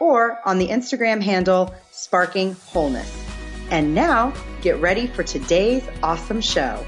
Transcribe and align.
or 0.00 0.40
on 0.44 0.58
the 0.58 0.66
Instagram 0.66 1.22
handle 1.22 1.72
Sparking 1.92 2.54
Wholeness. 2.54 3.16
And 3.70 3.94
now, 3.94 4.32
get 4.62 4.80
ready 4.80 5.06
for 5.06 5.22
today's 5.22 5.86
awesome 6.02 6.40
show. 6.40 6.84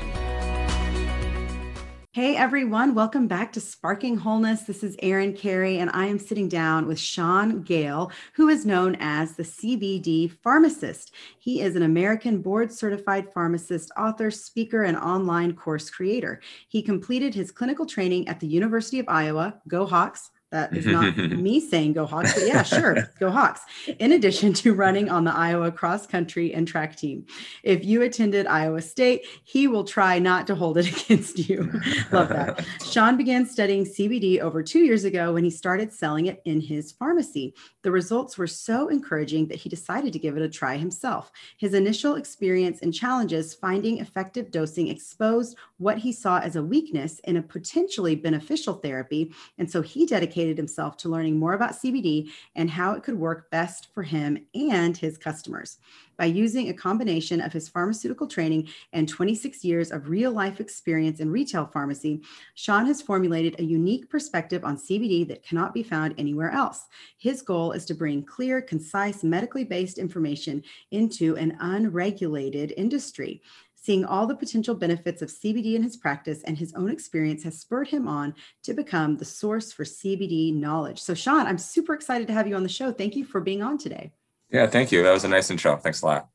Hey 2.14 2.36
everyone, 2.36 2.94
welcome 2.94 3.26
back 3.26 3.54
to 3.54 3.60
Sparking 3.60 4.18
Wholeness. 4.18 4.64
This 4.64 4.84
is 4.84 4.96
Erin 5.00 5.32
Carey, 5.32 5.78
and 5.78 5.88
I 5.94 6.08
am 6.08 6.18
sitting 6.18 6.46
down 6.46 6.86
with 6.86 6.98
Sean 6.98 7.62
Gale, 7.62 8.12
who 8.34 8.48
is 8.48 8.66
known 8.66 8.98
as 9.00 9.32
the 9.32 9.44
CBD 9.44 10.30
pharmacist. 10.30 11.14
He 11.38 11.62
is 11.62 11.74
an 11.74 11.82
American 11.82 12.42
board 12.42 12.70
certified 12.70 13.32
pharmacist, 13.32 13.90
author, 13.96 14.30
speaker, 14.30 14.82
and 14.82 14.98
online 14.98 15.54
course 15.54 15.88
creator. 15.88 16.42
He 16.68 16.82
completed 16.82 17.34
his 17.34 17.50
clinical 17.50 17.86
training 17.86 18.28
at 18.28 18.40
the 18.40 18.46
University 18.46 18.98
of 18.98 19.08
Iowa, 19.08 19.62
Go 19.66 19.86
Hawks, 19.86 20.32
that 20.52 20.76
is 20.76 20.86
not 20.86 21.16
me 21.16 21.58
saying 21.60 21.94
go 21.94 22.06
Hawks, 22.06 22.34
but 22.34 22.46
yeah, 22.46 22.62
sure, 22.62 23.10
go 23.18 23.30
Hawks. 23.30 23.62
In 23.98 24.12
addition 24.12 24.52
to 24.54 24.74
running 24.74 25.10
on 25.10 25.24
the 25.24 25.34
Iowa 25.34 25.72
cross 25.72 26.06
country 26.06 26.54
and 26.54 26.68
track 26.68 26.94
team. 26.94 27.26
If 27.62 27.84
you 27.84 28.02
attended 28.02 28.46
Iowa 28.46 28.82
State, 28.82 29.26
he 29.44 29.66
will 29.66 29.84
try 29.84 30.18
not 30.18 30.46
to 30.46 30.54
hold 30.54 30.78
it 30.78 30.88
against 31.04 31.48
you. 31.48 31.70
Love 32.12 32.28
that. 32.28 32.64
Sean 32.84 33.16
began 33.16 33.46
studying 33.46 33.84
CBD 33.84 34.40
over 34.40 34.62
two 34.62 34.80
years 34.80 35.04
ago 35.04 35.32
when 35.32 35.44
he 35.44 35.50
started 35.50 35.92
selling 35.92 36.26
it 36.26 36.42
in 36.44 36.60
his 36.60 36.92
pharmacy. 36.92 37.54
The 37.82 37.90
results 37.90 38.38
were 38.38 38.46
so 38.46 38.88
encouraging 38.88 39.48
that 39.48 39.58
he 39.58 39.68
decided 39.68 40.12
to 40.12 40.18
give 40.18 40.36
it 40.36 40.42
a 40.42 40.48
try 40.48 40.76
himself. 40.76 41.32
His 41.56 41.74
initial 41.74 42.16
experience 42.16 42.80
and 42.82 42.92
challenges 42.92 43.54
finding 43.54 43.98
effective 43.98 44.50
dosing 44.50 44.88
exposed 44.88 45.56
what 45.82 45.98
he 45.98 46.12
saw 46.12 46.38
as 46.38 46.56
a 46.56 46.62
weakness 46.62 47.18
in 47.20 47.36
a 47.36 47.42
potentially 47.42 48.14
beneficial 48.14 48.74
therapy. 48.74 49.32
And 49.58 49.70
so 49.70 49.82
he 49.82 50.06
dedicated 50.06 50.56
himself 50.56 50.96
to 50.98 51.08
learning 51.08 51.38
more 51.38 51.54
about 51.54 51.72
CBD 51.72 52.30
and 52.54 52.70
how 52.70 52.92
it 52.92 53.02
could 53.02 53.18
work 53.18 53.50
best 53.50 53.88
for 53.92 54.02
him 54.02 54.46
and 54.54 54.96
his 54.96 55.18
customers. 55.18 55.78
By 56.18 56.26
using 56.26 56.68
a 56.68 56.74
combination 56.74 57.40
of 57.40 57.52
his 57.52 57.68
pharmaceutical 57.68 58.28
training 58.28 58.68
and 58.92 59.08
26 59.08 59.64
years 59.64 59.90
of 59.90 60.08
real 60.08 60.30
life 60.30 60.60
experience 60.60 61.18
in 61.20 61.30
retail 61.30 61.66
pharmacy, 61.66 62.22
Sean 62.54 62.86
has 62.86 63.02
formulated 63.02 63.58
a 63.58 63.64
unique 63.64 64.08
perspective 64.08 64.64
on 64.64 64.76
CBD 64.76 65.26
that 65.28 65.42
cannot 65.42 65.74
be 65.74 65.82
found 65.82 66.14
anywhere 66.18 66.50
else. 66.50 66.86
His 67.18 67.42
goal 67.42 67.72
is 67.72 67.84
to 67.86 67.94
bring 67.94 68.22
clear, 68.22 68.62
concise, 68.62 69.24
medically 69.24 69.64
based 69.64 69.98
information 69.98 70.62
into 70.90 71.36
an 71.36 71.56
unregulated 71.60 72.72
industry. 72.76 73.42
Seeing 73.84 74.04
all 74.04 74.28
the 74.28 74.36
potential 74.36 74.76
benefits 74.76 75.22
of 75.22 75.28
CBD 75.28 75.74
in 75.74 75.82
his 75.82 75.96
practice 75.96 76.40
and 76.44 76.56
his 76.56 76.72
own 76.74 76.88
experience 76.88 77.42
has 77.42 77.58
spurred 77.58 77.88
him 77.88 78.06
on 78.06 78.32
to 78.62 78.74
become 78.74 79.16
the 79.16 79.24
source 79.24 79.72
for 79.72 79.82
CBD 79.82 80.54
knowledge. 80.54 81.02
So, 81.02 81.14
Sean, 81.14 81.48
I'm 81.48 81.58
super 81.58 81.92
excited 81.92 82.28
to 82.28 82.32
have 82.32 82.46
you 82.46 82.54
on 82.54 82.62
the 82.62 82.68
show. 82.68 82.92
Thank 82.92 83.16
you 83.16 83.24
for 83.24 83.40
being 83.40 83.60
on 83.60 83.78
today. 83.78 84.12
Yeah, 84.50 84.68
thank 84.68 84.92
you. 84.92 85.02
That 85.02 85.12
was 85.12 85.24
a 85.24 85.28
nice 85.28 85.50
intro. 85.50 85.76
Thanks 85.78 86.02
a 86.02 86.06
lot. 86.06 86.28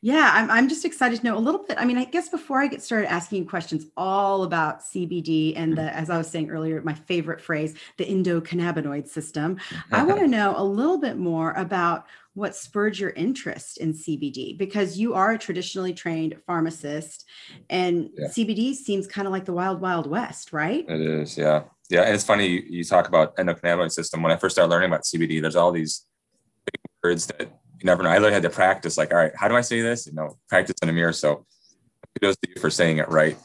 Yeah, 0.00 0.30
I'm, 0.34 0.50
I'm 0.50 0.68
just 0.68 0.84
excited 0.84 1.20
to 1.20 1.24
know 1.24 1.36
a 1.36 1.40
little 1.40 1.62
bit. 1.62 1.76
I 1.78 1.84
mean, 1.84 1.98
I 1.98 2.04
guess 2.04 2.28
before 2.28 2.60
I 2.60 2.68
get 2.68 2.82
started 2.82 3.10
asking 3.10 3.42
you 3.42 3.48
questions 3.48 3.86
all 3.96 4.44
about 4.44 4.80
CBD 4.80 5.54
and 5.56 5.76
the, 5.76 5.82
mm-hmm. 5.82 5.98
as 5.98 6.08
I 6.08 6.16
was 6.16 6.28
saying 6.28 6.50
earlier, 6.50 6.80
my 6.82 6.94
favorite 6.94 7.40
phrase, 7.40 7.74
the 7.98 8.04
endocannabinoid 8.04 9.08
system, 9.08 9.58
I 9.92 10.02
want 10.04 10.20
to 10.20 10.28
know 10.28 10.54
a 10.56 10.64
little 10.64 10.98
bit 10.98 11.16
more 11.18 11.52
about 11.52 12.06
what 12.34 12.56
spurred 12.56 12.98
your 12.98 13.10
interest 13.10 13.78
in 13.78 13.92
CBD 13.92 14.58
because 14.58 14.98
you 14.98 15.14
are 15.14 15.32
a 15.32 15.38
traditionally 15.38 15.94
trained 15.94 16.36
pharmacist 16.46 17.24
and 17.70 18.10
yeah. 18.18 18.26
CBD 18.26 18.74
seems 18.74 19.06
kind 19.06 19.26
of 19.26 19.32
like 19.32 19.44
the 19.44 19.52
wild, 19.52 19.80
wild 19.80 20.08
west, 20.08 20.52
right? 20.52 20.84
It 20.88 21.00
is. 21.00 21.38
Yeah. 21.38 21.62
Yeah. 21.90 22.02
And 22.02 22.14
it's 22.14 22.24
funny, 22.24 22.48
you, 22.48 22.62
you 22.68 22.84
talk 22.84 23.06
about 23.06 23.36
endocannabinoid 23.36 23.92
system. 23.92 24.20
When 24.22 24.32
I 24.32 24.36
first 24.36 24.56
started 24.56 24.70
learning 24.70 24.90
about 24.90 25.02
CBD, 25.02 25.40
there's 25.40 25.54
all 25.54 25.70
these 25.70 26.06
big 26.66 26.80
words 27.04 27.26
that 27.26 27.42
you 27.42 27.84
never 27.84 28.02
know. 28.02 28.10
I 28.10 28.14
literally 28.14 28.34
had 28.34 28.42
to 28.42 28.50
practice 28.50 28.98
like, 28.98 29.12
all 29.12 29.18
right, 29.18 29.32
how 29.36 29.46
do 29.46 29.54
I 29.54 29.60
say 29.60 29.80
this? 29.80 30.06
You 30.06 30.14
know, 30.14 30.36
practice 30.48 30.74
in 30.82 30.88
a 30.88 30.92
mirror. 30.92 31.12
So 31.12 31.46
kudos 32.20 32.36
to 32.38 32.48
you 32.48 32.60
for 32.60 32.70
saying 32.70 32.98
it 32.98 33.08
right. 33.08 33.36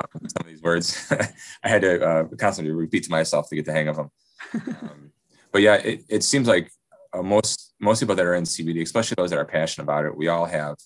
Um, 0.00 0.28
some 0.28 0.40
of 0.40 0.46
these 0.46 0.62
words 0.62 1.10
I 1.64 1.68
had 1.68 1.82
to 1.82 2.06
uh, 2.06 2.24
constantly 2.38 2.74
repeat 2.74 3.04
to 3.04 3.10
myself 3.10 3.48
to 3.48 3.56
get 3.56 3.64
the 3.64 3.72
hang 3.72 3.88
of 3.88 3.96
them. 3.96 4.10
Um, 4.82 5.12
but 5.52 5.62
yeah, 5.62 5.76
it, 5.76 6.04
it 6.08 6.22
seems 6.22 6.46
like 6.46 6.70
uh, 7.14 7.22
most 7.22 7.65
most 7.80 8.00
people 8.00 8.14
that 8.14 8.26
are 8.26 8.34
in 8.34 8.44
CBD, 8.44 8.82
especially 8.82 9.16
those 9.16 9.30
that 9.30 9.38
are 9.38 9.44
passionate 9.44 9.84
about 9.84 10.06
it, 10.06 10.16
we 10.16 10.28
all 10.28 10.46
have 10.46 10.76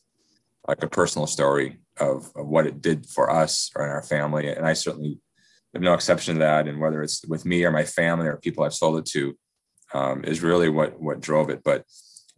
like 0.67 0.83
a 0.83 0.89
personal 0.89 1.27
story 1.27 1.79
of, 1.99 2.31
of 2.37 2.47
what 2.47 2.67
it 2.67 2.81
did 2.81 3.07
for 3.07 3.31
us 3.31 3.71
or 3.75 3.85
in 3.85 3.91
our 3.91 4.03
family. 4.03 4.49
And 4.49 4.67
I 4.67 4.73
certainly 4.73 5.19
have 5.75 5.83
no 5.83 5.95
exception 5.95 6.35
to 6.35 6.41
that. 6.41 6.69
And 6.69 6.81
whether 6.81 7.03
it's 7.03 7.25
with 7.27 7.45
me 7.45 7.65
or 7.65 7.71
my 7.71 7.85
family 7.85 8.27
or 8.27 8.37
people 8.37 8.65
I've 8.65 8.75
sold 8.75 8.99
it 8.99 9.07
to, 9.07 9.37
um, 9.93 10.25
is 10.25 10.43
really 10.43 10.69
what 10.69 11.01
what 11.01 11.21
drove 11.21 11.51
it. 11.51 11.63
But 11.65 11.85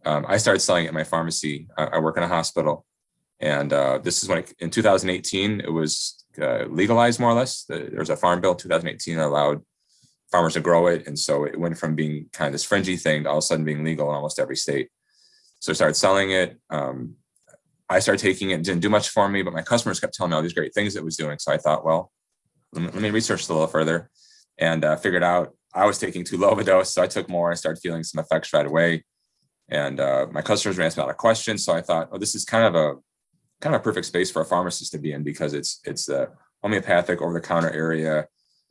um, 0.05 0.25
I 0.27 0.37
started 0.37 0.59
selling 0.59 0.85
it 0.85 0.89
in 0.89 0.93
my 0.93 1.03
pharmacy. 1.03 1.67
I, 1.77 1.85
I 1.85 1.99
work 1.99 2.17
in 2.17 2.23
a 2.23 2.27
hospital, 2.27 2.85
and 3.39 3.71
uh, 3.71 3.99
this 3.99 4.23
is 4.23 4.29
when 4.29 4.39
it, 4.39 4.53
in 4.59 4.69
2018 4.69 5.61
it 5.61 5.71
was 5.71 6.25
uh, 6.41 6.65
legalized 6.65 7.19
more 7.19 7.31
or 7.31 7.35
less. 7.35 7.65
There 7.65 7.99
was 7.99 8.09
a 8.09 8.17
farm 8.17 8.41
bill 8.41 8.55
2018 8.55 9.17
that 9.17 9.25
allowed 9.25 9.61
farmers 10.31 10.53
to 10.53 10.61
grow 10.61 10.87
it. 10.87 11.07
And 11.07 11.17
so 11.17 11.45
it 11.45 11.59
went 11.59 11.77
from 11.77 11.95
being 11.95 12.27
kind 12.33 12.47
of 12.47 12.53
this 12.53 12.63
fringy 12.63 12.97
thing 12.97 13.23
to 13.23 13.29
all 13.29 13.37
of 13.37 13.39
a 13.39 13.41
sudden 13.43 13.65
being 13.65 13.83
legal 13.83 14.09
in 14.09 14.15
almost 14.15 14.39
every 14.39 14.55
state. 14.55 14.89
So 15.59 15.71
I 15.71 15.75
started 15.75 15.95
selling 15.95 16.31
it. 16.31 16.59
Um, 16.69 17.15
I 17.89 17.99
started 17.99 18.21
taking 18.21 18.49
it, 18.49 18.63
didn't 18.63 18.81
do 18.81 18.89
much 18.89 19.09
for 19.09 19.29
me, 19.29 19.43
but 19.43 19.53
my 19.53 19.61
customers 19.61 19.99
kept 19.99 20.13
telling 20.13 20.31
me 20.31 20.35
all 20.35 20.41
these 20.41 20.53
great 20.53 20.73
things 20.73 20.95
it 20.95 21.03
was 21.03 21.17
doing. 21.17 21.37
So 21.39 21.51
I 21.51 21.57
thought, 21.57 21.85
well, 21.85 22.11
let 22.73 22.95
me, 22.95 23.11
research 23.11 23.47
a 23.47 23.53
little 23.53 23.67
further 23.67 24.09
and 24.57 24.83
uh, 24.83 24.95
figured 24.95 25.23
out 25.23 25.55
I 25.75 25.85
was 25.85 25.99
taking 25.99 26.23
too 26.23 26.37
low 26.37 26.49
of 26.49 26.59
a 26.59 26.63
dose. 26.63 26.93
So 26.93 27.03
I 27.03 27.07
took 27.07 27.29
more. 27.29 27.51
I 27.51 27.55
started 27.55 27.81
feeling 27.81 28.03
some 28.03 28.19
effects 28.19 28.51
right 28.53 28.65
away. 28.65 29.03
And 29.69 29.99
uh, 29.99 30.27
my 30.31 30.41
customers 30.41 30.77
were 30.77 30.83
asking 30.83 31.01
a 31.01 31.05
lot 31.05 31.11
of 31.11 31.17
questions. 31.17 31.63
So 31.63 31.73
I 31.73 31.81
thought, 31.81 32.09
oh, 32.11 32.17
this 32.17 32.35
is 32.35 32.45
kind 32.45 32.65
of 32.65 32.75
a 32.75 32.95
kind 33.61 33.75
of 33.75 33.81
a 33.81 33.83
perfect 33.83 34.07
space 34.07 34.29
for 34.29 34.41
a 34.41 34.45
pharmacist 34.45 34.91
to 34.91 34.97
be 34.97 35.13
in 35.13 35.23
because 35.23 35.53
it's 35.53 35.79
it's 35.85 36.05
the 36.05 36.29
homeopathic 36.61 37.21
over 37.21 37.33
the 37.33 37.39
counter 37.39 37.71
area 37.71 38.27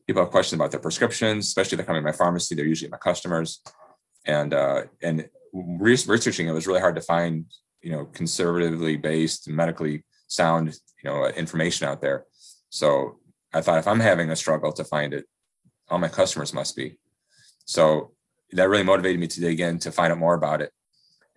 people 0.07 0.23
have 0.23 0.31
questions 0.31 0.59
about 0.59 0.71
their 0.71 0.81
prescriptions, 0.81 1.47
especially 1.47 1.77
if 1.77 1.79
they're 1.79 1.87
coming 1.87 2.03
to 2.03 2.07
my 2.07 2.17
pharmacy, 2.17 2.55
they're 2.55 2.67
usually 2.67 2.91
my 2.91 2.99
customers. 2.99 3.63
And 4.25 4.55
uh, 4.55 4.83
and 5.03 5.29
researching 5.53 6.49
it 6.49 6.53
was 6.53 6.67
really 6.67 6.81
hard 6.81 6.95
to 6.97 7.03
find, 7.03 7.47
you 7.83 7.93
know, 7.93 8.07
conservatively 8.07 8.97
based, 8.97 9.49
medically 9.49 10.05
sound, 10.29 10.79
you 11.03 11.11
know, 11.11 11.27
information 11.27 11.89
out 11.89 12.01
there. 12.01 12.25
So 12.71 13.19
I 13.53 13.61
thought 13.61 13.79
if 13.79 13.89
I'm 13.89 14.01
having 14.01 14.31
a 14.31 14.37
struggle 14.37 14.73
to 14.73 14.85
find 14.85 15.13
it, 15.13 15.27
all 15.91 15.99
my 15.99 16.09
customers 16.09 16.55
must 16.55 16.77
be. 16.77 16.99
So 17.65 18.13
that 18.53 18.69
really 18.69 18.85
motivated 18.85 19.21
me 19.21 19.27
to 19.27 19.41
dig 19.41 19.61
in 19.61 19.79
to 19.81 19.93
find 19.93 20.13
out 20.13 20.19
more 20.19 20.35
about 20.35 20.63
it. 20.63 20.73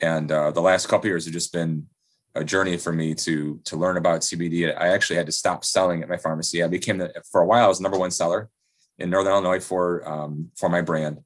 And 0.01 0.31
uh, 0.31 0.51
the 0.51 0.61
last 0.61 0.87
couple 0.87 1.07
years 1.07 1.25
have 1.25 1.33
just 1.33 1.51
been 1.51 1.87
a 2.35 2.43
journey 2.43 2.77
for 2.77 2.91
me 2.91 3.15
to 3.15 3.59
to 3.63 3.77
learn 3.77 3.97
about 3.97 4.21
CBD. 4.21 4.69
I 4.77 4.89
actually 4.89 5.15
had 5.15 5.25
to 5.25 5.31
stop 5.31 5.65
selling 5.65 6.03
at 6.03 6.09
my 6.09 6.17
pharmacy. 6.17 6.61
I 6.61 6.67
became 6.67 6.97
the, 6.97 7.13
for 7.31 7.41
a 7.41 7.45
while 7.45 7.65
I 7.65 7.67
was 7.67 7.79
the 7.79 7.83
number 7.83 7.97
one 7.97 8.11
seller 8.11 8.49
in 8.99 9.09
Northern 9.09 9.33
Illinois 9.33 9.59
for 9.59 10.07
um, 10.07 10.51
for 10.55 10.69
my 10.69 10.81
brand, 10.81 11.19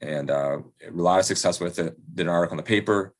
and 0.00 0.30
uh, 0.30 0.58
a 0.86 0.90
lot 0.90 1.20
of 1.20 1.24
success 1.24 1.60
with 1.60 1.78
it. 1.78 1.94
Did 2.14 2.26
an 2.26 2.32
article 2.32 2.54
in 2.54 2.56
the 2.58 2.62
paper, 2.62 3.14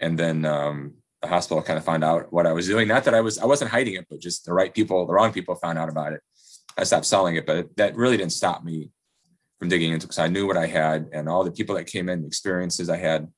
and 0.00 0.18
then 0.18 0.44
um, 0.44 0.94
the 1.22 1.28
hospital 1.28 1.62
kind 1.62 1.78
of 1.78 1.84
found 1.84 2.04
out 2.04 2.32
what 2.32 2.46
I 2.46 2.52
was 2.52 2.66
doing. 2.66 2.88
Not 2.88 3.04
that 3.04 3.14
I 3.14 3.20
was 3.20 3.38
I 3.38 3.46
wasn't 3.46 3.70
hiding 3.70 3.94
it, 3.94 4.06
but 4.08 4.20
just 4.20 4.44
the 4.44 4.52
right 4.52 4.72
people, 4.72 5.06
the 5.06 5.12
wrong 5.12 5.32
people 5.32 5.54
found 5.54 5.78
out 5.78 5.88
about 5.88 6.12
it. 6.12 6.20
I 6.76 6.84
stopped 6.84 7.06
selling 7.06 7.36
it, 7.36 7.46
but 7.46 7.76
that 7.76 7.96
really 7.96 8.16
didn't 8.16 8.32
stop 8.32 8.64
me 8.64 8.90
from 9.58 9.68
digging 9.68 9.92
into 9.92 10.06
because 10.06 10.18
I 10.18 10.28
knew 10.28 10.46
what 10.46 10.56
I 10.56 10.66
had 10.66 11.08
and 11.12 11.28
all 11.28 11.44
the 11.44 11.52
people 11.52 11.74
that 11.76 11.86
came 11.86 12.08
in, 12.08 12.22
the 12.22 12.26
experiences 12.26 12.90
I 12.90 12.96
had. 12.96 13.28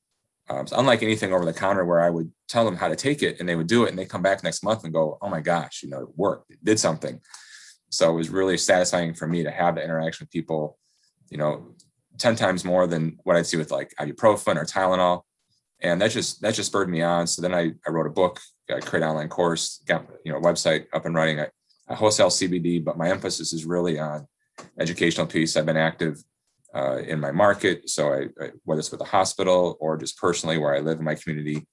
Um, 0.48 0.66
so 0.66 0.78
unlike 0.78 1.02
anything 1.02 1.32
over 1.32 1.44
the 1.44 1.52
counter 1.52 1.84
where 1.84 2.00
I 2.00 2.08
would 2.08 2.30
tell 2.48 2.64
them 2.64 2.76
how 2.76 2.88
to 2.88 2.96
take 2.96 3.22
it 3.22 3.40
and 3.40 3.48
they 3.48 3.56
would 3.56 3.66
do 3.66 3.84
it 3.84 3.90
and 3.90 3.98
they 3.98 4.06
come 4.06 4.22
back 4.22 4.42
next 4.42 4.62
month 4.62 4.84
and 4.84 4.92
go, 4.92 5.18
oh 5.20 5.28
my 5.28 5.40
gosh, 5.40 5.82
you 5.82 5.90
know, 5.90 6.02
it 6.02 6.08
worked, 6.16 6.50
it 6.50 6.64
did 6.64 6.78
something. 6.78 7.20
So 7.90 8.10
it 8.10 8.16
was 8.16 8.28
really 8.28 8.58
satisfying 8.58 9.14
for 9.14 9.26
me 9.26 9.42
to 9.44 9.50
have 9.50 9.76
the 9.76 9.84
interaction 9.84 10.24
with 10.24 10.30
people, 10.30 10.78
you 11.30 11.38
know, 11.38 11.74
10 12.18 12.36
times 12.36 12.64
more 12.64 12.86
than 12.86 13.18
what 13.24 13.36
I'd 13.36 13.46
see 13.46 13.56
with 13.56 13.70
like 13.70 13.92
ibuprofen 14.00 14.56
or 14.56 14.64
Tylenol. 14.64 15.22
And 15.80 16.00
that 16.00 16.10
just, 16.10 16.40
that 16.40 16.54
just 16.54 16.68
spurred 16.70 16.88
me 16.88 17.02
on. 17.02 17.26
So 17.26 17.42
then 17.42 17.54
I, 17.54 17.72
I 17.86 17.90
wrote 17.90 18.06
a 18.06 18.10
book, 18.10 18.40
I 18.70 18.80
created 18.80 19.04
an 19.04 19.10
online 19.10 19.28
course, 19.28 19.82
got, 19.86 20.06
you 20.24 20.32
know, 20.32 20.40
website 20.40 20.86
up 20.92 21.04
and 21.04 21.14
running. 21.14 21.40
I, 21.40 21.48
I 21.88 21.94
wholesale 21.94 22.28
CBD, 22.28 22.82
but 22.82 22.96
my 22.96 23.10
emphasis 23.10 23.52
is 23.52 23.64
really 23.64 23.98
on 23.98 24.26
educational 24.78 25.26
piece. 25.26 25.56
I've 25.56 25.66
been 25.66 25.76
active 25.76 26.22
uh, 26.74 26.98
in 26.98 27.20
my 27.20 27.30
market. 27.30 27.88
So 27.88 28.12
I, 28.12 28.26
I, 28.42 28.50
whether 28.64 28.80
it's 28.80 28.90
with 28.90 29.00
a 29.00 29.04
hospital 29.04 29.76
or 29.80 29.96
just 29.96 30.18
personally 30.18 30.58
where 30.58 30.74
I 30.74 30.80
live 30.80 30.98
in 30.98 31.04
my 31.04 31.14
community, 31.14 31.66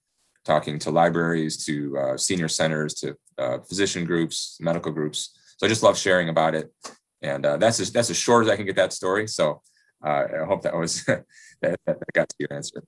talking 0.46 0.80
to 0.80 0.92
libraries, 0.92 1.66
to 1.66 1.98
uh, 1.98 2.18
senior 2.18 2.48
centers, 2.48 2.94
to 2.96 3.16
uh, 3.38 3.60
physician 3.60 4.06
groups, 4.06 4.58
medical 4.60 4.92
groups. 4.92 5.38
So 5.64 5.68
I 5.68 5.70
just 5.70 5.82
love 5.82 5.98
sharing 5.98 6.28
about 6.28 6.56
it. 6.56 6.74
And 7.22 7.46
uh, 7.46 7.56
that's, 7.56 7.80
as, 7.80 7.90
that's 7.90 8.10
as 8.10 8.18
short 8.18 8.44
as 8.44 8.52
I 8.52 8.58
can 8.58 8.66
get 8.66 8.76
that 8.76 8.92
story. 8.92 9.30
So 9.30 9.62
uh, 10.06 10.26
I 10.42 10.46
hope 10.46 10.64
that 10.64 10.76
was, 10.76 11.06
that, 11.06 11.24
that 11.62 11.98
got 12.12 12.28
to 12.28 12.36
your 12.38 12.52
answer. 12.52 12.84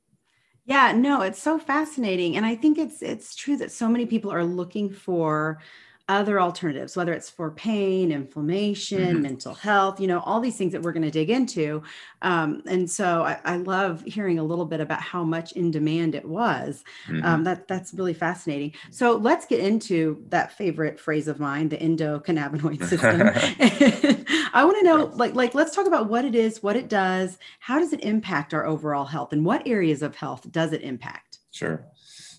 Yeah, 0.66 0.92
no, 0.92 1.22
it's 1.22 1.42
so 1.42 1.57
fascinating. 1.57 2.36
And 2.36 2.45
I 2.45 2.57
think 2.57 2.77
it's 2.77 3.01
it's 3.01 3.33
true 3.33 3.56
that 3.60 3.72
so 3.72 3.88
many 3.88 4.06
people 4.06 4.30
are 4.30 4.44
looking 4.44 4.89
for 4.89 5.62
other 6.07 6.40
alternatives, 6.40 6.96
whether 6.96 7.13
it's 7.13 7.31
for 7.31 7.50
pain, 7.50 8.12
inflammation, 8.12 9.00
mm-hmm. 9.00 9.22
mental 9.24 9.56
health, 9.56 10.00
you 10.00 10.06
know, 10.06 10.19
all 10.19 10.40
these 10.40 10.56
things 10.56 10.72
that 10.72 10.84
we're 10.84 10.92
going 10.92 11.02
to 11.02 11.10
dig 11.10 11.31
into. 11.31 11.81
Um, 12.22 12.62
and 12.68 12.90
so 12.90 13.24
I, 13.24 13.40
I, 13.44 13.57
love 13.57 14.04
hearing 14.04 14.38
a 14.38 14.44
little 14.44 14.66
bit 14.66 14.80
about 14.80 15.02
how 15.02 15.24
much 15.24 15.54
in 15.54 15.72
demand 15.72 16.13
it 16.13 16.25
was. 16.25 16.84
Mm-hmm. 17.07 17.25
Um, 17.25 17.44
that 17.46 17.68
that's 17.68 17.92
really 17.94 18.13
fascinating. 18.13 18.74
So 18.92 19.16
let's 19.16 19.48
get 19.48 19.60
into 19.62 20.24
that 20.30 20.56
favorite 20.56 21.00
phrase 21.00 21.28
of 21.28 21.40
mine, 21.40 21.69
the 21.69 21.78
endocannabinoid 21.78 22.84
system. 22.88 24.25
I 24.54 24.63
want 24.63 24.78
to 24.78 24.84
know, 24.84 25.06
like, 25.16 25.34
like 25.34 25.56
let's 25.56 25.75
talk 25.75 25.88
about 25.88 26.07
what 26.07 26.24
it 26.24 26.36
is, 26.36 26.62
what 26.62 26.75
it 26.75 26.88
does, 26.88 27.40
how 27.60 27.80
does 27.80 27.94
it 27.94 28.04
impact 28.04 28.54
our 28.54 28.66
overall 28.66 29.06
health, 29.06 29.34
and 29.34 29.44
what 29.44 29.68
areas 29.68 30.04
of 30.04 30.16
health 30.16 30.52
does 30.52 30.72
it 30.72 30.81
impact? 30.81 31.40
Sure. 31.50 31.84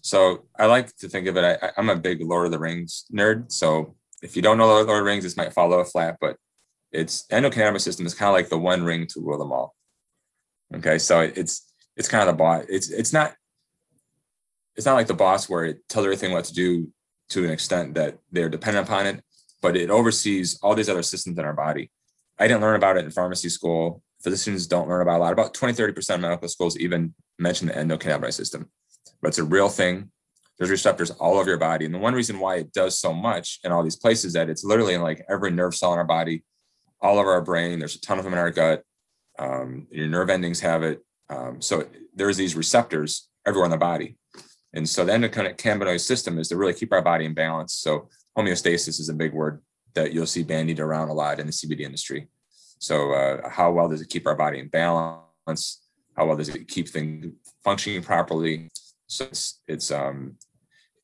So 0.06 0.44
I 0.56 0.66
like 0.66 0.94
to 0.98 1.08
think 1.08 1.26
of 1.26 1.36
it. 1.36 1.58
I, 1.60 1.72
am 1.76 1.88
a 1.88 1.96
big 1.96 2.22
Lord 2.22 2.46
of 2.46 2.52
the 2.52 2.60
Rings 2.60 3.06
nerd. 3.12 3.50
So 3.50 3.96
if 4.22 4.36
you 4.36 4.42
don't 4.42 4.56
know 4.56 4.68
Lord 4.68 4.82
of 4.82 4.86
the 4.86 5.02
Rings, 5.02 5.24
this 5.24 5.36
might 5.36 5.52
follow 5.52 5.80
a 5.80 5.84
flat, 5.84 6.18
but 6.20 6.36
it's 6.92 7.26
endocannabinoid 7.32 7.80
system 7.80 8.06
is 8.06 8.14
kind 8.14 8.28
of 8.28 8.34
like 8.34 8.48
the 8.48 8.56
one 8.56 8.84
ring 8.84 9.08
to 9.08 9.20
rule 9.20 9.36
them 9.36 9.50
all. 9.50 9.74
Okay, 10.76 10.98
so 10.98 11.22
it's 11.22 11.72
it's 11.96 12.08
kind 12.08 12.22
of 12.22 12.28
the 12.28 12.38
boss. 12.38 12.64
It's 12.68 12.88
it's 12.88 13.12
not 13.12 13.34
it's 14.76 14.86
not 14.86 14.94
like 14.94 15.08
the 15.08 15.14
boss 15.14 15.48
where 15.48 15.64
it 15.64 15.88
tells 15.88 16.06
everything 16.06 16.30
what 16.30 16.44
to 16.44 16.54
do 16.54 16.88
to 17.30 17.44
an 17.44 17.50
extent 17.50 17.94
that 17.94 18.18
they're 18.30 18.48
dependent 18.48 18.86
upon 18.86 19.06
it, 19.06 19.24
but 19.60 19.76
it 19.76 19.90
oversees 19.90 20.56
all 20.62 20.76
these 20.76 20.88
other 20.88 21.02
systems 21.02 21.36
in 21.36 21.44
our 21.44 21.52
body. 21.52 21.90
I 22.38 22.46
didn't 22.46 22.60
learn 22.60 22.76
about 22.76 22.96
it 22.96 23.04
in 23.04 23.10
pharmacy 23.10 23.48
school. 23.48 24.04
Physicians 24.22 24.68
don't 24.68 24.88
learn 24.88 25.02
about 25.02 25.18
a 25.18 25.24
lot. 25.24 25.32
About 25.32 25.52
20, 25.52 25.74
30% 25.74 26.14
of 26.14 26.20
medical 26.20 26.48
schools 26.48 26.78
even 26.78 27.12
mention 27.40 27.66
the 27.66 27.74
endocannabinoid 27.74 28.32
system 28.32 28.70
but 29.26 29.30
it's 29.30 29.38
a 29.38 29.44
real 29.44 29.68
thing. 29.68 30.08
There's 30.56 30.70
receptors 30.70 31.10
all 31.10 31.36
over 31.36 31.48
your 31.48 31.58
body. 31.58 31.84
And 31.84 31.92
the 31.92 31.98
one 31.98 32.14
reason 32.14 32.38
why 32.38 32.58
it 32.58 32.72
does 32.72 32.96
so 32.96 33.12
much 33.12 33.58
in 33.64 33.72
all 33.72 33.82
these 33.82 33.96
places 33.96 34.34
that 34.34 34.48
it's 34.48 34.62
literally 34.62 34.94
in 34.94 35.02
like 35.02 35.26
every 35.28 35.50
nerve 35.50 35.74
cell 35.74 35.92
in 35.92 35.98
our 35.98 36.04
body, 36.04 36.44
all 37.00 37.18
over 37.18 37.32
our 37.32 37.42
brain. 37.42 37.80
There's 37.80 37.96
a 37.96 38.00
ton 38.00 38.18
of 38.18 38.24
them 38.24 38.34
in 38.34 38.38
our 38.38 38.52
gut. 38.52 38.84
Um, 39.36 39.88
your 39.90 40.06
nerve 40.06 40.30
endings 40.30 40.60
have 40.60 40.84
it. 40.84 41.04
Um, 41.28 41.60
so 41.60 41.88
there's 42.14 42.36
these 42.36 42.54
receptors 42.54 43.28
everywhere 43.44 43.64
in 43.64 43.72
the 43.72 43.78
body. 43.78 44.16
And 44.74 44.88
so 44.88 45.04
the 45.04 45.10
endocannabinoid 45.10 45.98
system 45.98 46.38
is 46.38 46.46
to 46.50 46.56
really 46.56 46.72
keep 46.72 46.92
our 46.92 47.02
body 47.02 47.24
in 47.24 47.34
balance. 47.34 47.74
So 47.74 48.08
homeostasis 48.38 49.00
is 49.00 49.08
a 49.08 49.12
big 49.12 49.32
word 49.32 49.60
that 49.94 50.12
you'll 50.12 50.26
see 50.26 50.44
bandied 50.44 50.78
around 50.78 51.08
a 51.08 51.14
lot 51.14 51.40
in 51.40 51.46
the 51.46 51.52
CBD 51.52 51.80
industry. 51.80 52.28
So 52.78 53.10
uh, 53.12 53.48
how 53.48 53.72
well 53.72 53.88
does 53.88 54.02
it 54.02 54.08
keep 54.08 54.24
our 54.28 54.36
body 54.36 54.60
in 54.60 54.68
balance? 54.68 55.82
How 56.16 56.26
well 56.26 56.36
does 56.36 56.48
it 56.48 56.68
keep 56.68 56.88
things 56.88 57.26
functioning 57.64 58.02
properly? 58.02 58.70
So 59.06 59.24
it's, 59.24 59.62
it's 59.68 59.90
um, 59.90 60.36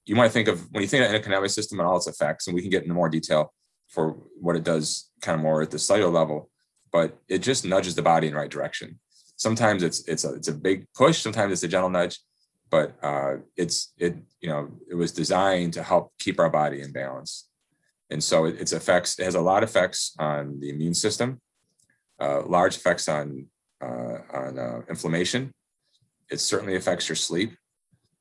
you 0.04 0.16
might 0.16 0.32
think 0.32 0.48
of 0.48 0.68
when 0.72 0.82
you 0.82 0.88
think 0.88 1.04
of 1.04 1.10
the 1.10 1.18
endocannabinoid 1.18 1.50
system 1.50 1.78
and 1.78 1.88
all 1.88 1.96
its 1.96 2.06
effects, 2.06 2.46
and 2.46 2.54
we 2.54 2.60
can 2.60 2.70
get 2.70 2.82
into 2.82 2.94
more 2.94 3.08
detail 3.08 3.52
for 3.88 4.16
what 4.40 4.56
it 4.56 4.64
does 4.64 5.10
kind 5.20 5.36
of 5.36 5.42
more 5.42 5.62
at 5.62 5.70
the 5.70 5.78
cellular 5.78 6.10
level, 6.10 6.50
but 6.92 7.18
it 7.28 7.38
just 7.38 7.64
nudges 7.64 7.94
the 7.94 8.02
body 8.02 8.26
in 8.26 8.32
the 8.32 8.38
right 8.38 8.50
direction. 8.50 8.98
Sometimes 9.36 9.82
it's 9.82 10.06
it's 10.08 10.24
a 10.24 10.34
it's 10.34 10.48
a 10.48 10.54
big 10.54 10.86
push, 10.94 11.20
sometimes 11.20 11.52
it's 11.52 11.62
a 11.62 11.68
gentle 11.68 11.90
nudge, 11.90 12.18
but 12.70 12.94
uh, 13.02 13.36
it's 13.56 13.92
it 13.98 14.16
you 14.40 14.48
know 14.48 14.70
it 14.90 14.94
was 14.94 15.12
designed 15.12 15.74
to 15.74 15.82
help 15.82 16.12
keep 16.18 16.40
our 16.40 16.50
body 16.50 16.80
in 16.80 16.92
balance. 16.92 17.48
And 18.10 18.22
so 18.22 18.44
it, 18.46 18.60
its 18.60 18.72
effects 18.72 19.18
it 19.18 19.24
has 19.24 19.34
a 19.34 19.40
lot 19.40 19.62
of 19.62 19.68
effects 19.68 20.14
on 20.18 20.58
the 20.60 20.70
immune 20.70 20.94
system, 20.94 21.40
uh, 22.20 22.42
large 22.46 22.76
effects 22.76 23.08
on 23.08 23.46
uh, 23.80 24.18
on 24.32 24.58
uh, 24.58 24.80
inflammation. 24.88 25.52
It 26.30 26.40
certainly 26.40 26.76
affects 26.76 27.08
your 27.08 27.16
sleep. 27.16 27.56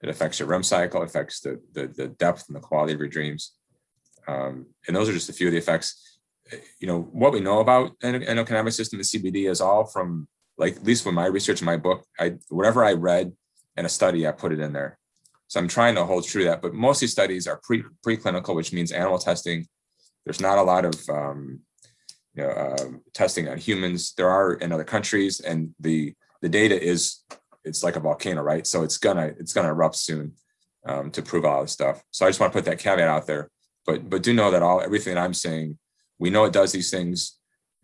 It 0.01 0.09
affects 0.09 0.39
your 0.39 0.47
REM 0.47 0.63
cycle, 0.63 1.03
affects 1.03 1.41
the, 1.41 1.61
the, 1.73 1.87
the 1.87 2.07
depth 2.07 2.45
and 2.47 2.55
the 2.55 2.61
quality 2.61 2.93
of 2.93 2.99
your 2.99 3.07
dreams. 3.07 3.53
Um, 4.27 4.67
and 4.87 4.95
those 4.95 5.09
are 5.09 5.13
just 5.13 5.29
a 5.29 5.33
few 5.33 5.47
of 5.47 5.53
the 5.53 5.59
effects. 5.59 6.19
You 6.79 6.87
know, 6.87 7.01
what 7.11 7.33
we 7.33 7.39
know 7.39 7.59
about 7.59 7.97
endocannabinoid 7.99 8.73
system 8.73 8.99
and 8.99 9.05
CBD 9.05 9.49
is 9.49 9.61
all 9.61 9.85
from 9.85 10.27
like, 10.57 10.75
at 10.77 10.83
least 10.83 11.03
from 11.03 11.15
my 11.15 11.25
research 11.25 11.61
in 11.61 11.65
my 11.65 11.77
book, 11.77 12.05
I, 12.19 12.35
whatever 12.49 12.83
I 12.83 12.93
read 12.93 13.31
in 13.77 13.85
a 13.85 13.89
study, 13.89 14.27
I 14.27 14.31
put 14.31 14.51
it 14.51 14.59
in 14.59 14.73
there. 14.73 14.97
So 15.47 15.59
I'm 15.59 15.67
trying 15.67 15.95
to 15.95 16.05
hold 16.05 16.25
true 16.25 16.43
to 16.43 16.49
that, 16.49 16.61
but 16.61 16.73
most 16.73 16.97
of 16.97 17.01
these 17.01 17.11
studies 17.11 17.47
are 17.47 17.59
pre 17.61 17.83
preclinical, 18.05 18.55
which 18.55 18.71
means 18.71 18.91
animal 18.91 19.19
testing. 19.19 19.67
There's 20.25 20.39
not 20.39 20.57
a 20.57 20.63
lot 20.63 20.85
of 20.85 20.95
um, 21.09 21.59
you 22.35 22.43
know, 22.43 22.49
uh, 22.49 22.89
testing 23.13 23.49
on 23.49 23.57
humans. 23.57 24.13
There 24.15 24.29
are 24.29 24.53
in 24.53 24.71
other 24.71 24.83
countries, 24.83 25.41
and 25.41 25.73
the 25.79 26.13
the 26.41 26.47
data 26.47 26.81
is 26.81 27.23
it's 27.63 27.83
like 27.83 27.95
a 27.95 27.99
volcano, 27.99 28.41
right? 28.41 28.65
So 28.65 28.83
it's 28.83 28.97
gonna 28.97 29.33
it's 29.39 29.53
gonna 29.53 29.69
erupt 29.69 29.95
soon 29.95 30.33
um, 30.85 31.11
to 31.11 31.21
prove 31.21 31.45
all 31.45 31.61
this 31.61 31.71
stuff. 31.71 32.03
So 32.11 32.25
I 32.25 32.29
just 32.29 32.39
want 32.39 32.53
to 32.53 32.57
put 32.57 32.65
that 32.65 32.79
caveat 32.79 33.07
out 33.07 33.27
there. 33.27 33.49
But 33.85 34.09
but 34.09 34.23
do 34.23 34.33
know 34.33 34.51
that 34.51 34.63
all 34.63 34.81
everything 34.81 35.17
I'm 35.17 35.33
saying, 35.33 35.77
we 36.19 36.29
know 36.29 36.45
it 36.45 36.53
does 36.53 36.71
these 36.71 36.91
things, 36.91 37.37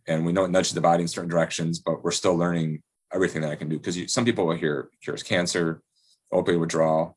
and 0.08 0.26
we 0.26 0.32
know 0.32 0.46
it 0.46 0.52
nudges 0.52 0.74
the 0.74 0.82
body 0.82 1.02
in 1.02 1.08
certain 1.08 1.30
directions. 1.30 1.80
But 1.80 2.04
we're 2.04 2.12
still 2.12 2.36
learning 2.36 2.82
everything 3.14 3.42
that 3.42 3.52
I 3.52 3.56
can 3.56 3.70
do 3.70 3.78
because 3.78 4.12
some 4.12 4.26
people 4.26 4.46
will 4.46 4.56
hear 4.56 4.90
cures 5.02 5.24
cancer, 5.24 5.82
opioid 6.34 6.60
withdrawal, 6.60 7.16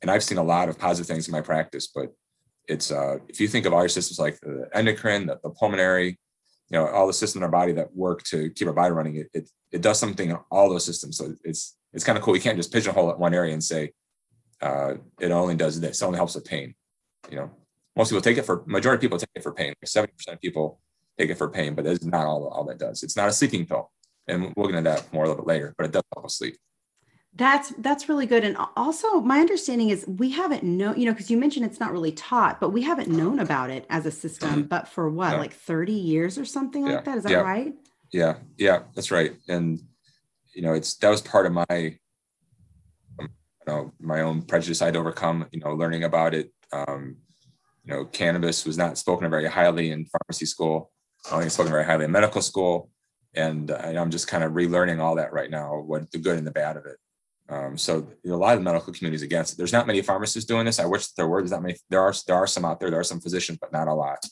and 0.00 0.10
I've 0.10 0.24
seen 0.24 0.38
a 0.38 0.42
lot 0.42 0.68
of 0.68 0.78
positive 0.78 1.06
things 1.06 1.28
in 1.28 1.32
my 1.32 1.40
practice. 1.40 1.88
But 1.88 2.12
it's 2.68 2.90
uh, 2.90 3.18
if 3.28 3.40
you 3.40 3.48
think 3.48 3.66
of 3.66 3.72
all 3.72 3.80
your 3.80 3.88
systems 3.88 4.18
like 4.18 4.38
the 4.40 4.68
endocrine, 4.72 5.26
the, 5.26 5.38
the 5.42 5.50
pulmonary, 5.50 6.18
you 6.70 6.78
know, 6.78 6.86
all 6.86 7.06
the 7.06 7.12
systems 7.12 7.40
in 7.40 7.42
our 7.42 7.50
body 7.50 7.72
that 7.72 7.94
work 7.94 8.22
to 8.24 8.50
keep 8.50 8.68
our 8.68 8.72
body 8.72 8.92
running, 8.92 9.16
it, 9.16 9.28
it, 9.34 9.50
it 9.72 9.82
does 9.82 9.98
something 9.98 10.30
in 10.30 10.38
all 10.50 10.70
those 10.70 10.84
systems. 10.84 11.18
So 11.18 11.34
it's 11.44 11.76
it's 11.92 12.04
kind 12.04 12.16
of 12.16 12.24
cool. 12.24 12.34
You 12.34 12.42
can't 12.42 12.56
just 12.56 12.72
pigeonhole 12.72 13.10
it 13.10 13.18
one 13.18 13.34
area 13.34 13.52
and 13.52 13.62
say 13.62 13.92
uh, 14.60 14.94
it 15.20 15.30
only 15.30 15.54
does 15.54 15.80
this. 15.80 16.00
It 16.00 16.04
only 16.04 16.16
helps 16.16 16.34
with 16.34 16.44
pain. 16.44 16.74
You 17.30 17.36
know, 17.36 17.50
most 17.96 18.08
people 18.08 18.22
take 18.22 18.38
it 18.38 18.46
for 18.46 18.62
majority 18.66 18.98
of 18.98 19.00
people 19.02 19.18
take 19.18 19.28
it 19.34 19.42
for 19.42 19.52
pain. 19.52 19.74
Seventy 19.84 20.12
percent 20.12 20.36
of 20.36 20.40
people 20.40 20.80
take 21.18 21.30
it 21.30 21.36
for 21.36 21.48
pain, 21.48 21.74
but 21.74 21.84
that's 21.84 22.04
not 22.04 22.26
all 22.26 22.48
all 22.48 22.64
that 22.64 22.78
does. 22.78 23.02
It's 23.02 23.16
not 23.16 23.28
a 23.28 23.32
sleeping 23.32 23.66
pill, 23.66 23.90
and 24.26 24.52
we'll 24.56 24.68
get 24.68 24.76
into 24.76 24.90
that 24.90 25.12
more 25.12 25.24
a 25.24 25.28
little 25.28 25.42
bit 25.42 25.48
later. 25.48 25.74
But 25.76 25.86
it 25.86 25.92
does 25.92 26.02
help 26.14 26.24
with 26.24 26.32
sleep. 26.32 26.56
That's 27.34 27.70
that's 27.78 28.08
really 28.08 28.26
good. 28.26 28.44
And 28.44 28.56
also 28.76 29.20
my 29.20 29.40
understanding 29.40 29.88
is 29.88 30.06
we 30.06 30.30
haven't 30.30 30.62
known, 30.62 30.98
you 30.98 31.06
know, 31.06 31.12
because 31.12 31.30
you 31.30 31.38
mentioned 31.38 31.64
it's 31.64 31.80
not 31.80 31.92
really 31.92 32.12
taught, 32.12 32.60
but 32.60 32.70
we 32.70 32.82
haven't 32.82 33.08
known 33.08 33.38
about 33.38 33.70
it 33.70 33.86
as 33.88 34.04
a 34.04 34.10
system, 34.10 34.50
mm-hmm. 34.50 34.60
but 34.62 34.86
for 34.86 35.08
what, 35.08 35.38
like 35.38 35.54
30 35.54 35.92
years 35.92 36.36
or 36.36 36.44
something 36.44 36.86
yeah. 36.86 36.94
like 36.96 37.04
that. 37.06 37.16
Is 37.16 37.24
that 37.24 37.32
yeah. 37.32 37.40
right? 37.40 37.74
Yeah, 38.12 38.34
yeah, 38.58 38.80
that's 38.94 39.10
right. 39.10 39.34
And 39.48 39.80
you 40.54 40.62
know, 40.62 40.74
it's 40.74 40.94
that 40.96 41.10
was 41.10 41.20
part 41.20 41.46
of 41.46 41.52
my, 41.52 41.66
you 41.70 43.28
know, 43.66 43.92
my 44.00 44.20
own 44.22 44.42
prejudice 44.42 44.82
I'd 44.82 44.96
overcome. 44.96 45.46
You 45.52 45.60
know, 45.60 45.74
learning 45.74 46.04
about 46.04 46.34
it. 46.34 46.52
Um, 46.72 47.16
you 47.84 47.92
know, 47.92 48.04
cannabis 48.04 48.64
was 48.64 48.78
not 48.78 48.98
spoken 48.98 49.28
very 49.28 49.48
highly 49.48 49.90
in 49.90 50.06
pharmacy 50.06 50.46
school. 50.46 50.90
I 51.30 51.34
only 51.34 51.48
spoken 51.48 51.72
very 51.72 51.84
highly 51.84 52.04
in 52.04 52.12
medical 52.12 52.42
school, 52.42 52.90
and 53.34 53.70
uh, 53.70 53.76
I'm 53.76 54.10
just 54.10 54.28
kind 54.28 54.44
of 54.44 54.52
relearning 54.52 55.00
all 55.00 55.16
that 55.16 55.32
right 55.32 55.50
now, 55.50 55.80
what 55.80 56.10
the 56.10 56.18
good 56.18 56.38
and 56.38 56.46
the 56.46 56.52
bad 56.52 56.76
of 56.76 56.86
it. 56.86 56.96
Um, 57.48 57.76
so 57.76 58.08
you 58.22 58.30
know, 58.30 58.36
a 58.36 58.38
lot 58.38 58.54
of 58.54 58.60
the 58.60 58.64
medical 58.64 58.92
community 58.92 59.16
is 59.16 59.22
against 59.22 59.52
it. 59.52 59.58
There's 59.58 59.72
not 59.72 59.86
many 59.86 60.00
pharmacists 60.02 60.48
doing 60.48 60.64
this. 60.64 60.78
I 60.78 60.86
wish 60.86 61.08
there 61.08 61.28
were. 61.28 61.40
There's 61.40 61.50
not 61.50 61.62
many. 61.62 61.76
There 61.90 62.00
are 62.00 62.14
there 62.26 62.36
are 62.36 62.46
some 62.46 62.64
out 62.64 62.80
there. 62.80 62.90
There 62.90 63.00
are 63.00 63.04
some 63.04 63.20
physicians, 63.20 63.58
but 63.60 63.72
not 63.72 63.88
a 63.88 63.94
lot. 63.94 64.24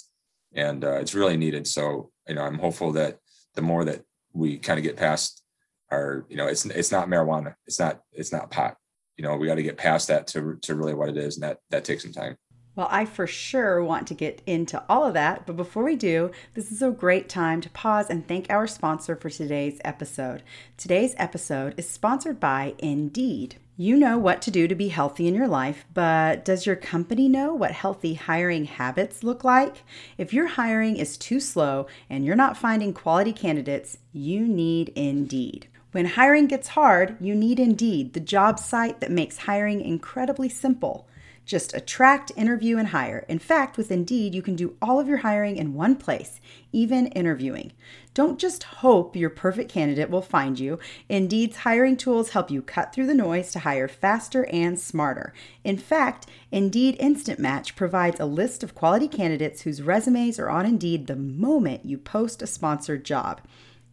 And 0.54 0.84
uh, 0.84 0.94
it's 0.94 1.14
really 1.14 1.36
needed. 1.36 1.66
So 1.66 2.10
you 2.28 2.34
know, 2.34 2.42
I'm 2.42 2.58
hopeful 2.58 2.92
that 2.92 3.18
the 3.54 3.62
more 3.62 3.84
that 3.84 4.02
we 4.32 4.58
kind 4.58 4.78
of 4.78 4.84
get 4.84 4.96
past 4.96 5.42
are 5.90 6.24
you 6.28 6.36
know 6.36 6.46
it's 6.46 6.64
it's 6.66 6.92
not 6.92 7.08
marijuana 7.08 7.54
it's 7.66 7.78
not 7.78 8.00
it's 8.12 8.32
not 8.32 8.50
pot 8.50 8.76
you 9.16 9.24
know 9.24 9.36
we 9.36 9.46
got 9.46 9.56
to 9.56 9.62
get 9.62 9.76
past 9.76 10.08
that 10.08 10.26
to 10.26 10.56
to 10.62 10.74
really 10.74 10.94
what 10.94 11.08
it 11.08 11.16
is 11.16 11.36
and 11.36 11.42
that 11.42 11.58
that 11.70 11.84
takes 11.84 12.02
some 12.02 12.12
time 12.12 12.36
well, 12.76 12.88
I 12.90 13.04
for 13.04 13.26
sure 13.26 13.82
want 13.84 14.06
to 14.06 14.14
get 14.14 14.42
into 14.46 14.82
all 14.88 15.04
of 15.04 15.14
that, 15.14 15.44
but 15.44 15.56
before 15.56 15.82
we 15.82 15.96
do, 15.96 16.30
this 16.54 16.70
is 16.70 16.80
a 16.80 16.90
great 16.90 17.28
time 17.28 17.60
to 17.62 17.70
pause 17.70 18.08
and 18.08 18.26
thank 18.26 18.46
our 18.48 18.66
sponsor 18.66 19.16
for 19.16 19.28
today's 19.28 19.80
episode. 19.84 20.44
Today's 20.76 21.14
episode 21.18 21.74
is 21.76 21.88
sponsored 21.88 22.38
by 22.38 22.74
Indeed. 22.78 23.56
You 23.76 23.96
know 23.96 24.18
what 24.18 24.40
to 24.42 24.50
do 24.50 24.68
to 24.68 24.74
be 24.74 24.88
healthy 24.88 25.26
in 25.26 25.34
your 25.34 25.48
life, 25.48 25.84
but 25.92 26.44
does 26.44 26.64
your 26.64 26.76
company 26.76 27.28
know 27.28 27.54
what 27.54 27.72
healthy 27.72 28.14
hiring 28.14 28.66
habits 28.66 29.24
look 29.24 29.42
like? 29.42 29.82
If 30.16 30.32
your 30.32 30.46
hiring 30.46 30.96
is 30.96 31.16
too 31.16 31.40
slow 31.40 31.86
and 32.08 32.24
you're 32.24 32.36
not 32.36 32.56
finding 32.56 32.92
quality 32.92 33.32
candidates, 33.32 33.98
you 34.12 34.46
need 34.46 34.90
Indeed. 34.90 35.66
When 35.92 36.06
hiring 36.06 36.46
gets 36.46 36.68
hard, 36.68 37.16
you 37.20 37.34
need 37.34 37.58
Indeed, 37.58 38.12
the 38.12 38.20
job 38.20 38.60
site 38.60 39.00
that 39.00 39.10
makes 39.10 39.38
hiring 39.38 39.80
incredibly 39.80 40.48
simple. 40.48 41.08
Just 41.44 41.74
attract, 41.74 42.30
interview, 42.36 42.78
and 42.78 42.88
hire. 42.88 43.24
In 43.28 43.40
fact, 43.40 43.76
with 43.76 43.90
Indeed, 43.90 44.32
you 44.32 44.40
can 44.40 44.54
do 44.54 44.76
all 44.80 45.00
of 45.00 45.08
your 45.08 45.16
hiring 45.18 45.56
in 45.56 45.74
one 45.74 45.96
place, 45.96 46.40
even 46.70 47.08
interviewing. 47.08 47.72
Don't 48.14 48.38
just 48.38 48.62
hope 48.62 49.16
your 49.16 49.30
perfect 49.30 49.68
candidate 49.68 50.10
will 50.10 50.22
find 50.22 50.60
you. 50.60 50.78
Indeed's 51.08 51.56
hiring 51.56 51.96
tools 51.96 52.30
help 52.30 52.52
you 52.52 52.62
cut 52.62 52.94
through 52.94 53.08
the 53.08 53.14
noise 53.14 53.50
to 53.50 53.58
hire 53.58 53.88
faster 53.88 54.46
and 54.46 54.78
smarter. 54.78 55.32
In 55.64 55.76
fact, 55.76 56.26
Indeed 56.52 56.96
Instant 57.00 57.40
Match 57.40 57.74
provides 57.74 58.20
a 58.20 58.26
list 58.26 58.62
of 58.62 58.76
quality 58.76 59.08
candidates 59.08 59.62
whose 59.62 59.82
resumes 59.82 60.38
are 60.38 60.50
on 60.50 60.66
Indeed 60.66 61.08
the 61.08 61.16
moment 61.16 61.84
you 61.84 61.98
post 61.98 62.42
a 62.42 62.46
sponsored 62.46 63.04
job. 63.04 63.40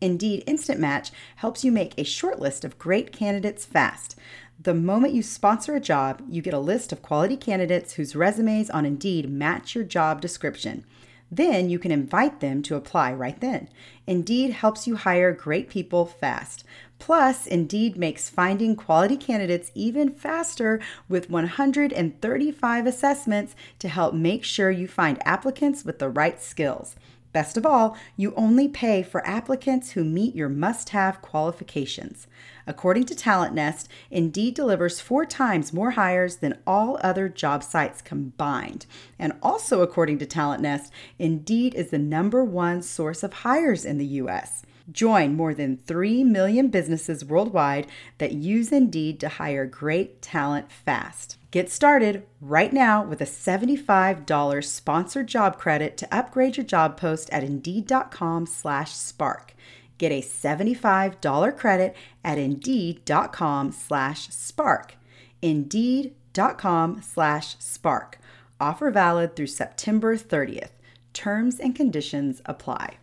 Indeed 0.01 0.43
Instant 0.45 0.79
Match 0.79 1.11
helps 1.37 1.63
you 1.63 1.71
make 1.71 1.93
a 1.97 2.03
short 2.03 2.39
list 2.39 2.63
of 2.63 2.77
great 2.77 3.11
candidates 3.11 3.65
fast. 3.65 4.15
The 4.59 4.73
moment 4.73 5.13
you 5.13 5.21
sponsor 5.21 5.75
a 5.75 5.79
job, 5.79 6.21
you 6.29 6.41
get 6.41 6.53
a 6.53 6.59
list 6.59 6.91
of 6.91 7.01
quality 7.01 7.37
candidates 7.37 7.93
whose 7.93 8.15
resumes 8.15 8.69
on 8.69 8.85
Indeed 8.85 9.29
match 9.29 9.75
your 9.75 9.83
job 9.83 10.21
description. 10.21 10.83
Then 11.29 11.69
you 11.69 11.77
can 11.77 11.91
invite 11.91 12.39
them 12.39 12.61
to 12.63 12.75
apply 12.75 13.13
right 13.13 13.39
then. 13.39 13.67
Indeed 14.05 14.51
helps 14.51 14.87
you 14.87 14.95
hire 14.95 15.33
great 15.33 15.69
people 15.69 16.05
fast. 16.05 16.63
Plus, 16.99 17.45
Indeed 17.45 17.97
makes 17.97 18.29
finding 18.29 18.75
quality 18.75 19.17
candidates 19.17 19.71
even 19.75 20.09
faster 20.09 20.79
with 21.09 21.29
135 21.29 22.87
assessments 22.87 23.55
to 23.79 23.89
help 23.89 24.13
make 24.13 24.43
sure 24.43 24.71
you 24.71 24.87
find 24.87 25.21
applicants 25.27 25.83
with 25.83 25.99
the 25.99 26.09
right 26.09 26.41
skills. 26.41 26.95
Best 27.37 27.55
of 27.55 27.67
all, 27.67 27.95
you 28.15 28.33
only 28.35 28.67
pay 28.67 29.03
for 29.03 29.23
applicants 29.23 29.91
who 29.91 30.03
meet 30.03 30.33
your 30.33 30.49
must 30.49 30.89
have 30.89 31.21
qualifications. 31.21 32.25
According 32.65 33.05
to 33.05 33.15
Talent 33.15 33.53
Nest, 33.53 33.87
Indeed 34.09 34.55
delivers 34.55 34.99
four 34.99 35.23
times 35.23 35.71
more 35.71 35.91
hires 35.91 36.37
than 36.37 36.57
all 36.65 36.97
other 37.03 37.29
job 37.29 37.61
sites 37.61 38.01
combined. 38.01 38.87
And 39.19 39.33
also, 39.43 39.83
according 39.83 40.17
to 40.17 40.25
Talent 40.25 40.63
Nest, 40.63 40.91
Indeed 41.19 41.75
is 41.75 41.91
the 41.91 41.99
number 41.99 42.43
one 42.43 42.81
source 42.81 43.21
of 43.21 43.33
hires 43.33 43.85
in 43.85 43.99
the 43.99 44.07
U.S. 44.21 44.63
Join 44.91 45.35
more 45.35 45.53
than 45.53 45.77
3 45.77 46.23
million 46.23 46.69
businesses 46.69 47.25
worldwide 47.25 47.87
that 48.17 48.33
use 48.33 48.71
Indeed 48.71 49.19
to 49.19 49.29
hire 49.29 49.65
great 49.65 50.21
talent 50.21 50.71
fast. 50.71 51.37
Get 51.51 51.69
started 51.69 52.25
right 52.39 52.71
now 52.71 53.03
with 53.03 53.21
a 53.21 53.25
$75 53.25 54.63
sponsored 54.63 55.27
job 55.27 55.57
credit 55.57 55.97
to 55.97 56.15
upgrade 56.15 56.57
your 56.57 56.65
job 56.65 56.97
post 56.97 57.29
at 57.31 57.43
Indeed.com 57.43 58.45
slash 58.45 58.93
spark. 58.93 59.53
Get 59.97 60.11
a 60.11 60.21
$75 60.21 61.57
credit 61.57 61.95
at 62.23 62.37
indeed.com 62.37 63.71
slash 63.71 64.29
spark. 64.29 64.95
Indeed.com 65.41 67.01
slash 67.01 67.55
spark. 67.59 68.19
Offer 68.59 68.91
valid 68.91 69.35
through 69.35 69.47
September 69.47 70.15
30th. 70.17 70.71
Terms 71.13 71.59
and 71.59 71.75
conditions 71.75 72.41
apply. 72.45 72.97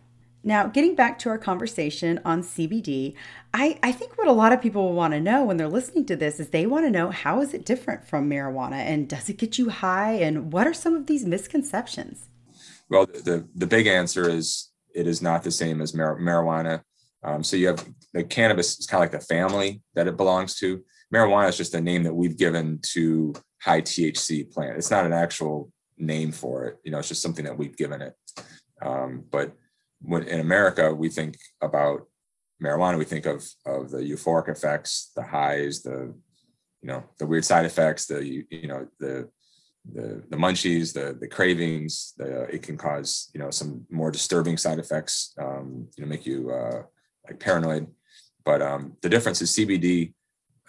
Now, 0.47 0.67
getting 0.67 0.93
back 0.93 1.17
to 1.19 1.29
our 1.29 1.39
conversation 1.39 2.21
on 2.23 2.43
CBD, 2.43 3.15
I, 3.51 3.79
I 3.81 3.91
think 3.91 4.15
what 4.15 4.27
a 4.27 4.31
lot 4.31 4.53
of 4.53 4.61
people 4.61 4.83
will 4.83 4.93
want 4.93 5.15
to 5.15 5.19
know 5.19 5.43
when 5.43 5.57
they're 5.57 5.67
listening 5.67 6.05
to 6.05 6.15
this 6.15 6.39
is 6.39 6.49
they 6.49 6.67
want 6.67 6.85
to 6.85 6.91
know 6.91 7.09
how 7.09 7.41
is 7.41 7.55
it 7.55 7.65
different 7.65 8.07
from 8.07 8.29
marijuana 8.29 8.75
and 8.75 9.09
does 9.09 9.27
it 9.27 9.37
get 9.37 9.57
you 9.57 9.69
high 9.69 10.13
and 10.13 10.53
what 10.53 10.67
are 10.67 10.73
some 10.73 10.95
of 10.95 11.07
these 11.07 11.25
misconceptions? 11.25 12.29
Well, 12.89 13.07
the, 13.07 13.47
the 13.55 13.65
big 13.65 13.87
answer 13.87 14.29
is 14.29 14.69
it 14.93 15.07
is 15.07 15.19
not 15.19 15.41
the 15.41 15.49
same 15.49 15.81
as 15.81 15.95
mar- 15.95 16.19
marijuana. 16.19 16.83
Um, 17.23 17.43
so 17.43 17.57
you 17.57 17.65
have 17.65 17.83
the 18.13 18.23
cannabis 18.23 18.77
is 18.77 18.85
kind 18.85 19.03
of 19.03 19.11
like 19.11 19.19
the 19.19 19.25
family 19.25 19.81
that 19.95 20.07
it 20.07 20.15
belongs 20.15 20.59
to. 20.59 20.83
Marijuana 21.11 21.49
is 21.49 21.57
just 21.57 21.73
a 21.73 21.81
name 21.81 22.03
that 22.03 22.13
we've 22.13 22.37
given 22.37 22.79
to 22.93 23.33
high 23.63 23.81
THC 23.81 24.51
plant. 24.51 24.77
It's 24.77 24.91
not 24.91 25.07
an 25.07 25.13
actual 25.13 25.71
name 25.97 26.31
for 26.31 26.65
it. 26.65 26.77
You 26.83 26.91
know, 26.91 26.99
it's 26.99 27.07
just 27.07 27.23
something 27.23 27.45
that 27.45 27.57
we've 27.57 27.75
given 27.75 28.03
it. 28.03 28.13
Um, 28.83 29.23
but 29.31 29.55
when 30.05 30.23
in 30.23 30.39
America, 30.39 30.93
we 30.93 31.09
think 31.09 31.37
about 31.61 32.07
marijuana, 32.63 32.97
we 32.97 33.05
think 33.05 33.25
of 33.25 33.47
of 33.65 33.91
the 33.91 33.99
euphoric 33.99 34.49
effects, 34.49 35.11
the 35.15 35.23
highs, 35.23 35.81
the 35.81 36.13
you 36.81 36.87
know 36.87 37.03
the 37.19 37.25
weird 37.25 37.45
side 37.45 37.65
effects, 37.65 38.05
the 38.05 38.25
you, 38.25 38.45
you 38.49 38.67
know 38.67 38.87
the 38.99 39.29
the 39.91 40.23
the 40.29 40.37
munchies, 40.37 40.93
the 40.93 41.17
the 41.19 41.27
cravings. 41.27 42.13
The, 42.17 42.43
it 42.43 42.63
can 42.63 42.77
cause 42.77 43.29
you 43.33 43.39
know 43.39 43.51
some 43.51 43.85
more 43.89 44.11
disturbing 44.11 44.57
side 44.57 44.79
effects. 44.79 45.33
Um, 45.37 45.87
you 45.95 46.03
know, 46.03 46.09
make 46.09 46.25
you 46.25 46.51
uh, 46.51 46.83
like 47.25 47.39
paranoid. 47.39 47.87
But 48.43 48.61
um, 48.61 48.97
the 49.01 49.09
difference 49.09 49.41
is 49.41 49.55
CBD 49.55 50.13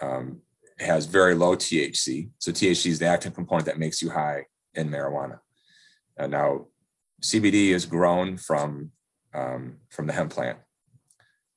um, 0.01 0.41
has 0.79 1.07
very 1.07 1.35
low 1.35 1.57
THC. 1.57 2.31
So 2.39 2.51
THC 2.53 2.87
is 2.87 2.99
the 2.99 3.07
active 3.07 3.35
component 3.35 3.67
that 3.67 3.79
makes 3.79 4.01
you 4.01 4.11
high 4.11 4.45
in 4.75 4.89
marijuana. 4.89 5.41
And 6.17 6.33
now 6.33 6.67
CBD 7.23 7.69
is 7.69 7.85
grown 7.85 8.37
from 8.37 8.93
um, 9.37 9.77
from 9.91 10.07
the 10.07 10.13
hemp 10.13 10.33
plant. 10.33 10.59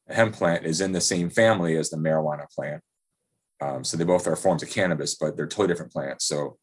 The 0.07 0.15
hemp 0.15 0.35
plant 0.35 0.65
is 0.65 0.81
in 0.81 0.91
the 0.91 1.01
same 1.01 1.29
family 1.29 1.77
as 1.77 1.89
the 1.89 1.97
marijuana 1.97 2.49
plant. 2.49 2.81
Um, 3.61 3.83
so 3.83 3.97
they 3.97 4.03
both 4.03 4.27
are 4.27 4.35
forms 4.35 4.63
of 4.63 4.69
cannabis, 4.69 5.15
but 5.15 5.35
they're 5.35 5.47
totally 5.47 5.67
different 5.67 5.91
plants. 5.91 6.25
So 6.25 6.57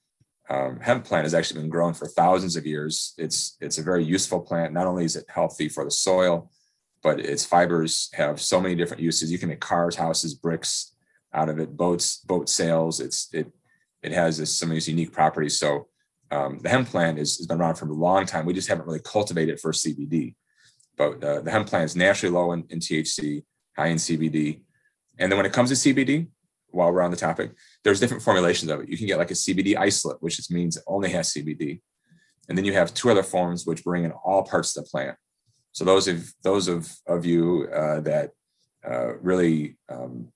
um, 0.49 0.81
hemp 0.81 1.05
plant 1.05 1.25
has 1.25 1.35
actually 1.35 1.61
been 1.61 1.71
grown 1.71 1.95
for 1.95 2.07
thousands 2.07 2.57
of 2.57 2.67
years. 2.67 3.15
It's 3.19 3.57
it's 3.61 3.79
a 3.79 3.83
very 3.83 4.05
useful 4.05 4.41
plant. 4.41 4.73
Not 4.73 4.87
only 4.87 5.05
is 5.05 5.17
it 5.17 5.25
healthy 5.29 5.69
for 5.69 5.85
the 5.85 5.91
soil, 5.91 6.51
but 7.03 7.21
its 7.21 7.45
fibers 7.45 8.11
have 8.15 8.41
so 8.41 8.61
many 8.61 8.75
different 8.75 9.03
uses. 9.03 9.33
You 9.33 9.39
can 9.39 9.49
make 9.49 9.61
cars, 9.61 9.97
houses, 9.97 10.35
bricks 10.35 10.95
out 11.35 11.49
of 11.49 11.59
it, 11.59 11.77
boats, 11.77 12.19
boat 12.19 12.49
sails. 12.49 13.01
It's 13.01 13.29
it 13.33 13.53
it 14.03 14.13
has 14.13 14.39
this, 14.39 14.57
some 14.57 14.71
of 14.71 14.75
these 14.75 14.89
unique 14.89 15.13
properties. 15.13 15.59
So 15.59 15.89
um, 16.31 16.61
the 16.61 16.69
hemp 16.69 16.89
plant 16.89 17.19
is, 17.19 17.39
has 17.39 17.47
been 17.47 17.61
around 17.61 17.75
for 17.75 17.87
a 17.87 17.93
long 17.93 18.25
time. 18.25 18.47
We 18.47 18.55
just 18.55 18.69
haven't 18.69 18.87
really 18.87 19.01
cultivated 19.01 19.55
it 19.55 19.61
for 19.61 19.73
CBD. 19.73 20.35
But 20.97 21.23
uh, 21.23 21.41
the 21.41 21.51
hemp 21.51 21.69
plant 21.69 21.85
is 21.85 21.97
naturally 21.97 22.35
low 22.35 22.53
in, 22.53 22.65
in 22.71 22.79
THC, 22.79 23.45
high 23.77 23.89
in 23.89 23.97
CBD. 23.97 24.61
And 25.19 25.31
then 25.31 25.37
when 25.37 25.47
it 25.47 25.53
comes 25.53 25.71
to 25.71 25.95
CBD, 25.95 26.29
while 26.71 26.93
we're 26.93 27.03
on 27.03 27.11
the 27.11 27.17
topic, 27.17 27.53
there's 27.85 28.01
different 28.01 28.23
formulations 28.23 28.71
of 28.71 28.81
it. 28.81 28.89
You 28.89 28.97
can 28.97 29.07
get 29.07 29.19
like 29.19 29.31
a 29.31 29.35
CBD 29.35 29.77
isolate, 29.77 30.19
which 30.21 30.37
just 30.37 30.51
means 30.51 30.77
it 30.77 30.85
only 30.87 31.11
has 31.11 31.33
CBD. 31.33 31.81
And 32.49 32.57
then 32.57 32.65
you 32.65 32.73
have 32.75 32.95
two 32.95 33.11
other 33.11 33.23
forms 33.23 33.67
which 33.67 33.85
bring 33.85 34.05
in 34.05 34.13
all 34.13 34.43
parts 34.43 34.77
of 34.77 34.85
the 34.85 34.91
plant. 34.91 35.17
So 35.73 35.85
those 35.85 36.09
of 36.09 36.33
those 36.43 36.69
of 36.69 36.91
of 37.07 37.27
you 37.27 37.69
uh, 37.75 38.01
that 38.01 38.31
uh, 38.89 39.17
really 39.19 39.77
um, 39.91 40.29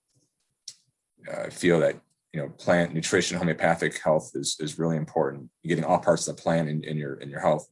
uh, 1.33 1.49
feel 1.51 1.81
that 1.81 1.97
you 2.33 2.41
know 2.41 2.49
plant 2.51 2.93
nutrition, 2.93 3.39
homeopathic 3.39 3.99
health 4.03 4.33
is 4.35 4.57
is 4.61 4.79
really 4.79 4.97
important. 4.97 5.49
Getting 5.65 5.85
all 5.85 5.99
parts 5.99 6.29
of 6.29 6.37
the 6.37 6.43
plant 6.43 6.69
in, 6.69 6.85
in 6.85 6.97
your 6.99 7.15
in 7.15 7.31
your 7.31 7.41
health, 7.41 7.67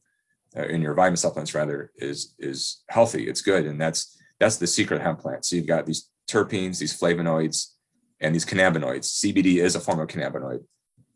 uh, 0.57 0.63
in 0.63 0.81
your 0.81 0.93
vitamin 0.93 1.17
supplements 1.17 1.53
rather 1.53 1.91
is 1.97 2.35
is 2.39 2.83
healthy. 2.89 3.27
It's 3.27 3.41
good, 3.41 3.65
and 3.65 3.79
that's 3.79 4.17
that's 4.39 4.57
the 4.57 4.67
secret 4.67 5.01
hemp 5.01 5.19
plant. 5.19 5.45
So 5.45 5.55
you've 5.55 5.67
got 5.67 5.85
these 5.85 6.09
terpenes, 6.29 6.79
these 6.79 6.97
flavonoids, 6.97 7.73
and 8.19 8.33
these 8.33 8.45
cannabinoids. 8.45 9.23
CBD 9.23 9.57
is 9.57 9.75
a 9.75 9.79
form 9.79 9.99
of 9.99 10.07
cannabinoid. 10.07 10.63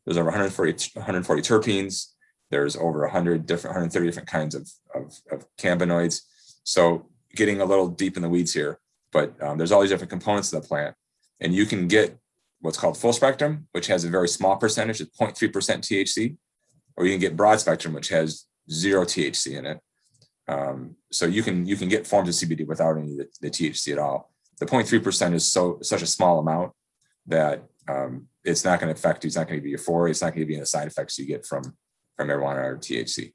There's 0.05 0.17
over 0.17 0.25
140, 0.25 0.71
140 0.93 1.41
terpenes. 1.41 2.07
There's 2.51 2.75
over 2.75 3.01
100 3.01 3.45
different, 3.45 3.73
130 3.75 4.05
different 4.05 4.29
kinds 4.29 4.53
of, 4.53 4.69
of, 4.93 5.19
of 5.31 5.45
cannabinoids. 5.57 6.21
So 6.63 7.07
getting 7.35 7.61
a 7.61 7.65
little 7.65 7.87
deep 7.87 8.15
in 8.15 8.21
the 8.21 8.29
weeds 8.29 8.53
here, 8.53 8.79
but 9.11 9.41
um, 9.41 9.57
there's 9.57 9.71
all 9.71 9.81
these 9.81 9.89
different 9.89 10.11
components 10.11 10.53
of 10.53 10.61
the 10.61 10.67
plant, 10.67 10.95
and 11.39 11.53
you 11.53 11.65
can 11.65 11.87
get 11.87 12.17
what's 12.59 12.77
called 12.77 12.97
full 12.97 13.13
spectrum, 13.13 13.67
which 13.71 13.87
has 13.87 14.03
a 14.03 14.09
very 14.09 14.27
small 14.27 14.55
percentage, 14.57 15.01
of 15.01 15.11
0.3% 15.13 15.51
THC, 15.51 16.37
or 16.95 17.05
you 17.05 17.11
can 17.11 17.19
get 17.19 17.35
broad 17.35 17.59
spectrum, 17.59 17.93
which 17.93 18.09
has 18.09 18.45
zero 18.69 19.05
THC 19.05 19.57
in 19.57 19.65
it. 19.65 19.79
Um, 20.47 20.95
so 21.11 21.25
you 21.25 21.41
can 21.41 21.65
you 21.65 21.75
can 21.75 21.87
get 21.89 22.05
forms 22.05 22.29
of 22.29 22.49
CBD 22.49 22.67
without 22.67 22.97
any 22.97 23.15
the, 23.15 23.27
the 23.41 23.49
THC 23.49 23.93
at 23.93 23.99
all. 23.99 24.31
The 24.59 24.65
0.3% 24.65 25.33
is 25.33 25.51
so 25.51 25.79
such 25.81 26.01
a 26.01 26.07
small 26.07 26.39
amount 26.39 26.73
that 27.27 27.63
um, 27.87 28.27
it's 28.43 28.63
not 28.63 28.79
going 28.79 28.93
to 28.93 28.97
affect 28.97 29.23
you. 29.23 29.27
It's 29.27 29.35
not 29.35 29.47
going 29.47 29.59
to 29.59 29.63
be 29.63 29.71
euphoria. 29.71 30.11
It's 30.11 30.21
not 30.21 30.33
going 30.33 30.41
to 30.41 30.45
be 30.45 30.55
any 30.55 30.65
side 30.65 30.87
effects 30.87 31.17
you 31.17 31.25
get 31.25 31.45
from 31.45 31.63
from 32.15 32.27
marijuana 32.27 32.63
or 32.63 32.77
THC. 32.77 33.33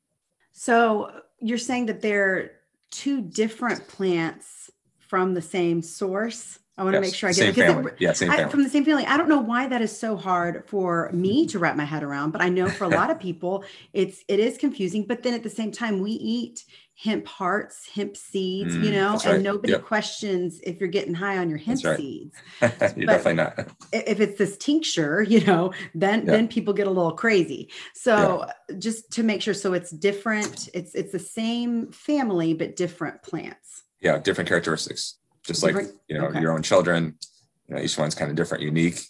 So 0.53 1.11
you're 1.39 1.59
saying 1.59 1.87
that 1.87 2.01
they're 2.01 2.53
two 2.91 3.21
different 3.21 3.89
plants 3.89 4.71
from 4.99 5.35
the 5.35 5.43
same 5.43 5.83
source. 5.83 6.59
I 6.79 6.85
want 6.85 6.95
yes, 6.95 7.01
to 7.01 7.09
make 7.09 7.15
sure 7.17 7.29
I 7.29 7.33
get 7.33 7.49
it. 7.49 7.55
Family. 7.57 7.93
It, 7.93 8.01
yeah, 8.01 8.13
same 8.13 8.29
family. 8.29 8.45
I, 8.45 8.49
from 8.49 8.63
the 8.63 8.71
same 8.71 8.85
family. 8.85 9.05
I 9.05 9.17
don't 9.17 9.29
know 9.29 9.41
why 9.41 9.67
that 9.67 9.83
is 9.83 9.97
so 9.97 10.17
hard 10.17 10.63
for 10.69 11.11
me 11.13 11.45
to 11.49 11.59
wrap 11.59 11.77
my 11.77 11.85
head 11.85 12.05
around, 12.05 12.31
but 12.31 12.41
I 12.41 12.49
know 12.49 12.69
for 12.69 12.85
a 12.85 12.89
lot 12.89 13.11
of 13.11 13.19
people, 13.29 13.65
it's 13.93 14.25
it 14.29 14.39
is 14.39 14.57
confusing. 14.57 15.05
But 15.05 15.25
then 15.25 15.35
at 15.35 15.43
the 15.43 15.51
same 15.51 15.73
time, 15.73 16.01
we 16.01 16.13
eat 16.13 16.65
hemp 16.95 17.27
hearts, 17.27 17.89
hemp 17.93 18.17
seeds, 18.17 18.77
mm, 18.77 18.85
you 18.85 18.93
know, 18.93 19.15
right. 19.15 19.27
and 19.27 19.43
nobody 19.43 19.73
yep. 19.73 19.85
questions 19.85 20.61
if 20.63 20.79
you're 20.79 20.89
getting 20.89 21.15
high 21.15 21.39
on 21.39 21.49
your 21.49 21.59
hemp 21.59 21.85
right. 21.85 21.97
seeds. 21.97 22.37
you're 22.63 22.71
but 22.71 23.07
definitely 23.07 23.35
not. 23.35 23.69
If 23.93 24.21
it's 24.21 24.39
this 24.39 24.57
tincture, 24.57 25.23
you 25.23 25.45
know, 25.45 25.73
then 25.97 26.27
then 26.27 26.47
people 26.47 26.75
get 26.75 26.87
a 26.87 26.91
little 26.91 27.13
crazy. 27.13 27.71
So 27.95 28.49
just 28.79 29.11
to 29.13 29.25
make 29.25 29.43
sure, 29.43 29.55
so 29.55 29.73
it's 29.73 29.91
different. 29.91 30.69
It's 30.75 30.95
it's 30.95 31.11
the 31.11 31.19
same 31.19 31.91
family 31.91 32.55
but 32.55 32.77
different 32.77 33.23
plants. 33.23 33.83
Yeah, 34.01 34.19
different 34.19 34.47
characteristics 34.47 35.17
just 35.49 35.65
like 35.65 35.75
you 36.09 36.17
know 36.17 36.27
okay. 36.27 36.41
your 36.41 36.53
own 36.53 36.63
children 36.63 37.19
you 37.67 37.75
know 37.75 37.83
each 37.83 37.99
one's 37.99 38.15
kind 38.15 38.31
of 38.31 38.37
different 38.37 38.63
unique 38.63 39.01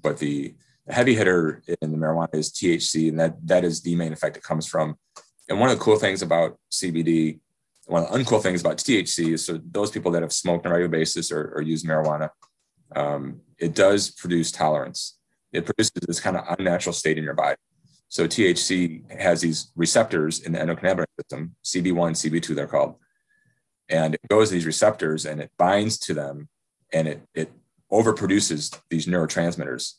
but 0.00 0.18
the 0.18 0.54
heavy 0.90 1.14
hitter 1.14 1.62
in 1.80 1.92
the 1.92 1.98
marijuana 1.98 2.34
is 2.34 2.50
THC, 2.50 3.08
and 3.08 3.20
that 3.20 3.36
that 3.46 3.64
is 3.64 3.82
the 3.82 3.94
main 3.96 4.12
effect 4.12 4.36
it 4.36 4.42
comes 4.42 4.66
from. 4.66 4.96
And 5.48 5.60
one 5.60 5.70
of 5.70 5.78
the 5.78 5.84
cool 5.84 5.98
things 5.98 6.22
about 6.22 6.58
CBD, 6.70 7.40
one 7.86 8.04
of 8.04 8.12
the 8.12 8.18
uncool 8.18 8.42
things 8.42 8.60
about 8.60 8.78
THC 8.78 9.32
is 9.34 9.46
so 9.46 9.60
those 9.70 9.90
people 9.90 10.10
that 10.12 10.22
have 10.22 10.32
smoked 10.32 10.66
on 10.66 10.72
a 10.72 10.74
regular 10.74 10.90
basis 10.90 11.32
or, 11.32 11.52
or 11.54 11.62
use 11.62 11.84
marijuana, 11.84 12.30
um, 12.94 13.40
it 13.58 13.74
does 13.74 14.10
produce 14.10 14.52
tolerance. 14.52 15.18
It 15.52 15.64
produces 15.64 15.92
this 16.06 16.20
kind 16.20 16.36
of 16.36 16.44
unnatural 16.58 16.92
state 16.92 17.16
in 17.16 17.24
your 17.24 17.34
body. 17.34 17.56
So 18.08 18.26
THC 18.26 19.10
has 19.18 19.40
these 19.40 19.70
receptors 19.76 20.40
in 20.40 20.52
the 20.52 20.58
endocannabinoid 20.58 21.06
system, 21.20 21.54
CB1, 21.64 22.12
CB2, 22.12 22.54
they're 22.54 22.66
called. 22.66 22.96
And 23.88 24.14
it 24.14 24.20
goes 24.28 24.48
to 24.48 24.54
these 24.54 24.66
receptors 24.66 25.24
and 25.24 25.40
it 25.40 25.50
binds 25.58 25.98
to 26.00 26.14
them 26.14 26.48
and 26.92 27.08
it, 27.08 27.22
it 27.34 27.52
overproduces 27.90 28.78
these 28.90 29.06
neurotransmitters 29.06 29.94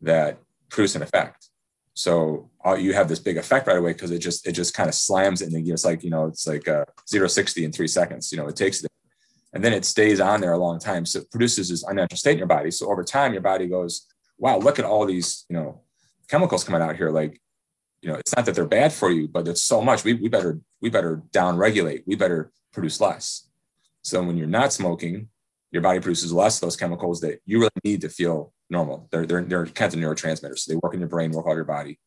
that 0.00 0.38
produce 0.68 0.94
an 0.94 1.02
effect. 1.02 1.48
So 1.94 2.50
uh, 2.64 2.74
you 2.74 2.94
have 2.94 3.08
this 3.08 3.18
big 3.18 3.36
effect 3.36 3.66
right 3.66 3.76
away 3.76 3.92
because 3.92 4.10
it 4.10 4.20
just 4.20 4.46
it 4.46 4.52
just 4.52 4.72
kind 4.72 4.88
of 4.88 4.94
slams 4.94 5.42
it 5.42 5.52
and 5.52 5.68
it's 5.68 5.84
like 5.84 6.02
you 6.02 6.10
know 6.10 6.26
it's 6.26 6.46
like 6.46 6.66
uh, 6.66 6.86
zero 7.08 7.28
sixty 7.28 7.64
in 7.64 7.72
three 7.72 7.88
seconds. 7.88 8.32
You 8.32 8.38
know 8.38 8.48
it 8.48 8.56
takes 8.56 8.82
it, 8.82 8.90
and 9.52 9.62
then 9.62 9.74
it 9.74 9.84
stays 9.84 10.18
on 10.18 10.40
there 10.40 10.52
a 10.52 10.58
long 10.58 10.78
time. 10.78 11.04
So 11.04 11.20
it 11.20 11.30
produces 11.30 11.68
this 11.68 11.82
unnatural 11.82 12.16
state 12.16 12.32
in 12.32 12.38
your 12.38 12.46
body. 12.46 12.70
So 12.70 12.90
over 12.90 13.04
time, 13.04 13.32
your 13.32 13.42
body 13.42 13.66
goes, 13.66 14.06
wow, 14.38 14.58
look 14.58 14.78
at 14.78 14.86
all 14.86 15.04
these 15.04 15.44
you 15.50 15.56
know 15.56 15.82
chemicals 16.28 16.64
coming 16.64 16.80
out 16.80 16.96
here. 16.96 17.10
Like 17.10 17.41
you 18.02 18.10
know 18.10 18.16
it's 18.16 18.34
not 18.36 18.44
that 18.46 18.54
they're 18.54 18.66
bad 18.66 18.92
for 18.92 19.10
you, 19.10 19.28
but 19.28 19.48
it's 19.48 19.62
so 19.62 19.80
much. 19.80 20.04
We 20.04 20.14
we 20.14 20.28
better 20.28 20.60
we 20.80 20.90
better 20.90 21.22
down 21.32 21.56
regulate. 21.56 22.02
We 22.06 22.16
better 22.16 22.52
produce 22.72 23.00
less. 23.00 23.48
So 24.02 24.22
when 24.22 24.36
you're 24.36 24.48
not 24.48 24.72
smoking, 24.72 25.28
your 25.70 25.82
body 25.82 26.00
produces 26.00 26.32
less 26.32 26.56
of 26.56 26.62
those 26.62 26.76
chemicals 26.76 27.20
that 27.20 27.40
you 27.46 27.58
really 27.58 27.70
need 27.84 28.00
to 28.02 28.08
feel 28.08 28.52
normal. 28.68 29.08
They're, 29.10 29.26
they're, 29.26 29.44
they're 29.44 29.66
kinds 29.66 29.94
of 29.94 30.00
neurotransmitters. 30.00 30.60
So 30.60 30.72
they 30.72 30.78
work 30.82 30.94
in 30.94 31.00
your 31.00 31.08
brain, 31.08 31.30
work 31.30 31.46
all 31.46 31.54
your 31.54 31.64
body. 31.64 31.98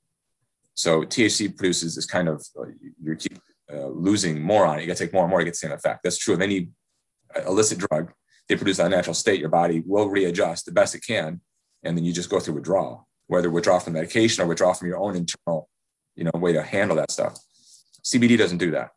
So 0.76 1.02
THC 1.04 1.56
produces 1.56 1.96
this 1.96 2.06
kind 2.06 2.28
of, 2.28 2.46
uh, 2.60 2.66
you 3.02 3.16
keep 3.16 3.40
uh, 3.74 3.88
losing 3.88 4.42
more 4.42 4.66
on 4.66 4.78
it. 4.78 4.82
You 4.82 4.88
got 4.88 4.98
to 4.98 5.06
take 5.06 5.14
more 5.14 5.24
and 5.24 5.30
more 5.30 5.40
to 5.40 5.46
get 5.46 5.52
the 5.52 5.58
same 5.58 5.72
effect. 5.72 6.04
That's 6.04 6.18
true 6.18 6.34
of 6.34 6.42
any 6.42 6.70
uh, 7.36 7.42
illicit 7.48 7.80
drug. 7.80 8.12
They 8.48 8.56
produce 8.56 8.78
a 8.80 8.88
natural 8.90 9.14
state. 9.14 9.40
Your 9.40 9.50
body 9.50 9.82
will 9.86 10.10
readjust 10.10 10.66
the 10.66 10.72
best 10.72 10.94
it 10.94 11.04
can. 11.06 11.42
And 11.82 11.98
then 11.98 12.04
you 12.04 12.14
just 12.14 12.30
go 12.30 12.40
through 12.40 12.56
withdrawal, 12.56 13.08
whether 13.28 13.50
withdraw 13.50 13.80
from 13.80 13.94
medication 13.94 14.44
or 14.44 14.48
withdraw 14.48 14.74
from 14.74 14.90
your 14.90 14.98
own 14.98 15.16
internal, 15.16 15.70
you 16.16 16.24
know, 16.24 16.32
way 16.36 16.54
to 16.54 16.64
handle 16.64 16.98
that 16.98 17.12
stuff. 17.12 17.38
CBD 18.04 18.38
doesn't 18.38 18.58
do 18.58 18.72
that. 18.72 18.92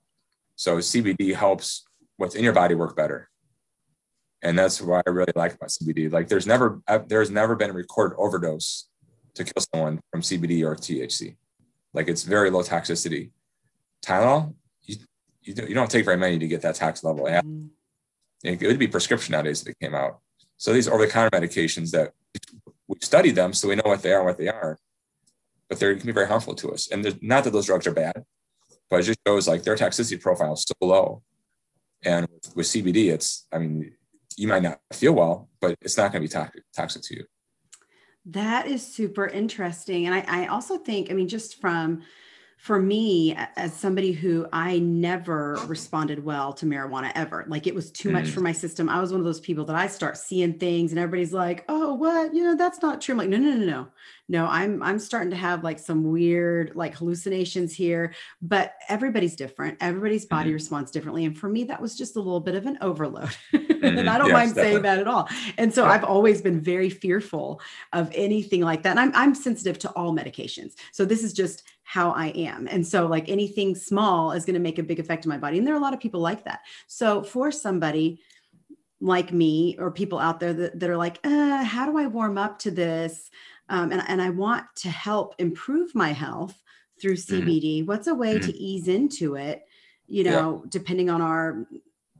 So 0.57 0.79
CBD 0.79 1.35
helps 1.35 1.85
what's 2.17 2.35
in 2.35 2.45
your 2.45 2.53
body 2.53 2.75
work 2.75 2.97
better 2.97 3.29
and 4.43 4.59
that's 4.59 4.81
what 4.81 5.05
I 5.07 5.11
really 5.11 5.33
like 5.35 5.55
about 5.55 5.71
CBD. 5.71 6.11
Like, 6.11 6.29
there's 6.29 6.47
never 6.47 6.81
there's 7.07 7.31
never 7.31 7.57
been 7.57 7.71
a 7.71 7.73
recorded 7.73 8.17
overdose 8.19 8.89
to 9.35 9.45
kill 9.45 9.65
someone 9.73 10.01
from 10.11 10.23
CBD 10.23 10.65
or 10.65 10.77
THC. 10.77 11.37
Like, 11.93 12.09
it's 12.09 12.23
very 12.23 12.51
low 12.51 12.63
toxicity. 12.63 13.31
Tylenol, 14.05 14.55
you 14.83 14.97
you 15.43 15.55
don't, 15.55 15.69
you 15.69 15.75
don't 15.75 15.91
take 15.91 16.05
very 16.05 16.17
many 16.17 16.39
to 16.39 16.47
get 16.47 16.63
that 16.63 16.77
tox 16.77 17.03
level. 17.03 17.25
Mm-hmm. 17.25 17.67
It 18.45 18.63
would 18.63 18.79
be 18.79 18.87
prescription 18.87 19.33
nowadays 19.33 19.63
if 19.63 19.69
it 19.69 19.79
came 19.81 19.95
out. 19.95 20.21
So 20.57 20.73
these 20.73 20.89
over-the-counter 20.89 21.37
medications 21.37 21.91
that 21.91 22.13
we've 22.87 23.03
studied 23.03 23.35
them, 23.35 23.53
so 23.53 23.69
we 23.69 23.77
know 23.77 23.83
what 23.85 24.03
they 24.03 24.13
are, 24.13 24.19
and 24.19 24.27
what 24.27 24.39
they 24.39 24.49
are, 24.49 24.79
but 25.69 25.79
they 25.79 25.95
can 25.95 26.07
be 26.07 26.13
very 26.13 26.27
harmful 26.27 26.55
to 26.57 26.73
us. 26.73 26.89
And 26.91 27.19
not 27.23 27.45
that 27.45 27.53
those 27.53 27.67
drugs 27.67 27.87
are 27.87 27.93
bad, 27.93 28.25
but 28.91 29.01
it 29.01 29.05
just 29.05 29.21
shows 29.27 29.47
like 29.49 29.63
their 29.63 29.77
toxicity 29.77 30.21
profile 30.21 30.55
is 30.55 30.65
so 30.67 30.87
low. 30.87 31.23
And 32.05 32.27
with, 32.31 32.57
with 32.57 32.67
CBD, 32.67 33.13
it's 33.13 33.47
I 33.53 33.59
mean 33.59 33.93
you 34.39 34.49
might 34.49 34.63
not 34.63 34.81
feel 34.93 35.13
well, 35.13 35.49
but 35.61 35.77
it's 35.83 35.97
not 35.97 36.13
going 36.13 36.23
to 36.23 36.29
be 36.29 36.33
toxic, 36.33 36.63
toxic 36.75 37.03
to 37.03 37.17
you. 37.17 37.25
That 38.27 38.67
is 38.67 38.87
super 38.87 39.27
interesting. 39.27 40.07
And 40.07 40.15
I, 40.15 40.25
I 40.29 40.47
also 40.47 40.79
think, 40.79 41.11
I 41.11 41.15
mean, 41.15 41.29
just 41.29 41.61
from 41.61 42.03
for 42.59 42.81
me 42.81 43.37
as 43.57 43.73
somebody 43.73 44.11
who 44.11 44.45
i 44.53 44.81
never 44.81 45.57
responded 45.67 46.25
well 46.25 46.53
to 46.53 46.67
marijuana 46.67 47.13
ever 47.15 47.45
like 47.47 47.69
it 47.69 47.75
was 47.75 47.93
too 47.93 48.09
mm. 48.09 48.15
much 48.15 48.29
for 48.29 48.41
my 48.41 48.51
system 48.51 48.89
i 48.89 49.01
was 49.01 49.13
one 49.13 49.21
of 49.21 49.25
those 49.25 49.39
people 49.39 49.65
that 49.65 49.77
i 49.77 49.87
start 49.87 50.19
seeing 50.19 50.53
things 50.53 50.91
and 50.91 50.99
everybody's 50.99 51.33
like 51.33 51.65
oh 51.69 51.95
what 51.95 52.35
you 52.35 52.43
know 52.43 52.57
that's 52.57 52.83
not 52.83 53.01
true 53.01 53.13
i'm 53.13 53.19
like 53.19 53.29
no 53.29 53.37
no 53.37 53.55
no 53.55 53.65
no 53.65 53.89
no 54.29 54.47
i'm 54.47 54.83
i'm 54.83 54.99
starting 54.99 55.31
to 55.31 55.37
have 55.37 55.63
like 55.63 55.79
some 55.79 56.11
weird 56.11 56.73
like 56.75 56.97
hallucinations 56.97 57.73
here 57.73 58.13
but 58.43 58.75
everybody's 58.89 59.37
different 59.37 59.79
everybody's 59.81 60.27
body 60.27 60.51
mm. 60.51 60.55
responds 60.55 60.91
differently 60.91 61.25
and 61.25 61.39
for 61.39 61.49
me 61.49 61.63
that 61.63 61.81
was 61.81 61.97
just 61.97 62.17
a 62.17 62.19
little 62.19 62.41
bit 62.41 62.57
of 62.57 62.67
an 62.67 62.77
overload 62.81 63.31
mm. 63.53 63.71
and 63.71 63.99
mm-hmm. 63.99 64.09
i 64.09 64.19
don't 64.19 64.27
yes, 64.29 64.35
mind 64.35 64.51
definitely. 64.51 64.73
saying 64.73 64.83
that 64.83 64.99
at 64.99 65.07
all 65.07 65.29
and 65.59 65.73
so 65.73 65.85
yeah. 65.85 65.93
i've 65.93 66.05
always 66.05 66.43
been 66.43 66.61
very 66.61 66.91
fearful 66.91 67.61
of 67.93 68.11
anything 68.13 68.63
like 68.63 68.83
that 68.83 68.91
and 68.91 69.01
I'm, 69.01 69.13
I'm 69.15 69.35
sensitive 69.35 69.79
to 69.81 69.91
all 69.91 70.13
medications 70.13 70.75
so 70.91 71.05
this 71.05 71.23
is 71.23 71.33
just 71.33 71.63
how 71.89 72.11
I 72.11 72.27
am. 72.27 72.69
And 72.71 72.87
so, 72.87 73.07
like 73.07 73.31
anything 73.31 73.75
small 73.75 74.33
is 74.33 74.45
going 74.45 74.55
to 74.55 74.61
make 74.61 74.79
a 74.79 74.83
big 74.83 75.01
effect 75.01 75.25
on 75.25 75.31
my 75.31 75.39
body. 75.39 75.57
And 75.57 75.67
there 75.67 75.73
are 75.73 75.79
a 75.79 75.81
lot 75.81 75.95
of 75.95 76.01
people 76.01 76.21
like 76.21 76.45
that. 76.45 76.61
So, 76.87 77.23
for 77.23 77.51
somebody 77.51 78.21
like 79.01 79.33
me 79.33 79.75
or 79.79 79.91
people 79.91 80.19
out 80.19 80.39
there 80.39 80.53
that, 80.53 80.79
that 80.81 80.91
are 80.91 80.99
like, 80.99 81.19
uh, 81.25 81.65
how 81.65 81.87
do 81.87 81.97
I 81.97 82.07
warm 82.07 82.37
up 82.37 82.59
to 82.61 82.71
this? 82.71 83.31
Um, 83.71 83.91
and, 83.91 84.03
and 84.07 84.21
I 84.21 84.29
want 84.29 84.67
to 84.77 84.91
help 84.91 85.35
improve 85.39 85.95
my 85.95 86.13
health 86.13 86.61
through 87.01 87.17
CBD. 87.17 87.79
Mm-hmm. 87.79 87.87
What's 87.87 88.07
a 88.07 88.15
way 88.15 88.35
mm-hmm. 88.35 88.51
to 88.51 88.57
ease 88.59 88.87
into 88.87 89.37
it? 89.37 89.63
You 90.07 90.25
know, 90.25 90.61
yeah. 90.63 90.69
depending 90.69 91.09
on 91.09 91.23
our 91.23 91.67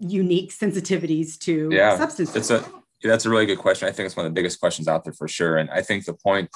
unique 0.01 0.51
sensitivities 0.51 1.39
to 1.41 1.69
yeah. 1.71 1.99
substances. 1.99 2.37
It's 2.37 2.51
a 2.51 2.65
that's 3.03 3.27
a 3.27 3.31
really 3.31 3.45
good 3.45 3.59
question. 3.59 3.87
I 3.87 3.93
think 3.93 4.07
it's 4.07 4.17
one 4.17 4.25
of 4.25 4.33
the 4.33 4.35
biggest 4.35 4.61
questions 4.61 4.89
out 4.89 5.05
there 5.05 5.13
for 5.13 5.29
sure. 5.29 5.59
And 5.59 5.69
I 5.71 5.83
think 5.83 6.07
the 6.07 6.15
point 6.15 6.49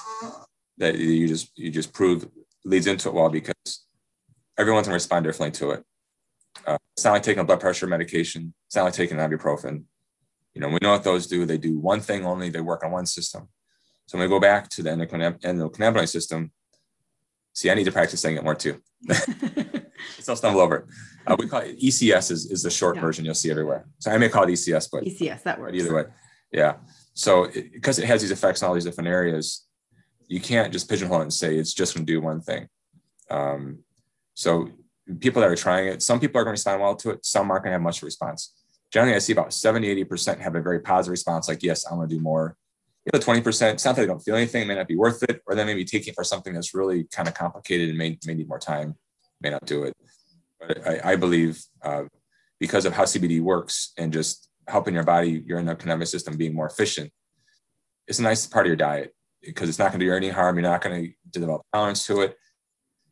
that 0.79 0.95
you 0.95 1.27
just 1.27 1.51
you 1.55 1.69
just 1.69 1.93
proved 1.93 2.27
leads 2.65 2.87
into 2.87 3.09
it 3.09 3.15
well 3.15 3.29
because 3.29 3.85
everyone's 4.57 4.87
gonna 4.87 4.95
respond 4.95 5.25
differently 5.25 5.57
to 5.59 5.71
it. 5.71 5.83
Uh, 6.65 6.77
it's 6.95 7.03
not 7.03 7.13
like 7.13 7.23
taking 7.23 7.41
a 7.41 7.43
blood 7.43 7.59
pressure 7.59 7.87
medication. 7.87 8.53
It's 8.67 8.75
not 8.75 8.83
like 8.83 8.93
taking 8.93 9.17
ibuprofen. 9.17 9.83
You 10.53 10.61
know, 10.61 10.69
we 10.69 10.77
know 10.81 10.91
what 10.91 11.03
those 11.03 11.27
do. 11.27 11.45
They 11.45 11.57
do 11.57 11.79
one 11.79 11.99
thing 11.99 12.25
only. 12.25 12.49
They 12.49 12.61
work 12.61 12.83
on 12.83 12.91
one 12.91 13.05
system. 13.05 13.49
So 14.05 14.17
when 14.17 14.27
we 14.27 14.33
go 14.33 14.39
back 14.39 14.69
to 14.69 14.83
the 14.83 14.91
endocannabinoid 14.91 16.09
system, 16.09 16.51
see, 17.53 17.71
I 17.71 17.73
need 17.73 17.85
to 17.85 17.91
practice 17.91 18.21
saying 18.21 18.37
it 18.37 18.43
more 18.43 18.55
too. 18.55 18.79
so 19.11 20.29
I'll 20.29 20.35
stumble 20.35 20.61
over. 20.61 20.87
Uh, 21.25 21.35
we 21.39 21.47
call 21.47 21.61
it 21.61 21.79
ECS 21.79 22.31
is, 22.31 22.51
is 22.51 22.63
the 22.63 22.69
short 22.69 22.95
yeah. 22.95 23.01
version 23.01 23.25
you'll 23.25 23.33
see 23.33 23.49
everywhere. 23.49 23.87
So 23.99 24.11
I 24.11 24.17
may 24.17 24.29
call 24.29 24.43
it 24.43 24.49
ECS, 24.49 24.89
but 24.91 25.03
ECS 25.03 25.43
that 25.43 25.59
works. 25.59 25.75
Either 25.75 25.95
way, 25.95 26.03
yeah. 26.51 26.75
So 27.13 27.49
because 27.71 27.97
it, 27.97 28.03
it 28.03 28.07
has 28.07 28.21
these 28.21 28.31
effects 28.31 28.61
in 28.61 28.67
all 28.67 28.73
these 28.73 28.85
different 28.85 29.07
areas, 29.07 29.65
you 30.27 30.39
can't 30.39 30.71
just 30.71 30.89
pigeonhole 30.89 31.19
it 31.19 31.23
and 31.23 31.33
say 31.33 31.55
it's 31.55 31.73
just 31.73 31.93
going 31.93 32.05
to 32.05 32.11
do 32.11 32.21
one 32.21 32.41
thing. 32.41 32.67
Um, 33.29 33.79
so 34.33 34.69
people 35.19 35.41
that 35.41 35.49
are 35.49 35.55
trying 35.55 35.87
it, 35.87 36.01
some 36.01 36.19
people 36.19 36.39
are 36.39 36.43
going 36.43 36.55
to 36.55 36.59
respond 36.59 36.81
well 36.81 36.95
to 36.95 37.11
it. 37.11 37.25
Some 37.25 37.51
aren't 37.51 37.63
going 37.63 37.71
to 37.71 37.75
have 37.75 37.81
much 37.81 38.01
response. 38.01 38.53
Generally, 38.91 39.15
I 39.15 39.19
see 39.19 39.33
about 39.33 39.53
70, 39.53 40.03
80% 40.05 40.39
have 40.39 40.55
a 40.55 40.61
very 40.61 40.79
positive 40.79 41.11
response, 41.11 41.47
like, 41.47 41.63
yes, 41.63 41.85
I 41.85 41.95
want 41.95 42.09
to 42.09 42.15
do 42.15 42.21
more. 42.21 42.55
The 43.11 43.19
20%, 43.19 43.73
it's 43.73 43.83
not 43.83 43.95
that 43.95 44.01
they 44.01 44.07
don't 44.07 44.19
feel 44.19 44.35
anything, 44.35 44.67
may 44.67 44.75
not 44.75 44.87
be 44.87 44.95
worth 44.95 45.23
it, 45.23 45.41
or 45.45 45.55
they 45.55 45.65
may 45.65 45.73
be 45.73 45.83
taking 45.83 46.11
it 46.11 46.15
for 46.15 46.23
something 46.23 46.53
that's 46.53 46.73
really 46.73 47.05
kind 47.05 47.27
of 47.27 47.33
complicated 47.33 47.89
and 47.89 47.97
may, 47.97 48.17
may 48.25 48.35
need 48.35 48.47
more 48.47 48.59
time, 48.59 48.95
may 49.41 49.49
not 49.49 49.65
do 49.65 49.83
it. 49.83 49.93
But 50.59 50.87
I, 50.87 51.11
I 51.11 51.15
believe 51.15 51.61
uh, 51.81 52.03
because 52.59 52.85
of 52.85 52.93
how 52.93 53.03
CBD 53.03 53.41
works 53.41 53.91
and 53.97 54.13
just 54.13 54.47
helping 54.67 54.93
your 54.93 55.03
body, 55.03 55.43
your 55.45 55.59
endocannabinoid 55.59 56.07
system 56.07 56.37
being 56.37 56.53
more 56.53 56.67
efficient, 56.67 57.11
it's 58.07 58.19
a 58.19 58.23
nice 58.23 58.45
part 58.45 58.65
of 58.65 58.69
your 58.69 58.77
diet 58.77 59.13
because 59.45 59.69
it's 59.69 59.79
not 59.79 59.91
going 59.91 59.99
to 59.99 60.05
do 60.05 60.09
you 60.09 60.15
any 60.15 60.29
harm. 60.29 60.55
You're 60.55 60.63
not 60.63 60.81
going 60.81 61.03
to 61.03 61.39
develop 61.39 61.63
tolerance 61.73 62.05
to 62.07 62.21
it. 62.21 62.37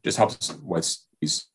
Just 0.03 0.17
helps 0.17 0.51
what's 0.61 1.07
these 1.19 1.45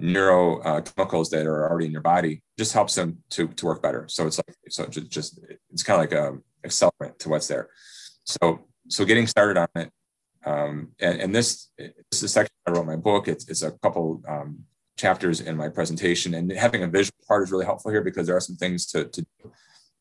neurochemicals 0.00 1.26
uh, 1.32 1.36
that 1.36 1.46
are 1.46 1.70
already 1.70 1.86
in 1.86 1.92
your 1.92 2.02
body 2.02 2.42
just 2.58 2.72
helps 2.72 2.94
them 2.94 3.18
to, 3.30 3.48
to 3.48 3.66
work 3.66 3.82
better. 3.82 4.06
So 4.08 4.26
it's 4.26 4.38
like 4.38 4.56
so 4.68 4.86
just, 4.86 5.10
just 5.10 5.40
it's 5.70 5.82
kind 5.82 6.02
of 6.02 6.10
like 6.10 6.12
a 6.12 6.68
accelerant 6.68 7.18
to 7.18 7.28
what's 7.28 7.48
there. 7.48 7.68
So 8.24 8.60
so 8.88 9.04
getting 9.04 9.26
started 9.26 9.60
on 9.60 9.68
it, 9.76 9.90
um, 10.44 10.88
and, 11.00 11.20
and 11.20 11.34
this 11.34 11.68
this 11.78 11.94
is 12.12 12.22
a 12.24 12.28
section 12.28 12.54
I 12.66 12.72
wrote 12.72 12.80
in 12.82 12.86
my 12.86 12.96
book. 12.96 13.28
It's 13.28 13.48
it's 13.48 13.62
a 13.62 13.72
couple 13.82 14.22
um, 14.28 14.64
chapters 14.96 15.40
in 15.40 15.56
my 15.56 15.68
presentation, 15.68 16.34
and 16.34 16.50
having 16.50 16.82
a 16.82 16.88
visual 16.88 17.16
part 17.28 17.44
is 17.44 17.52
really 17.52 17.64
helpful 17.64 17.90
here 17.90 18.02
because 18.02 18.26
there 18.26 18.36
are 18.36 18.40
some 18.40 18.56
things 18.56 18.86
to 18.86 19.04
to 19.04 19.22
do. 19.22 19.52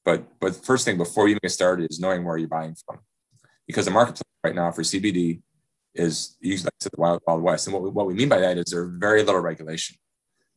But 0.04 0.40
but 0.40 0.56
first 0.56 0.84
thing 0.86 0.98
before 0.98 1.28
you 1.28 1.38
get 1.40 1.52
started 1.52 1.90
is 1.92 2.00
knowing 2.00 2.24
where 2.24 2.38
you're 2.38 2.48
buying 2.48 2.76
from 2.86 3.00
because 3.72 3.86
the 3.86 3.92
marketplace 3.92 4.24
right 4.44 4.56
now 4.56 4.70
for 4.72 4.82
CBD 4.82 5.42
is 5.96 6.36
used 6.42 6.66
like 6.66 6.74
the 6.80 6.90
wild, 6.98 7.22
wild 7.26 7.42
west. 7.42 7.68
And 7.68 7.74
what 7.74 7.84
we, 7.84 7.90
what 7.90 8.06
we 8.06 8.14
mean 8.14 8.30
by 8.30 8.40
that 8.40 8.58
is 8.58 8.66
there's 8.66 8.90
very 8.98 9.24
little 9.24 9.42
regulation. 9.42 9.98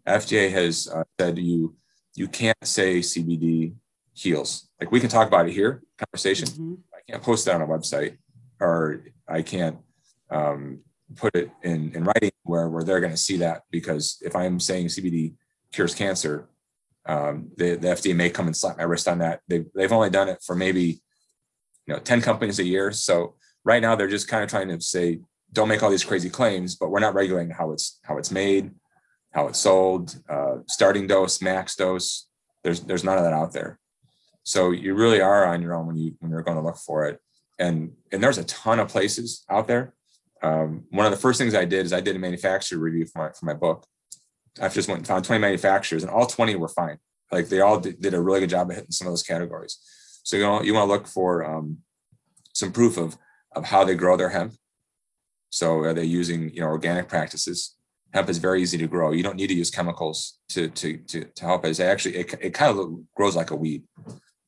FDA 0.07 0.51
has 0.51 0.89
uh, 0.89 1.05
said 1.19 1.39
you 1.39 1.77
you 2.15 2.29
can't 2.29 2.57
say 2.63 2.99
CBD 2.99 3.75
heals. 4.13 4.69
Like 4.81 4.91
we 4.93 5.01
can 5.01 5.09
talk 5.09 5.27
about 5.27 5.49
it 5.49 5.53
here, 5.53 5.83
conversation. 5.99 6.49
Mm-hmm. 6.49 6.75
I 6.93 7.13
can't 7.13 7.23
post 7.23 7.45
that 7.47 7.55
on 7.55 7.63
a 7.63 7.67
website, 7.67 8.19
or 8.61 9.05
I 9.29 9.43
can't 9.43 9.79
um, 10.31 10.81
put 11.17 11.35
it 11.35 11.51
in 11.63 11.93
in 11.95 12.05
writing 12.05 12.33
where 12.43 12.69
where 12.69 12.85
they're 12.85 13.01
going 13.01 13.13
to 13.13 13.17
see 13.17 13.39
that 13.39 13.63
because 13.71 14.19
if 14.23 14.37
I'm 14.37 14.61
saying 14.61 14.89
CBD 14.89 15.35
cures 15.73 15.95
cancer, 15.95 16.49
um, 17.07 17.51
the, 17.57 17.77
the 17.77 17.89
FDA 17.89 18.15
may 18.15 18.31
come 18.31 18.47
and 18.47 18.57
slap 18.57 18.77
my 18.77 18.85
wrist 18.85 19.09
on 19.09 19.19
that. 19.19 19.41
They've, 19.49 19.67
they've 19.75 19.93
only 19.93 20.11
done 20.11 20.29
it 20.29 20.43
for 20.45 20.55
maybe 20.55 21.01
you 21.87 21.95
know 21.95 22.01
10 22.01 22.21
companies 22.21 22.59
a 22.59 22.65
year 22.65 22.93
so 22.93 23.35
right 23.65 23.83
now 23.83 23.97
they're 23.97 24.09
just 24.09 24.29
kind 24.29 24.45
of 24.45 24.51
trying 24.51 24.69
to 24.69 24.81
say, 24.81 25.21
don't 25.53 25.69
make 25.69 25.83
all 25.83 25.91
these 25.91 26.05
crazy 26.05 26.31
claims, 26.31 26.77
but 26.77 26.91
we're 26.91 27.01
not 27.01 27.15
regulating 27.15 27.51
how 27.51 27.73
it's 27.73 27.99
how 28.03 28.19
it's 28.19 28.31
made, 28.31 28.71
how 29.33 29.49
it's 29.49 29.59
sold, 29.59 30.17
uh, 30.29 30.57
starting 30.69 31.07
dose, 31.07 31.41
max 31.41 31.77
dose. 31.77 32.29
There's 32.63 32.81
there's 32.81 33.05
none 33.05 33.19
of 33.19 33.25
that 33.25 33.33
out 33.33 33.53
there. 33.53 33.79
So 34.43 34.73
you 34.73 34.95
really 34.95 35.21
are 35.21 35.47
on 35.47 35.63
your 35.63 35.75
own 35.75 35.87
when 35.87 35.97
you 35.97 36.15
when 36.21 36.31
you're 36.31 36.43
going 36.43 36.57
to 36.57 36.63
look 36.63 36.77
for 36.77 37.07
it. 37.07 37.21
And 37.59 37.93
and 38.13 38.23
there's 38.23 38.39
a 38.39 38.45
ton 38.45 38.81
of 38.81 38.89
places 38.89 39.45
out 39.49 39.69
there. 39.69 39.95
Um, 40.43 40.85
one 40.91 41.07
of 41.07 41.13
the 41.13 41.19
first 41.19 41.39
things 41.39 41.55
I 41.55 41.65
did 41.65 41.87
is 41.87 41.93
I 41.93 42.01
did 42.01 42.17
a 42.17 42.19
manufacturer 42.19 42.79
review 42.79 43.07
for 43.07 43.19
my 43.19 43.33
for 43.33 43.47
my 43.47 43.55
book. 43.55 43.87
I 44.61 44.69
just 44.69 44.89
went 44.89 44.99
and 44.99 45.07
found 45.07 45.25
20 45.25 45.41
manufacturers, 45.41 46.05
and 46.05 46.13
all 46.13 46.27
20 46.27 46.55
were 46.57 46.69
fine. 46.69 46.99
Like 47.33 47.49
they 47.49 47.61
all 47.61 47.81
did, 47.81 48.01
did 48.01 48.15
a 48.15 48.21
really 48.21 48.41
good 48.41 48.51
job 48.51 48.71
of 48.71 48.77
hitting 48.77 48.93
some 48.93 49.07
of 49.07 49.13
those 49.13 49.23
categories. 49.23 49.79
So 50.25 50.37
you 50.37 50.43
know 50.43 50.63
you 50.63 50.75
want 50.75 50.89
to 50.89 50.93
look 50.93 51.07
for 51.07 51.45
um, 51.45 51.79
some 52.53 52.73
proof 52.73 52.97
of 52.97 53.17
of 53.53 53.67
how 53.67 53.85
they 53.85 53.95
grow 53.95 54.17
their 54.17 54.31
hemp. 54.31 54.55
So 55.51 55.79
are 55.81 55.95
they 55.95 56.05
using 56.05 56.53
you 56.53 56.61
know 56.61 56.67
organic 56.67 57.09
practices? 57.09 57.77
Hemp 58.13 58.29
is 58.29 58.39
very 58.39 58.63
easy 58.63 58.79
to 58.79 58.87
grow. 58.87 59.13
You 59.13 59.23
don't 59.23 59.37
need 59.37 59.49
to 59.49 59.55
use 59.55 59.71
chemicals 59.71 60.39
to 60.49 60.69
to 60.69 60.97
to, 60.97 61.25
to 61.25 61.45
help 61.45 61.65
it. 61.65 61.79
Actually 61.79 62.17
it, 62.17 62.35
it 62.41 62.55
kind 62.55 62.77
of 62.77 63.15
grows 63.15 63.37
like 63.37 63.51
a 63.53 63.57
weed. 63.57 63.85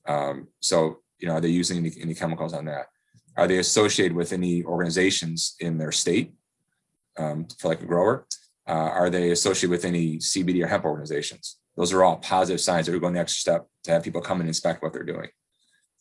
Um, 0.07 0.49
so 0.61 0.99
you 1.19 1.29
know 1.29 1.35
are 1.35 1.41
they 1.41 1.49
using 1.49 1.77
any, 1.79 1.93
any 2.01 2.15
chemicals 2.15 2.55
on 2.55 2.65
that? 2.65 2.87
Are 3.37 3.47
they 3.47 3.59
associated 3.59 4.17
with 4.17 4.33
any 4.33 4.65
organizations 4.65 5.57
in 5.61 5.77
their 5.77 5.93
state 5.93 6.33
um, 7.19 7.47
for 7.59 7.69
like 7.69 7.83
a 7.83 7.87
grower? 7.87 8.27
Uh, 8.67 8.73
are 8.73 9.11
they 9.11 9.31
associated 9.31 9.71
with 9.71 9.85
any 9.85 10.17
CBD 10.17 10.65
or 10.65 10.67
hemp 10.69 10.85
organizations? 10.85 11.59
Those 11.77 11.93
are 11.93 12.03
all 12.03 12.17
positive 12.17 12.61
signs 12.61 12.87
that 12.87 12.93
we're 12.93 12.99
going 12.99 13.15
the 13.15 13.21
extra 13.21 13.39
step 13.39 13.67
to 13.85 13.91
have 13.91 14.03
people 14.03 14.23
come 14.23 14.41
and 14.41 14.49
inspect 14.49 14.83
what 14.83 14.95
they're 14.95 15.05
doing. 15.05 15.29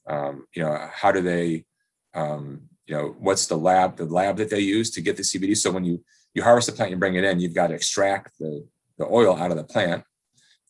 Um, 0.07 0.45
you 0.55 0.63
know, 0.63 0.89
how 0.93 1.11
do 1.11 1.21
they, 1.21 1.65
um, 2.13 2.69
you 2.85 2.95
know, 2.95 3.15
what's 3.19 3.47
the 3.47 3.57
lab, 3.57 3.97
the 3.97 4.05
lab 4.05 4.37
that 4.37 4.49
they 4.49 4.59
use 4.59 4.91
to 4.91 5.01
get 5.01 5.17
the 5.17 5.23
CBD? 5.23 5.57
So 5.57 5.71
when 5.71 5.83
you 5.83 6.03
you 6.33 6.43
harvest 6.43 6.67
the 6.67 6.73
plant, 6.73 6.91
you 6.91 6.97
bring 6.97 7.15
it 7.15 7.23
in, 7.23 7.39
you've 7.39 7.55
got 7.55 7.67
to 7.67 7.73
extract 7.73 8.37
the, 8.39 8.67
the 8.97 9.05
oil 9.05 9.35
out 9.37 9.51
of 9.51 9.57
the 9.57 9.63
plant. 9.63 10.03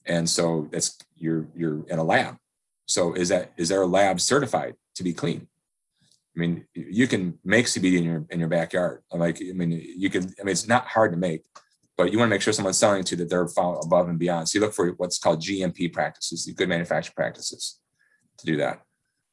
And 0.05 0.29
so 0.29 0.69
that's 0.71 0.97
you're 1.15 1.47
you're 1.55 1.83
in 1.87 1.97
a 1.97 2.03
lab. 2.03 2.37
So 2.85 3.13
is 3.13 3.29
that 3.29 3.51
is 3.57 3.69
there 3.69 3.81
a 3.81 3.87
lab 3.87 4.21
certified 4.21 4.75
to 4.95 5.03
be 5.03 5.11
clean? 5.11 5.47
I 6.35 6.39
mean, 6.39 6.65
you 6.73 7.07
can 7.07 7.39
make 7.43 7.65
CBD 7.65 7.97
in 7.97 8.03
your 8.03 8.25
in 8.29 8.39
your 8.39 8.49
backyard. 8.49 9.01
Like, 9.11 9.41
I 9.41 9.53
mean, 9.53 9.71
you 9.71 10.09
can. 10.09 10.23
I 10.39 10.43
mean, 10.43 10.51
it's 10.51 10.67
not 10.67 10.85
hard 10.85 11.11
to 11.13 11.17
make, 11.17 11.43
but 11.97 12.11
you 12.11 12.19
want 12.19 12.29
to 12.29 12.35
make 12.35 12.41
sure 12.41 12.53
someone's 12.53 12.77
selling 12.77 13.03
to 13.05 13.15
that 13.15 13.29
they're 13.29 13.47
above 13.57 14.09
and 14.09 14.19
beyond. 14.19 14.49
So 14.49 14.59
you 14.59 14.65
look 14.65 14.73
for 14.73 14.89
what's 14.97 15.17
called 15.17 15.41
GMP 15.41 15.91
practices, 15.91 16.45
good 16.55 16.69
manufacturing 16.69 17.15
practices, 17.15 17.79
to 18.37 18.45
do 18.45 18.57
that. 18.57 18.81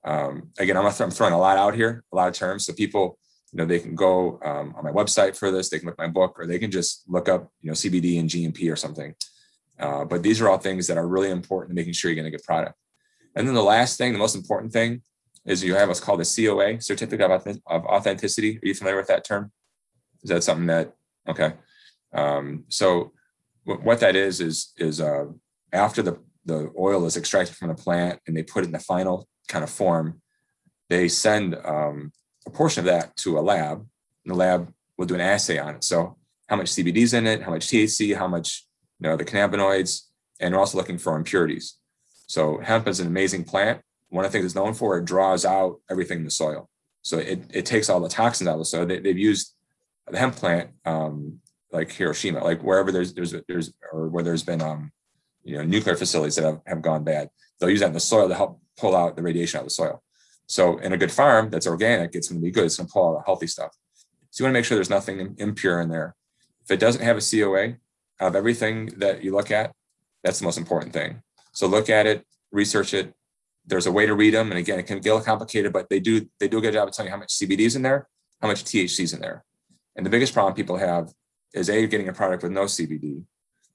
Um, 0.05 0.51
again, 0.59 0.77
I'm, 0.77 0.87
I'm 0.87 1.11
throwing 1.11 1.33
a 1.33 1.39
lot 1.39 1.57
out 1.57 1.75
here, 1.75 2.05
a 2.13 2.17
lot 2.17 2.29
of 2.29 2.35
terms, 2.35 2.67
so 2.67 2.73
people, 2.73 3.19
you 3.53 3.59
know, 3.59 3.65
they 3.65 3.79
can 3.79 3.95
go 3.95 4.41
um, 4.45 4.75
on 4.77 4.85
my 4.85 4.91
website 4.91 5.37
for 5.37 5.51
this. 5.51 5.69
They 5.69 5.79
can 5.79 5.87
look 5.87 5.99
my 5.99 6.09
book, 6.09 6.39
or 6.39 6.47
they 6.47 6.59
can 6.59 6.71
just 6.71 7.05
look 7.09 7.29
up, 7.29 7.51
you 7.61 7.69
know, 7.69 7.75
CBD 7.75 8.19
and 8.19 8.29
GMP 8.29 8.73
or 8.73 8.77
something. 8.77 9.15
Uh, 9.79 10.05
but 10.05 10.23
these 10.23 10.41
are 10.41 10.49
all 10.49 10.59
things 10.59 10.87
that 10.87 10.99
are 10.99 11.07
really 11.07 11.31
important 11.31 11.71
to 11.71 11.75
making 11.75 11.93
sure 11.93 12.11
you're 12.11 12.17
getting 12.17 12.33
a 12.33 12.37
good 12.37 12.45
product. 12.45 12.75
And 13.35 13.47
then 13.47 13.55
the 13.55 13.63
last 13.63 13.99
thing, 13.99 14.13
the 14.13 14.19
most 14.19 14.37
important 14.37 14.73
thing, 14.73 15.03
is 15.45 15.65
you 15.65 15.75
have 15.75 15.89
what's 15.89 16.01
called 16.01 16.21
a 16.21 16.25
COA, 16.25 16.81
Certificate 16.81 17.31
of 17.67 17.85
Authenticity. 17.85 18.59
Are 18.59 18.67
you 18.67 18.75
familiar 18.75 18.97
with 18.97 19.09
that 19.09 19.25
term? 19.25 19.51
Is 20.23 20.31
that 20.31 20.45
something 20.45 20.67
that, 20.67 20.93
okay. 21.29 21.55
Um, 22.13 22.65
so 22.69 23.13
what 23.65 24.01
that 24.01 24.17
is, 24.17 24.41
is, 24.41 24.73
is 24.77 25.01
uh, 25.01 25.27
after 25.73 26.03
the, 26.03 26.19
the 26.45 26.73
oil 26.79 27.07
is 27.07 27.17
extracted 27.17 27.57
from 27.57 27.69
the 27.69 27.75
plant 27.75 28.21
and 28.27 28.37
they 28.37 28.43
put 28.43 28.63
it 28.65 28.67
in 28.67 28.73
the 28.73 28.79
final 28.79 29.29
kind 29.49 29.65
of 29.65 29.71
form, 29.71 30.21
they 30.89 31.09
send 31.09 31.55
um, 31.65 32.13
a 32.47 32.51
portion 32.51 32.81
of 32.81 32.87
that 32.87 33.17
to 33.19 33.39
a 33.39 33.41
lab 33.41 33.79
and 34.25 34.35
the 34.35 34.37
lab 34.37 34.73
will 34.97 35.07
do 35.07 35.15
an 35.15 35.21
assay 35.21 35.59
on 35.59 35.77
it. 35.77 35.85
So 35.85 36.17
how 36.49 36.57
much 36.57 36.73
CBD 36.73 36.99
is 36.99 37.15
in 37.15 37.27
it, 37.27 37.43
how 37.43 37.51
much 37.51 37.69
THC, 37.69 38.17
how 38.17 38.29
much, 38.29 38.67
you 39.01 39.09
know, 39.09 39.17
the 39.17 39.25
cannabinoids, 39.25 40.03
and 40.41 40.55
we're 40.55 40.61
also 40.61 40.79
looking 40.79 40.99
for 40.99 41.17
impurities. 41.17 41.79
So 42.27 42.59
hemp 42.59 42.89
is 42.89 43.01
an 43.01 43.07
amazing 43.07 43.45
plant 43.45 43.83
one 44.13 44.27
of 44.27 44.31
the 44.31 44.37
things 44.37 44.45
it's 44.45 44.55
known 44.55 44.75
for, 44.75 44.99
it 44.99 45.07
draws 45.07 45.47
out 45.47 45.81
everything 45.91 46.19
in 46.19 46.25
the 46.25 46.31
soil. 46.31 46.69
So 47.01 47.17
it, 47.17 47.45
it 47.51 47.65
takes 47.65 47.89
all 47.89 47.99
the 47.99 48.11
toxins 48.11 48.47
out 48.47 48.55
of 48.55 48.59
the 48.59 48.65
soil. 48.67 48.85
They, 48.85 48.97
have 48.97 49.19
used 49.19 49.55
the 50.07 50.19
hemp 50.19 50.37
plant, 50.37 50.71
um, 50.85 51.41
like 51.73 51.91
Hiroshima, 51.91 52.45
like 52.45 52.63
wherever 52.63 52.93
there's, 52.93 53.15
there's, 53.15 53.35
there's, 53.49 53.73
or 53.91 54.09
where 54.09 54.23
there's 54.23 54.43
been, 54.43 54.61
um, 54.61 54.93
you 55.45 55.57
know, 55.57 55.65
nuclear 55.65 55.97
facilities 55.97 56.37
that 56.37 56.45
have, 56.45 56.61
have 56.67 56.83
gone 56.83 57.05
bad. 57.05 57.31
They'll 57.63 57.71
use 57.71 57.81
that 57.81 57.87
in 57.87 57.93
the 57.93 58.01
soil 58.01 58.29
to 58.29 58.35
help 58.35 58.61
pull 58.77 58.97
out 58.97 59.15
the 59.15 59.23
radiation 59.23 59.59
out 59.59 59.61
of 59.61 59.67
the 59.67 59.71
soil. 59.71 60.03
So 60.49 60.79
in 60.79 60.93
a 60.93 60.99
good 60.99 61.13
farm 61.13 61.49
that's 61.49 61.69
organic, 61.69 62.17
it's 62.17 62.29
going 62.29 62.41
to 62.41 62.45
be 62.45 62.51
good. 62.51 62.65
It's 62.65 62.77
going 62.77 62.89
to 62.89 62.93
pull 62.93 63.11
out 63.11 63.21
the 63.21 63.25
healthy 63.25 63.47
stuff. 63.47 63.71
So 64.31 64.43
you 64.43 64.47
want 64.47 64.55
to 64.55 64.59
make 64.59 64.65
sure 64.65 64.75
there's 64.75 64.91
nothing 64.91 65.37
impure 65.39 65.81
in 65.81 65.89
there. 65.89 66.17
If 66.65 66.73
it 66.73 66.81
doesn't 66.81 67.03
have 67.03 67.17
a 67.17 67.21
COA, 67.21 67.77
of 68.21 68.37
everything 68.37 68.87
that 68.99 69.23
you 69.23 69.33
look 69.33 69.51
at, 69.51 69.73
that's 70.23 70.39
the 70.39 70.45
most 70.45 70.59
important 70.59 70.93
thing. 70.93 71.23
So 71.53 71.67
look 71.67 71.91
at 71.91 72.07
it, 72.07 72.27
research 72.51 72.95
it, 72.95 73.13
there's 73.67 73.87
a 73.87 73.93
way 73.93 74.07
to 74.07 74.15
read 74.15 74.35
them. 74.35 74.51
And 74.51 74.59
again, 74.59 74.79
it 74.79 74.87
can 74.87 74.99
get 74.99 75.11
a 75.11 75.15
little 75.15 75.25
complicated, 75.25 75.73
but 75.73 75.89
they 75.89 76.01
do 76.01 76.27
they 76.41 76.49
do 76.49 76.59
a 76.59 76.61
good 76.61 76.75
job 76.75 76.89
of 76.89 76.95
telling 76.95 77.09
you 77.09 77.13
how 77.13 77.19
much 77.19 77.35
CBD 77.35 77.61
is 77.61 77.77
in 77.77 77.83
there, 77.83 78.09
how 78.41 78.49
much 78.49 78.65
THC 78.65 79.01
is 79.01 79.13
in 79.13 79.21
there. 79.21 79.45
And 79.97 80.05
the 80.05 80.11
biggest 80.11 80.33
problem 80.33 80.55
people 80.55 80.77
have 80.77 81.13
is 81.55 81.69
A, 81.69 81.87
getting 81.87 82.09
a 82.09 82.13
product 82.13 82.43
with 82.43 82.53
no 82.53 82.65
CBD, 82.65 83.25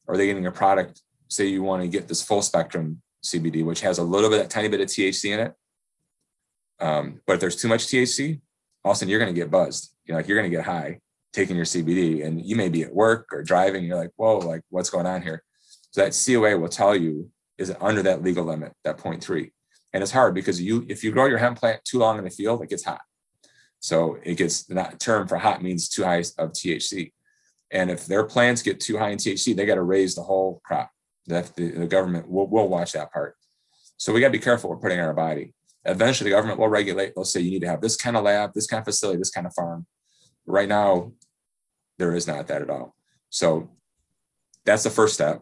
or 0.08 0.18
they 0.18 0.26
getting 0.26 0.48
a 0.48 0.52
product, 0.52 1.02
say 1.30 1.46
you 1.46 1.64
want 1.64 1.84
to 1.84 1.88
get 1.88 2.08
this 2.08 2.22
full 2.22 2.42
spectrum 2.42 3.02
CBD, 3.24 3.64
which 3.66 3.82
has 3.82 3.98
a 3.98 4.04
little 4.04 4.30
bit, 4.30 4.46
a 4.46 4.48
tiny 4.48 4.68
bit 4.68 4.82
of 4.82 4.88
THC 4.88 5.34
in 5.34 5.40
it. 5.40 5.54
Um, 6.80 7.22
but 7.26 7.34
if 7.34 7.40
there's 7.40 7.56
too 7.56 7.68
much 7.68 7.88
THC, 7.88 8.40
all 8.84 8.92
of 8.92 8.96
a 8.96 9.00
sudden 9.00 9.10
you're 9.10 9.20
going 9.20 9.34
to 9.34 9.40
get 9.40 9.52
buzzed. 9.52 9.92
You 10.06 10.14
know, 10.14 10.20
like 10.20 10.28
you're 10.28 10.38
going 10.38 10.50
to 10.50 10.56
get 10.56 10.66
high 10.66 11.00
taking 11.34 11.56
your 11.56 11.66
CBD 11.66 12.26
and 12.26 12.44
you 12.44 12.56
may 12.56 12.70
be 12.70 12.84
at 12.84 12.94
work 12.94 13.28
or 13.32 13.44
driving. 13.44 13.84
You're 13.84 13.98
like, 13.98 14.12
whoa, 14.16 14.38
like 14.40 14.62
what's 14.70 14.90
going 14.90 15.06
on 15.06 15.22
here? 15.22 15.44
So 15.92 16.02
that 16.02 16.20
COA 16.26 16.58
will 16.58 16.70
tell 16.70 16.96
you, 16.96 17.30
is 17.58 17.70
it 17.70 17.78
under 17.82 18.02
that 18.04 18.24
legal 18.24 18.46
limit, 18.46 18.74
that 18.84 18.98
0.3? 18.98 19.52
And 19.94 20.04
it's 20.04 20.12
hard 20.12 20.34
because 20.34 20.62
you, 20.62 20.86
if 20.88 21.04
you 21.04 21.12
grow 21.12 21.26
your 21.26 21.38
hemp 21.38 21.60
plant 21.60 21.84
too 21.84 22.00
long 22.00 22.18
in 22.18 22.24
the 22.24 22.30
field, 22.30 22.62
it 22.62 22.70
gets 22.70 22.84
hot. 22.84 23.02
So 23.80 24.18
it 24.24 24.36
gets 24.36 24.64
that 24.66 25.00
term 25.00 25.28
for 25.28 25.38
hot 25.38 25.64
means 25.64 25.90
too 25.90 26.04
high 26.04 26.24
of 26.38 26.52
THC. 26.52 27.14
And 27.72 27.92
if 27.92 28.06
their 28.06 28.24
plants 28.24 28.62
get 28.62 28.80
too 28.80 28.98
high 28.98 29.10
in 29.10 29.18
THC, 29.18 29.56
they 29.56 29.66
got 29.66 29.76
to 29.76 29.84
raze 29.84 30.16
the 30.16 30.24
whole 30.24 30.62
crop. 30.64 30.92
That 31.28 31.56
the, 31.56 31.72
the 31.72 31.88
government 31.88 32.30
will, 32.30 32.48
will 32.48 32.68
watch 32.68 32.94
that 32.94 33.12
part. 33.12 33.36
So 33.98 34.14
we 34.14 34.22
got 34.22 34.28
to 34.28 34.32
be 34.32 34.40
careful 34.40 34.70
what 34.70 34.78
we're 34.78 34.82
putting 34.84 35.00
in 35.00 35.06
our 35.06 35.14
body. 35.14 35.54
Eventually, 35.86 36.30
the 36.30 36.36
government 36.36 36.60
will 36.60 36.70
regulate. 36.70 37.14
They'll 37.16 37.26
say 37.26 37.42
you 37.42 37.52
need 37.52 37.62
to 37.62 37.70
have 37.70 37.82
this 37.82 37.96
kind 37.96 38.18
of 38.18 38.24
lab, 38.24 38.54
this 38.54 38.68
kind 38.68 38.80
of 38.80 38.86
facility, 38.86 39.20
this 39.20 39.30
kind 39.30 39.48
of 39.48 39.54
farm. 39.54 39.86
Right 40.46 40.70
now, 40.70 41.12
there 41.98 42.16
is 42.16 42.28
not 42.28 42.48
that 42.48 42.62
at 42.62 42.70
all. 42.70 42.96
So 43.30 43.70
that's 44.66 44.84
the 44.84 44.90
first 44.90 45.14
step. 45.14 45.42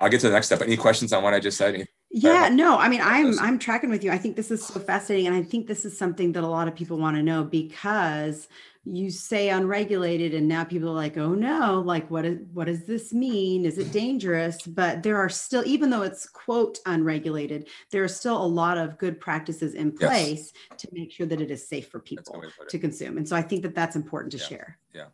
I'll 0.00 0.08
get 0.08 0.20
to 0.20 0.28
the 0.28 0.32
next 0.32 0.46
step. 0.46 0.62
Any 0.62 0.76
questions 0.76 1.12
on 1.12 1.22
what 1.22 1.34
I 1.34 1.40
just 1.40 1.56
said? 1.56 1.86
Yeah, 2.10 2.48
no, 2.48 2.76
I 2.76 2.88
mean, 2.88 3.00
I'm 3.02 3.38
I'm 3.40 3.58
tracking 3.58 3.90
with 3.90 4.04
you. 4.04 4.12
I 4.12 4.18
think 4.18 4.36
this 4.36 4.50
is 4.50 4.64
so 4.64 4.78
fascinating, 4.78 5.26
and 5.26 5.34
I 5.34 5.42
think 5.42 5.66
this 5.66 5.84
is 5.84 5.98
something 5.98 6.32
that 6.32 6.44
a 6.44 6.48
lot 6.48 6.68
of 6.68 6.74
people 6.76 6.96
want 6.96 7.16
to 7.16 7.22
know 7.22 7.42
because 7.42 8.48
you 8.86 9.10
say 9.10 9.48
unregulated, 9.48 10.34
and 10.34 10.46
now 10.46 10.62
people 10.62 10.90
are 10.90 10.94
like, 10.94 11.16
oh 11.16 11.34
no, 11.34 11.80
like 11.80 12.10
what 12.10 12.24
is 12.24 12.38
what 12.52 12.66
does 12.66 12.84
this 12.84 13.12
mean? 13.12 13.64
Is 13.64 13.78
it 13.78 13.92
dangerous? 13.92 14.60
But 14.62 15.02
there 15.02 15.16
are 15.16 15.30
still, 15.30 15.62
even 15.66 15.88
though 15.88 16.02
it's 16.02 16.28
quote 16.28 16.78
unregulated, 16.84 17.68
there 17.90 18.04
are 18.04 18.08
still 18.08 18.42
a 18.42 18.46
lot 18.46 18.76
of 18.76 18.98
good 18.98 19.20
practices 19.20 19.74
in 19.74 19.92
place 19.92 20.52
yes. 20.70 20.80
to 20.80 20.88
make 20.92 21.12
sure 21.12 21.26
that 21.26 21.40
it 21.40 21.50
is 21.50 21.66
safe 21.66 21.88
for 21.88 21.98
people 21.98 22.42
to, 22.42 22.50
to 22.68 22.78
consume. 22.78 23.16
And 23.16 23.26
so 23.26 23.36
I 23.36 23.42
think 23.42 23.62
that 23.62 23.74
that's 23.74 23.96
important 23.96 24.32
to 24.32 24.38
yeah. 24.38 24.44
share. 24.44 24.78
Yeah. 24.94 25.06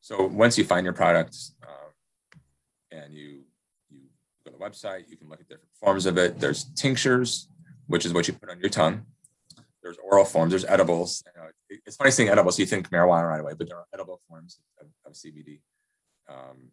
So 0.00 0.26
once 0.26 0.56
you 0.56 0.64
find 0.64 0.84
your 0.84 0.94
product 0.94 1.36
uh, 1.62 1.88
and 2.90 3.12
you 3.12 3.40
go 4.44 4.50
to 4.50 4.56
the 4.56 4.64
website, 4.64 5.10
you 5.10 5.18
can 5.18 5.28
look 5.28 5.40
at 5.40 5.48
different 5.48 5.74
forms 5.74 6.06
of 6.06 6.16
it. 6.16 6.40
There's 6.40 6.64
tinctures, 6.74 7.48
which 7.86 8.06
is 8.06 8.14
what 8.14 8.26
you 8.26 8.34
put 8.34 8.48
on 8.48 8.60
your 8.60 8.70
tongue. 8.70 9.04
There's 9.82 9.96
oral 9.98 10.24
forms, 10.24 10.50
there's 10.50 10.64
edibles. 10.64 11.22
You 11.34 11.42
know, 11.42 11.48
it's 11.86 11.96
funny 11.96 12.10
saying 12.10 12.28
edibles, 12.28 12.58
you 12.58 12.66
think 12.66 12.90
marijuana 12.90 13.28
right 13.28 13.40
away, 13.40 13.54
but 13.56 13.68
there 13.68 13.78
are 13.78 13.86
edible 13.94 14.20
forms 14.28 14.58
of, 14.80 14.88
of 15.06 15.12
CBD. 15.12 15.60
Um, 16.28 16.70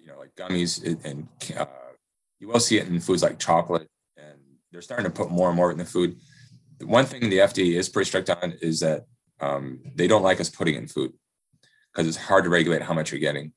you 0.00 0.08
know, 0.08 0.18
like 0.18 0.34
gummies 0.36 0.84
and 1.04 1.28
uh, 1.58 1.66
you 2.38 2.48
will 2.48 2.60
see 2.60 2.78
it 2.78 2.86
in 2.86 3.00
foods 3.00 3.22
like 3.22 3.38
chocolate 3.38 3.88
and 4.16 4.38
they're 4.70 4.82
starting 4.82 5.04
to 5.04 5.10
put 5.10 5.30
more 5.30 5.48
and 5.48 5.56
more 5.56 5.72
in 5.72 5.78
the 5.78 5.84
food. 5.84 6.16
The 6.78 6.86
one 6.86 7.06
thing 7.06 7.28
the 7.28 7.38
FDA 7.38 7.76
is 7.76 7.88
pretty 7.88 8.08
strict 8.08 8.30
on 8.30 8.54
is 8.62 8.80
that 8.80 9.06
um, 9.40 9.80
they 9.94 10.06
don't 10.06 10.22
like 10.22 10.40
us 10.40 10.48
putting 10.48 10.76
in 10.76 10.86
food 10.86 11.12
because 11.92 12.06
it's 12.06 12.16
hard 12.16 12.44
to 12.44 12.50
regulate 12.50 12.82
how 12.82 12.94
much 12.94 13.10
you're 13.10 13.20
getting. 13.20 13.52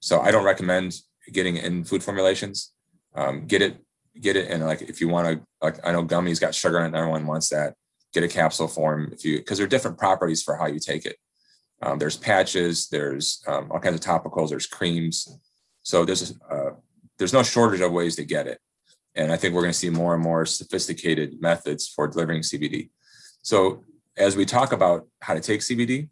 So 0.00 0.20
I 0.20 0.30
don't 0.30 0.44
recommend 0.44 0.94
getting 1.32 1.56
in 1.56 1.84
food 1.84 2.02
formulations 2.02 2.72
um, 3.14 3.46
get 3.46 3.62
it, 3.62 3.76
get 4.20 4.36
it. 4.36 4.50
And 4.50 4.64
like, 4.64 4.82
if 4.82 5.00
you 5.00 5.08
want 5.08 5.28
to, 5.28 5.44
like, 5.62 5.84
I 5.84 5.92
know 5.92 6.04
gummies 6.04 6.40
got 6.40 6.54
sugar 6.54 6.78
in 6.80 6.94
it, 6.94 6.98
everyone 6.98 7.26
wants 7.26 7.48
that, 7.50 7.74
get 8.12 8.24
a 8.24 8.28
capsule 8.28 8.68
form 8.68 9.10
if 9.12 9.24
you, 9.24 9.42
cause 9.42 9.58
there 9.58 9.66
are 9.66 9.68
different 9.68 9.98
properties 9.98 10.42
for 10.42 10.56
how 10.56 10.66
you 10.66 10.78
take 10.78 11.04
it. 11.04 11.16
Um, 11.82 11.98
there's 11.98 12.16
patches, 12.16 12.88
there's 12.88 13.42
um, 13.46 13.70
all 13.70 13.78
kinds 13.78 13.94
of 13.94 14.00
topicals, 14.00 14.50
there's 14.50 14.66
creams. 14.66 15.28
So 15.82 16.04
there's, 16.04 16.34
uh, 16.50 16.70
there's 17.18 17.32
no 17.32 17.42
shortage 17.42 17.80
of 17.80 17.92
ways 17.92 18.16
to 18.16 18.24
get 18.24 18.46
it. 18.46 18.58
And 19.14 19.32
I 19.32 19.36
think 19.36 19.54
we're 19.54 19.62
going 19.62 19.72
to 19.72 19.78
see 19.78 19.90
more 19.90 20.14
and 20.14 20.22
more 20.22 20.46
sophisticated 20.46 21.40
methods 21.40 21.88
for 21.88 22.08
delivering 22.08 22.42
CBD. 22.42 22.90
So 23.42 23.84
as 24.16 24.36
we 24.36 24.44
talk 24.44 24.72
about 24.72 25.06
how 25.20 25.34
to 25.34 25.40
take 25.40 25.60
CBD, 25.60 26.08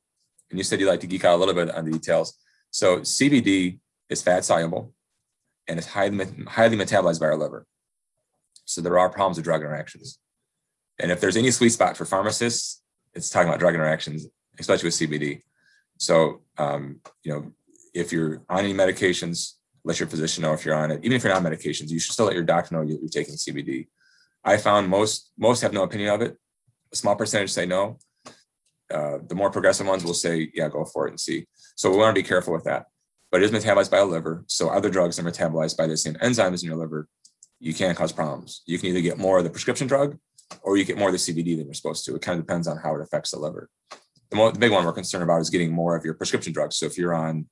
and 0.50 0.58
you 0.58 0.64
said 0.64 0.80
you'd 0.80 0.88
like 0.88 1.00
to 1.00 1.06
geek 1.06 1.24
out 1.24 1.36
a 1.36 1.40
little 1.40 1.54
bit 1.54 1.74
on 1.74 1.84
the 1.84 1.92
details. 1.92 2.38
So 2.70 3.00
CBD 3.00 3.78
is 4.08 4.22
fat 4.22 4.44
soluble 4.44 4.92
and 5.66 5.78
it's 5.78 5.88
highly, 5.88 6.26
highly 6.46 6.76
metabolized 6.76 7.20
by 7.20 7.26
our 7.26 7.36
liver. 7.36 7.66
So 8.64 8.80
there 8.80 8.98
are 8.98 9.10
problems 9.10 9.38
with 9.38 9.44
drug 9.44 9.62
interactions. 9.62 10.18
And 10.98 11.10
if 11.10 11.20
there's 11.20 11.36
any 11.36 11.50
sweet 11.50 11.70
spot 11.70 11.96
for 11.96 12.04
pharmacists, 12.04 12.82
it's 13.14 13.30
talking 13.30 13.48
about 13.48 13.60
drug 13.60 13.74
interactions, 13.74 14.26
especially 14.58 14.86
with 14.86 14.94
CBD. 14.94 15.42
So, 15.98 16.42
um, 16.58 17.00
you 17.22 17.32
know, 17.32 17.52
if 17.94 18.12
you're 18.12 18.42
on 18.48 18.60
any 18.60 18.74
medications, 18.74 19.54
let 19.84 20.00
your 20.00 20.08
physician 20.08 20.42
know 20.42 20.52
if 20.52 20.64
you're 20.64 20.74
on 20.74 20.90
it. 20.90 21.00
Even 21.02 21.16
if 21.16 21.24
you're 21.24 21.32
not 21.32 21.44
on 21.44 21.50
medications, 21.50 21.90
you 21.90 21.98
should 21.98 22.12
still 22.12 22.26
let 22.26 22.34
your 22.34 22.44
doctor 22.44 22.74
know 22.74 22.82
you're 22.82 23.08
taking 23.08 23.34
CBD. 23.34 23.88
I 24.44 24.56
found 24.56 24.88
most 24.88 25.32
most 25.38 25.60
have 25.62 25.72
no 25.72 25.82
opinion 25.82 26.10
of 26.10 26.22
it. 26.22 26.36
A 26.92 26.96
small 26.96 27.16
percentage 27.16 27.50
say 27.50 27.66
no. 27.66 27.98
Uh, 28.92 29.18
the 29.26 29.34
more 29.34 29.50
progressive 29.50 29.86
ones 29.86 30.04
will 30.04 30.14
say, 30.14 30.50
yeah, 30.54 30.68
go 30.68 30.84
for 30.84 31.06
it 31.06 31.10
and 31.10 31.20
see. 31.20 31.46
So 31.74 31.90
we 31.90 31.96
want 31.96 32.14
to 32.14 32.22
be 32.22 32.26
careful 32.26 32.52
with 32.52 32.64
that. 32.64 32.86
But 33.32 33.42
it 33.42 33.52
is 33.52 33.64
metabolized 33.64 33.90
by 33.90 33.98
the 33.98 34.04
liver. 34.04 34.44
So 34.46 34.68
other 34.68 34.88
drugs 34.88 35.18
are 35.18 35.24
metabolized 35.24 35.76
by 35.76 35.86
the 35.86 35.96
same 35.96 36.14
enzymes 36.14 36.62
in 36.62 36.68
your 36.68 36.78
liver. 36.78 37.08
You 37.58 37.74
can 37.74 37.94
cause 37.94 38.12
problems. 38.12 38.62
You 38.66 38.78
can 38.78 38.90
either 38.90 39.00
get 39.00 39.18
more 39.18 39.38
of 39.38 39.44
the 39.44 39.50
prescription 39.50 39.88
drug 39.88 40.16
or 40.62 40.76
you 40.76 40.84
get 40.84 40.98
more 40.98 41.08
of 41.08 41.12
the 41.12 41.18
CBD 41.18 41.56
than 41.56 41.66
you're 41.66 41.74
supposed 41.74 42.04
to. 42.04 42.14
It 42.14 42.22
kind 42.22 42.38
of 42.38 42.46
depends 42.46 42.66
on 42.66 42.78
how 42.78 42.94
it 42.94 43.00
affects 43.00 43.30
the 43.30 43.38
liver. 43.38 43.68
The, 44.30 44.50
the 44.52 44.58
big 44.58 44.72
one 44.72 44.84
we're 44.84 44.92
concerned 44.92 45.24
about 45.24 45.40
is 45.40 45.50
getting 45.50 45.72
more 45.72 45.96
of 45.96 46.04
your 46.04 46.14
prescription 46.14 46.52
drugs. 46.52 46.76
So 46.76 46.86
if 46.86 46.98
you're 46.98 47.14
on 47.14 47.46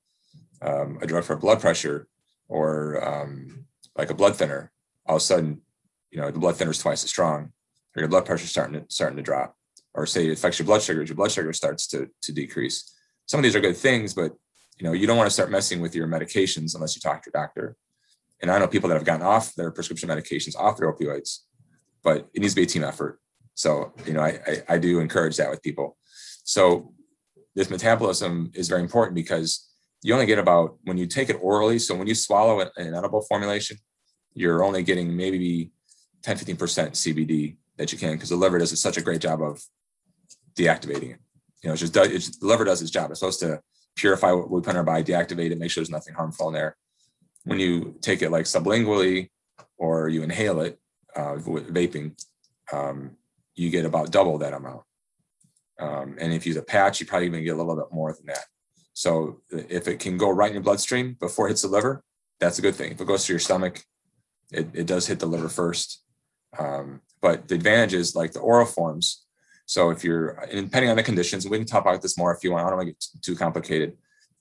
um, 0.61 0.99
a 1.01 1.07
drug 1.07 1.23
for 1.23 1.35
blood 1.35 1.61
pressure 1.61 2.07
or 2.47 3.03
um, 3.07 3.65
like 3.97 4.09
a 4.09 4.13
blood 4.13 4.35
thinner, 4.35 4.71
all 5.05 5.17
of 5.17 5.21
a 5.21 5.25
sudden, 5.25 5.61
you 6.11 6.19
know, 6.19 6.31
the 6.31 6.39
blood 6.39 6.55
thinner 6.55 6.71
is 6.71 6.79
twice 6.79 7.03
as 7.03 7.09
strong 7.09 7.51
or 7.95 8.01
your 8.01 8.07
blood 8.09 8.25
pressure 8.25 8.47
starting 8.47 8.81
to 8.81 8.85
starting 8.89 9.17
to 9.17 9.23
drop 9.23 9.55
or 9.93 10.05
say 10.05 10.27
it 10.27 10.33
affects 10.33 10.59
your 10.59 10.65
blood 10.65 10.81
sugar, 10.81 11.03
your 11.03 11.15
blood 11.15 11.31
sugar 11.31 11.53
starts 11.53 11.87
to, 11.87 12.09
to 12.21 12.33
decrease. 12.33 12.93
Some 13.27 13.39
of 13.39 13.43
these 13.43 13.55
are 13.55 13.61
good 13.61 13.77
things, 13.77 14.13
but 14.13 14.33
you 14.77 14.85
know, 14.85 14.91
you 14.91 15.07
don't 15.07 15.17
want 15.17 15.27
to 15.27 15.33
start 15.33 15.49
messing 15.49 15.79
with 15.79 15.95
your 15.95 16.07
medications 16.07 16.75
unless 16.75 16.95
you 16.95 17.01
talk 17.01 17.23
to 17.23 17.31
your 17.33 17.41
doctor. 17.41 17.77
And 18.41 18.51
I 18.51 18.59
know 18.59 18.67
people 18.67 18.89
that 18.89 18.95
have 18.95 19.05
gotten 19.05 19.25
off 19.25 19.55
their 19.55 19.71
prescription 19.71 20.09
medications, 20.09 20.55
off 20.57 20.77
their 20.77 20.91
opioids, 20.91 21.39
but 22.05 22.29
it 22.33 22.39
needs 22.39 22.53
to 22.53 22.61
be 22.61 22.63
a 22.63 22.67
team 22.67 22.83
effort. 22.83 23.19
So, 23.55 23.91
you 24.05 24.13
know, 24.13 24.21
I, 24.21 24.39
I, 24.47 24.75
I 24.75 24.77
do 24.77 24.99
encourage 24.99 25.35
that 25.37 25.49
with 25.49 25.63
people. 25.63 25.97
So 26.43 26.93
this 27.55 27.69
metabolism 27.69 28.51
is 28.53 28.69
very 28.69 28.81
important 28.81 29.15
because 29.15 29.67
you 30.03 30.13
only 30.13 30.27
get 30.27 30.37
about, 30.37 30.77
when 30.83 30.97
you 30.97 31.07
take 31.07 31.29
it 31.29 31.39
orally, 31.41 31.79
so 31.79 31.95
when 31.95 32.05
you 32.05 32.13
swallow 32.13 32.59
an 32.59 32.93
edible 32.95 33.21
formulation, 33.23 33.77
you're 34.35 34.63
only 34.63 34.83
getting 34.83 35.17
maybe 35.17 35.71
10, 36.21 36.37
15% 36.37 36.57
CBD 36.91 37.55
that 37.77 37.91
you 37.91 37.97
can 37.97 38.13
because 38.13 38.29
the 38.29 38.35
liver 38.35 38.59
does 38.59 38.79
such 38.79 38.97
a 38.97 39.01
great 39.01 39.21
job 39.21 39.41
of 39.41 39.61
deactivating 40.55 41.11
it. 41.13 41.19
You 41.63 41.69
know, 41.69 41.73
it's 41.73 41.81
just 41.81 41.97
it's, 41.97 42.37
the 42.37 42.45
liver 42.45 42.65
does 42.65 42.81
its 42.81 42.91
job. 42.91 43.09
It's 43.09 43.19
supposed 43.19 43.39
to 43.39 43.61
purify 43.95 44.31
what 44.31 44.51
we 44.51 44.61
put 44.61 44.71
in 44.71 44.77
our 44.77 44.83
body, 44.83 45.03
deactivate 45.03 45.51
it, 45.51 45.57
make 45.57 45.71
sure 45.71 45.81
there's 45.81 45.89
nothing 45.89 46.13
harmful 46.13 46.49
in 46.49 46.53
there. 46.53 46.77
When 47.45 47.59
you 47.59 47.95
take 48.01 48.21
it 48.21 48.31
like 48.31 48.45
sublingually 48.45 49.29
or 49.77 50.09
you 50.09 50.21
inhale 50.21 50.61
it 50.61 50.79
uh, 51.15 51.35
vaping, 51.35 52.19
um, 52.71 53.11
you 53.55 53.69
get 53.69 53.85
about 53.85 54.11
double 54.11 54.37
that 54.39 54.53
amount. 54.53 54.81
Um, 55.79 56.15
and 56.19 56.33
if 56.33 56.45
you 56.45 56.51
use 56.51 56.57
a 56.57 56.63
patch, 56.63 56.99
you 56.99 57.05
probably 57.05 57.27
even 57.27 57.43
get 57.43 57.55
a 57.55 57.57
little 57.57 57.75
bit 57.75 57.93
more 57.93 58.13
than 58.13 58.25
that. 58.27 58.45
So 58.93 59.41
if 59.51 59.87
it 59.87 59.99
can 59.99 60.17
go 60.17 60.29
right 60.29 60.47
in 60.47 60.53
your 60.53 60.63
bloodstream 60.63 61.17
before 61.19 61.47
it 61.47 61.51
hits 61.51 61.63
the 61.63 61.67
liver, 61.67 62.03
that's 62.39 62.59
a 62.59 62.61
good 62.61 62.75
thing. 62.75 62.91
If 62.91 63.01
it 63.01 63.07
goes 63.07 63.25
to 63.25 63.33
your 63.33 63.39
stomach, 63.39 63.83
it, 64.51 64.67
it 64.73 64.87
does 64.87 65.07
hit 65.07 65.19
the 65.19 65.25
liver 65.25 65.49
first. 65.49 66.01
Um, 66.57 67.01
but 67.21 67.47
the 67.47 67.55
advantage 67.55 67.93
is 67.93 68.15
like 68.15 68.31
the 68.31 68.39
oral 68.39 68.65
forms, 68.65 69.25
so 69.65 69.89
if 69.89 70.03
you're, 70.03 70.39
depending 70.51 70.89
on 70.89 70.95
the 70.95 71.03
conditions, 71.03 71.47
we 71.47 71.57
can 71.57 71.65
talk 71.65 71.81
about 71.81 72.01
this 72.01 72.17
more 72.17 72.33
if 72.33 72.43
you 72.43 72.51
want. 72.51 72.65
I 72.65 72.69
don't 72.69 72.77
want 72.77 72.87
to 72.87 72.93
get 72.93 73.23
too 73.23 73.35
complicated, 73.35 73.97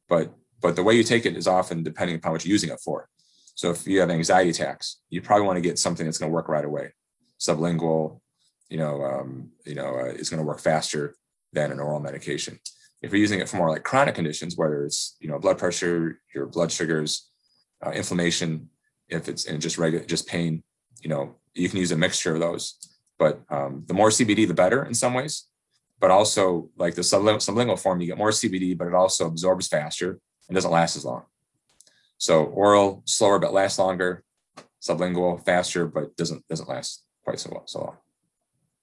but 0.09 0.35
but 0.61 0.77
the 0.77 0.83
way 0.83 0.95
you 0.95 1.03
take 1.03 1.27
it 1.27 1.37
is 1.37 1.47
often 1.47 1.83
depending 1.83 2.17
upon 2.17 2.33
what 2.33 2.45
you're 2.45 2.53
using 2.53 2.71
it 2.71 2.81
for. 2.81 3.09
So 3.55 3.71
if 3.71 3.87
you 3.87 4.01
have 4.01 4.11
anxiety 4.11 4.51
attacks, 4.51 5.01
you 5.11 5.23
probably 5.23 5.47
want 5.47 5.57
to 5.57 5.62
get 5.62 5.79
something 5.79 6.05
that's 6.05 6.19
going 6.19 6.31
to 6.31 6.35
work 6.35 6.49
right 6.49 6.64
away. 6.64 6.93
Sublingual, 7.40 8.21
you 8.69 8.79
know, 8.79 9.03
um, 9.03 9.51
you 9.64 9.75
know, 9.75 9.97
uh, 9.99 10.07
is 10.07 10.31
going 10.31 10.40
to 10.40 10.47
work 10.47 10.61
faster 10.61 11.14
than 11.53 11.71
an 11.71 11.81
oral 11.81 12.01
medication. 12.01 12.59
If 13.03 13.12
you're 13.12 13.21
using 13.21 13.40
it 13.40 13.49
for 13.49 13.57
more 13.57 13.71
like 13.71 13.85
chronic 13.85 14.14
conditions, 14.14 14.57
whether 14.57 14.85
it's 14.85 15.17
you 15.21 15.29
know 15.29 15.38
blood 15.38 15.59
pressure, 15.59 16.21
your 16.35 16.47
blood 16.47 16.73
sugars, 16.73 17.31
uh, 17.85 17.90
inflammation, 17.90 18.71
if 19.09 19.29
it's 19.29 19.45
in 19.45 19.61
just 19.61 19.79
regular 19.79 20.05
just 20.05 20.27
pain, 20.27 20.62
you 21.03 21.11
know, 21.11 21.37
you 21.55 21.69
can 21.69 21.79
use 21.79 21.93
a 21.93 21.97
mixture 21.97 22.35
of 22.35 22.40
those. 22.40 22.79
But 23.19 23.43
um, 23.51 23.85
the 23.87 23.95
more 23.95 24.09
CBD, 24.09 24.49
the 24.49 24.55
better 24.55 24.85
in 24.85 24.95
some 24.95 25.14
ways. 25.14 25.47
But 26.01 26.11
also, 26.11 26.71
like 26.77 26.95
the 26.95 27.03
sublingual 27.03 27.79
form, 27.79 28.01
you 28.01 28.09
get 28.09 28.19
more 28.19 28.31
CBD, 28.31 28.77
but 28.77 28.88
it 28.88 28.95
also 28.95 29.27
absorbs 29.27 29.69
faster 29.69 30.19
and 30.49 30.55
doesn't 30.55 30.71
last 30.71 30.97
as 30.97 31.05
long. 31.05 31.25
So 32.18 32.44
oral, 32.44 33.03
slower 33.07 33.38
but 33.38 33.53
lasts 33.53 33.79
longer. 33.79 34.22
Sublingual, 34.83 35.44
faster 35.44 35.87
but 35.87 36.16
doesn't 36.16 36.46
doesn't 36.48 36.68
last 36.68 37.05
quite 37.24 37.40
so 37.40 37.50
well. 37.53 37.66
So 37.66 37.81
long. 37.81 37.96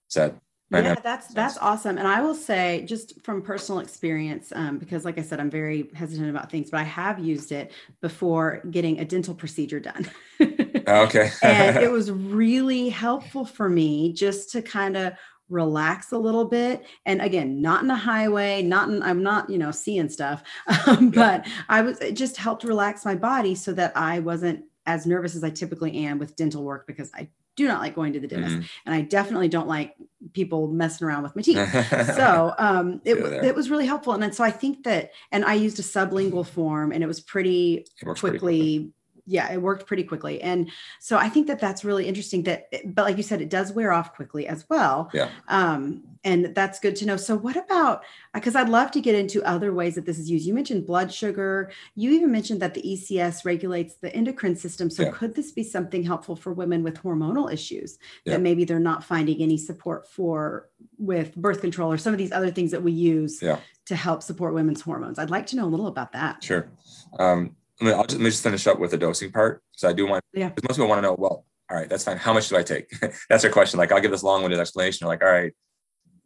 Said. 0.07 0.39
Yeah, 0.71 0.95
that's 0.95 1.27
that's 1.27 1.57
awesome. 1.57 1.97
And 1.97 2.07
I 2.07 2.21
will 2.21 2.33
say, 2.33 2.85
just 2.87 3.21
from 3.23 3.41
personal 3.41 3.81
experience, 3.81 4.53
um, 4.55 4.77
because 4.77 5.03
like 5.03 5.19
I 5.19 5.21
said, 5.21 5.41
I'm 5.41 5.49
very 5.49 5.89
hesitant 5.93 6.29
about 6.29 6.49
things, 6.49 6.69
but 6.69 6.79
I 6.79 6.83
have 6.83 7.19
used 7.19 7.51
it 7.51 7.73
before 8.01 8.61
getting 8.71 8.99
a 8.99 9.05
dental 9.05 9.35
procedure 9.35 9.81
done. 9.81 10.09
okay. 10.39 11.29
and 11.43 11.75
it 11.75 11.91
was 11.91 12.09
really 12.09 12.87
helpful 12.87 13.43
for 13.43 13.67
me 13.67 14.13
just 14.13 14.51
to 14.51 14.61
kind 14.61 14.95
of 14.95 15.13
relax 15.51 16.11
a 16.11 16.17
little 16.17 16.45
bit. 16.45 16.85
And 17.05 17.21
again 17.21 17.61
not 17.61 17.83
in 17.83 17.89
a 17.89 17.95
highway 17.95 18.61
not 18.61 18.89
in 18.89 19.01
i'm 19.03 19.23
not 19.23 19.49
you 19.49 19.57
know 19.57 19.71
seeing 19.71 20.09
stuff 20.09 20.43
um, 20.87 21.09
but 21.09 21.47
i 21.69 21.81
was 21.81 21.99
it 21.99 22.13
just 22.13 22.37
helped 22.37 22.63
relax 22.63 23.05
my 23.05 23.15
body 23.15 23.55
so 23.55 23.73
that 23.73 23.95
i 23.95 24.19
wasn't 24.19 24.63
as 24.85 25.05
nervous 25.05 25.35
as 25.35 25.43
i 25.43 25.49
typically 25.49 26.05
am 26.05 26.19
with 26.19 26.35
dental 26.35 26.63
work 26.63 26.87
because 26.87 27.11
i 27.15 27.27
do 27.57 27.67
not 27.67 27.81
like 27.81 27.93
going 27.93 28.13
to 28.13 28.19
the 28.19 28.27
dentist. 28.27 28.55
Mm-hmm. 28.55 28.65
and 28.85 28.95
i 28.95 29.01
definitely 29.01 29.47
don't 29.47 29.67
like 29.67 29.95
people 30.33 30.67
messing 30.67 31.07
around 31.07 31.23
with 31.23 31.35
my 31.35 31.41
teeth. 31.41 31.57
So 32.15 32.53
um, 32.57 33.01
it, 33.03 33.17
it 33.43 33.55
was 33.55 33.69
really 33.69 33.85
helpful. 33.85 34.13
And 34.13 34.21
then 34.21 34.31
so 34.31 34.43
i 34.43 34.51
think 34.51 34.83
that 34.83 35.11
and 35.31 35.43
i 35.45 35.53
used 35.53 35.79
a 35.79 35.83
sublingual 35.83 36.45
form 36.45 36.91
and 36.91 37.03
it 37.03 37.07
was 37.07 37.19
pretty 37.19 37.85
quickly, 38.01 38.19
pretty 38.19 38.37
quickly 38.37 38.93
yeah, 39.31 39.51
it 39.51 39.61
worked 39.61 39.87
pretty 39.87 40.03
quickly. 40.03 40.41
And 40.41 40.69
so 40.99 41.17
I 41.17 41.29
think 41.29 41.47
that 41.47 41.59
that's 41.59 41.85
really 41.85 42.05
interesting 42.05 42.43
that, 42.43 42.67
but 42.93 43.05
like 43.05 43.15
you 43.15 43.23
said, 43.23 43.41
it 43.41 43.49
does 43.49 43.71
wear 43.71 43.93
off 43.93 44.13
quickly 44.13 44.45
as 44.45 44.65
well. 44.69 45.09
Yeah. 45.13 45.29
Um, 45.47 46.03
and 46.25 46.53
that's 46.53 46.79
good 46.79 46.97
to 46.97 47.05
know. 47.05 47.15
So 47.15 47.35
what 47.35 47.55
about, 47.55 48.03
because 48.33 48.55
I'd 48.55 48.67
love 48.67 48.91
to 48.91 49.01
get 49.01 49.15
into 49.15 49.41
other 49.43 49.73
ways 49.73 49.95
that 49.95 50.05
this 50.05 50.19
is 50.19 50.29
used. 50.29 50.45
You 50.45 50.53
mentioned 50.53 50.85
blood 50.85 51.13
sugar. 51.13 51.71
You 51.95 52.11
even 52.11 52.31
mentioned 52.31 52.61
that 52.61 52.73
the 52.73 52.81
ECS 52.81 53.45
regulates 53.45 53.95
the 53.95 54.13
endocrine 54.13 54.57
system. 54.57 54.89
So 54.89 55.03
yeah. 55.03 55.11
could 55.11 55.33
this 55.33 55.53
be 55.53 55.63
something 55.63 56.03
helpful 56.03 56.35
for 56.35 56.51
women 56.51 56.83
with 56.83 57.01
hormonal 57.01 57.51
issues 57.51 57.97
yeah. 58.25 58.33
that 58.33 58.41
maybe 58.41 58.65
they're 58.65 58.79
not 58.79 59.03
finding 59.03 59.41
any 59.41 59.57
support 59.57 60.07
for 60.07 60.69
with 60.97 61.35
birth 61.35 61.61
control 61.61 61.91
or 61.91 61.97
some 61.97 62.13
of 62.13 62.17
these 62.19 62.33
other 62.33 62.51
things 62.51 62.71
that 62.71 62.83
we 62.83 62.91
use 62.91 63.41
yeah. 63.41 63.59
to 63.85 63.95
help 63.95 64.21
support 64.21 64.53
women's 64.53 64.81
hormones? 64.81 65.17
I'd 65.17 65.29
like 65.29 65.47
to 65.47 65.55
know 65.55 65.65
a 65.65 65.71
little 65.71 65.87
about 65.87 66.11
that. 66.11 66.43
Sure. 66.43 66.69
Um, 67.17 67.55
let 67.81 67.87
me, 67.87 67.93
I'll 67.93 68.03
just, 68.03 68.19
let 68.19 68.23
me 68.23 68.29
just 68.29 68.43
finish 68.43 68.67
up 68.67 68.79
with 68.79 68.91
the 68.91 68.97
dosing 68.97 69.31
part. 69.31 69.63
So 69.71 69.89
I 69.89 69.93
do 69.93 70.07
want, 70.07 70.23
yeah. 70.33 70.49
because 70.49 70.69
most 70.69 70.77
people 70.77 70.89
want 70.89 70.99
to 70.99 71.03
know, 71.03 71.15
well, 71.17 71.45
all 71.69 71.77
right, 71.77 71.89
that's 71.89 72.03
fine. 72.03 72.17
How 72.17 72.33
much 72.33 72.49
do 72.49 72.57
I 72.57 72.63
take? 72.63 72.89
that's 73.29 73.41
their 73.41 73.51
question. 73.51 73.79
Like, 73.79 73.91
I'll 73.91 74.01
give 74.01 74.11
this 74.11 74.23
long-winded 74.23 74.59
explanation. 74.59 75.07
Like, 75.07 75.23
all 75.23 75.31
right, 75.31 75.51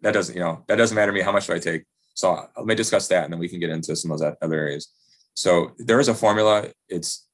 that 0.02 0.14
doesn't, 0.14 0.36
you 0.36 0.42
know, 0.42 0.64
that 0.68 0.76
doesn't 0.76 0.96
matter 0.96 1.12
to 1.12 1.18
me. 1.18 1.24
How 1.24 1.32
much 1.32 1.48
do 1.48 1.54
I 1.54 1.60
take? 1.60 1.84
So 2.14 2.48
let 2.58 2.66
me 2.66 2.76
discuss 2.76 3.08
that, 3.10 3.26
and 3.26 3.34
then 3.34 3.40
we 3.40 3.50
can 3.50 3.60
get 3.60 3.70
into 3.70 3.96
some 3.96 4.12
of 4.12 4.20
those 4.20 4.34
other 4.42 4.56
areas. 4.56 4.90
So 5.34 5.72
there 5.78 6.00
is 6.00 6.08
a 6.08 6.14
formula. 6.14 6.70
It's 6.88 7.28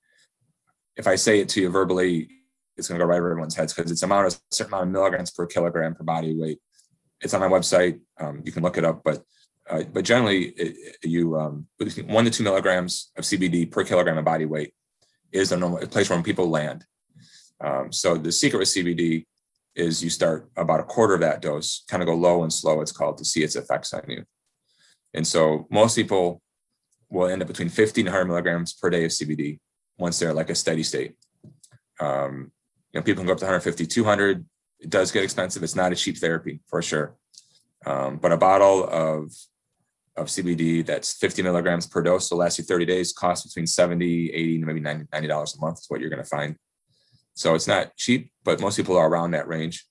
if 0.98 1.08
I 1.08 1.16
say 1.16 1.40
it 1.40 1.50
to 1.50 1.62
you 1.62 1.70
verbally, 1.70 2.30
it's 2.78 2.88
going 2.88 3.00
to 3.00 3.04
go 3.04 3.10
right 3.10 3.18
over 3.18 3.32
everyone's 3.32 3.56
heads 3.56 3.74
because 3.74 3.92
it's 3.92 4.04
amount 4.04 4.28
of 4.28 4.34
a 4.34 4.38
certain 4.52 4.74
amount 4.74 4.88
of 4.88 4.94
milligrams 4.94 5.32
per 5.32 5.46
kilogram 5.46 5.94
per 5.94 6.04
body 6.04 6.36
weight. 6.38 6.60
It's 7.22 7.34
on 7.34 7.42
my 7.42 7.48
website. 7.48 8.00
Um, 8.20 8.42
you 8.44 8.52
can 8.52 8.64
look 8.64 8.78
it 8.78 8.86
up, 8.86 9.02
but 9.04 9.22
uh, 9.72 9.84
but 9.94 10.04
generally, 10.04 10.48
it, 10.58 10.98
you 11.04 11.38
um, 11.38 11.66
one 12.06 12.26
to 12.26 12.32
two 12.32 12.44
milligrams 12.44 13.12
of 13.18 13.24
CBD 13.24 13.72
per 13.72 13.86
kilogram 13.86 14.18
of 14.18 14.26
body 14.26 14.46
weight 14.46 14.74
is 15.32 15.54
a 15.54 15.58
normal 15.58 15.88
place 15.88 16.10
where 16.10 16.22
people 16.22 16.50
land. 16.50 16.86
Um, 17.62 17.92
so 17.92 18.18
the 18.18 18.34
secret 18.34 18.60
with 18.60 18.68
CBD 18.68 19.26
is 19.74 20.04
you 20.04 20.10
start 20.10 20.50
about 20.58 20.82
a 20.82 20.84
quarter 20.84 21.14
of 21.14 21.22
that 21.22 21.42
dose, 21.42 21.86
kind 21.88 22.04
of 22.04 22.08
go 22.08 22.16
low 22.16 22.44
and 22.44 22.52
slow, 22.52 22.82
it's 22.82 22.92
called, 22.92 23.18
to 23.20 23.26
see 23.26 23.44
its 23.44 23.56
effects 23.56 23.94
on 23.94 24.04
you. 24.10 24.26
And 25.14 25.26
so 25.26 25.68
most 25.72 25.96
people 25.96 26.42
will 27.10 27.28
end 27.28 27.42
up 27.42 27.48
between 27.48 27.70
50 27.70 28.02
and 28.02 28.10
100 28.10 28.26
milligrams 28.26 28.74
per 28.74 28.90
day 28.90 29.06
of 29.06 29.12
CBD 29.12 29.60
once 29.98 30.20
they're 30.20 30.34
like 30.34 30.50
a 30.50 30.56
steady 30.56 30.84
state. 30.84 31.16
Um, 32.02 32.52
you 32.92 33.00
know, 33.00 33.04
people 33.04 33.22
can 33.22 33.28
go 33.28 33.34
up 33.34 33.40
to 33.40 33.46
150, 33.46 33.86
200. 33.86 34.46
It 34.80 34.90
does 34.90 35.12
get 35.12 35.24
expensive. 35.24 35.64
It's 35.64 35.76
not 35.76 35.94
a 35.94 35.96
cheap 35.96 36.18
therapy 36.18 36.60
for 36.68 36.82
sure. 36.82 37.16
Um, 37.86 38.18
but 38.18 38.34
a 38.34 38.38
bottle 38.38 38.88
of 38.90 39.32
of 40.18 40.28
CBD 40.28 40.86
that's 40.86 41.14
50 41.14 41.42
milligrams 41.42 41.88
per 41.88 42.02
dose, 42.02 42.28
so 42.28 42.36
last 42.36 42.58
you 42.58 42.64
30 42.64 42.86
days, 42.86 43.14
costs 43.14 43.48
between 43.48 43.68
70, 43.68 44.32
80, 44.32 44.58
maybe 44.60 44.80
90, 44.80 45.06
$90 45.06 45.58
a 45.58 45.62
month 45.62 45.80
is 45.80 45.86
what 45.88 46.02
you're 46.02 46.10
going 46.10 46.22
to 46.22 46.30
find. 46.30 46.56
So 47.34 47.56
it's 47.56 47.68
not 47.68 47.96
cheap, 47.96 48.32
but 48.44 48.60
most 48.60 48.76
people 48.76 48.98
are 48.98 49.08
around 49.08 49.32
that 49.32 49.48
range. 49.48 49.86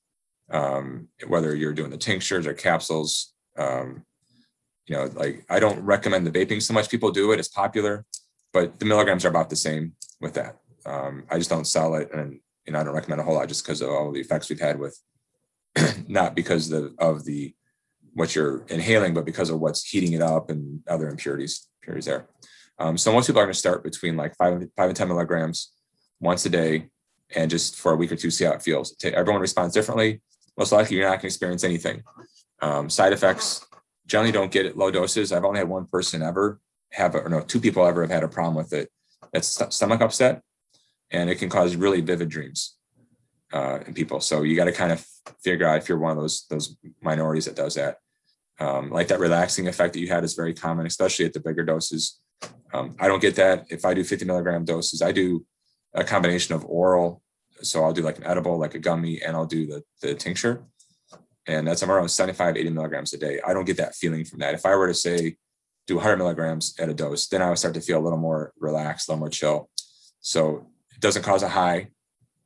Um, 0.50 1.09
whether 1.26 1.54
you're 1.54 1.72
doing 1.72 1.90
the 1.90 1.96
tinctures 1.96 2.46
or 2.46 2.54
capsules, 2.54 3.33
Um, 3.56 4.04
you 4.87 4.96
know, 4.96 5.04
like 5.14 5.44
I 5.48 5.61
don't 5.61 5.80
recommend 5.85 6.26
the 6.26 6.33
vaping 6.33 6.61
so 6.61 6.74
much. 6.74 6.90
People 6.90 7.12
do 7.12 7.30
it; 7.33 7.38
it's 7.38 7.48
popular, 7.48 8.04
but 8.52 8.80
the 8.80 8.85
milligrams 8.87 9.24
are 9.24 9.28
about 9.28 9.48
the 9.48 9.56
same 9.56 9.92
with 10.20 10.35
that. 10.35 10.59
Um, 10.85 11.24
I 11.30 11.38
just 11.38 11.50
don't 11.50 11.66
sell 11.66 11.94
it, 11.94 12.11
and 12.12 12.40
you 12.66 12.72
know, 12.72 12.80
I 12.80 12.85
don't 12.85 12.94
recommend 12.94 13.20
a 13.20 13.24
whole 13.24 13.35
lot 13.35 13.48
just 13.48 13.64
because 13.64 13.80
of 13.83 13.90
all 13.90 14.11
the 14.11 14.20
effects 14.20 14.48
we've 14.48 14.61
had 14.61 14.80
with, 14.80 14.98
not 16.09 16.35
because 16.35 16.72
of, 16.72 16.94
of 16.98 17.24
the 17.24 17.54
what 18.14 18.35
you're 18.35 18.64
inhaling, 18.68 19.14
but 19.14 19.25
because 19.25 19.51
of 19.51 19.61
what's 19.61 19.85
heating 19.85 20.12
it 20.12 20.23
up 20.23 20.51
and 20.51 20.81
other 20.88 21.09
impurities 21.09 21.68
impurities 21.83 22.07
there. 22.07 22.27
Um, 22.79 22.96
so 22.96 23.12
most 23.12 23.27
people 23.27 23.40
are 23.40 23.44
going 23.44 23.53
to 23.53 23.59
start 23.59 23.85
between 23.85 24.16
like 24.16 24.37
five, 24.37 24.66
five 24.77 24.88
and 24.88 24.96
10 24.96 25.09
milligrams 25.09 25.73
once 26.20 26.44
a 26.46 26.51
day 26.51 26.88
and 27.35 27.51
just 27.51 27.77
for 27.77 27.92
a 27.92 27.96
week 27.96 28.11
or 28.11 28.16
two, 28.16 28.31
see 28.31 28.44
how 28.44 28.53
it 28.53 28.62
feels. 28.62 28.96
Everyone 29.05 29.40
responds 29.40 29.75
differently. 29.75 30.20
Most 30.57 30.73
likely 30.73 30.96
you're 30.96 31.07
not 31.07 31.12
going 31.12 31.20
to 31.20 31.27
experience 31.27 31.64
anything. 31.64 32.03
Um, 32.61 32.90
side 32.90 33.12
effects 33.12 33.66
generally 34.07 34.33
don't 34.33 34.51
get 34.51 34.66
it 34.66 34.77
low 34.77 34.90
doses. 34.90 35.33
I've 35.33 35.44
only 35.44 35.59
had 35.59 35.68
one 35.68 35.87
person 35.87 36.23
ever 36.23 36.61
have, 36.92 37.14
or 37.14 37.29
no, 37.29 37.40
two 37.40 37.61
people 37.61 37.87
ever 37.87 38.03
have 38.03 38.11
had 38.11 38.25
a 38.25 38.29
problem 38.29 38.57
with 38.57 38.73
it. 38.73 38.90
That's 39.33 39.62
stomach 39.75 40.01
upset 40.01 40.42
and 41.11 41.31
it 41.31 41.37
can 41.37 41.49
cause 41.49 41.77
really 41.77 42.01
vivid 42.01 42.29
dreams 42.29 42.77
uh, 43.52 43.80
in 43.86 43.94
people. 43.94 44.20
So 44.20 44.42
you 44.42 44.56
got 44.56 44.66
to 44.66 44.72
kind 44.72 44.92
of 44.92 45.04
figure 45.42 45.66
out 45.66 45.78
if 45.78 45.88
you're 45.88 45.98
one 45.98 46.12
of 46.12 46.18
those, 46.18 46.46
those 46.48 46.76
minorities 47.02 47.46
that 47.46 47.56
does 47.56 47.74
that. 47.74 47.98
Um, 48.58 48.90
like 48.90 49.08
that 49.08 49.20
relaxing 49.20 49.68
effect 49.68 49.94
that 49.94 50.00
you 50.00 50.08
had 50.08 50.22
is 50.22 50.34
very 50.34 50.52
common, 50.52 50.86
especially 50.86 51.24
at 51.24 51.32
the 51.32 51.40
bigger 51.40 51.64
doses. 51.64 52.20
Um, 52.72 52.94
I 53.00 53.08
don't 53.08 53.22
get 53.22 53.36
that. 53.36 53.66
If 53.70 53.84
I 53.84 53.94
do 53.94 54.04
50 54.04 54.24
milligram 54.26 54.64
doses, 54.64 55.02
I 55.02 55.12
do 55.12 55.44
a 55.94 56.04
combination 56.04 56.54
of 56.54 56.64
oral. 56.66 57.22
So 57.62 57.82
I'll 57.82 57.92
do 57.92 58.02
like 58.02 58.18
an 58.18 58.26
edible, 58.26 58.58
like 58.58 58.74
a 58.74 58.78
gummy, 58.78 59.22
and 59.22 59.34
I'll 59.34 59.46
do 59.46 59.66
the, 59.66 59.82
the 60.02 60.14
tincture. 60.14 60.64
And 61.46 61.66
that's 61.66 61.82
around 61.82 62.08
75, 62.08 62.56
80 62.56 62.70
milligrams 62.70 63.12
a 63.12 63.18
day. 63.18 63.40
I 63.46 63.52
don't 63.54 63.64
get 63.64 63.78
that 63.78 63.94
feeling 63.94 64.24
from 64.24 64.38
that. 64.40 64.54
If 64.54 64.66
I 64.66 64.76
were 64.76 64.86
to 64.86 64.94
say 64.94 65.36
do 65.86 65.96
100 65.96 66.16
milligrams 66.16 66.74
at 66.78 66.88
a 66.88 66.94
dose, 66.94 67.26
then 67.28 67.42
I 67.42 67.48
would 67.48 67.58
start 67.58 67.74
to 67.74 67.80
feel 67.80 67.98
a 67.98 68.04
little 68.04 68.18
more 68.18 68.52
relaxed, 68.58 69.08
a 69.08 69.12
little 69.12 69.20
more 69.20 69.30
chill. 69.30 69.68
So 70.20 70.68
it 70.94 71.00
doesn't 71.00 71.22
cause 71.22 71.42
a 71.42 71.48
high. 71.48 71.88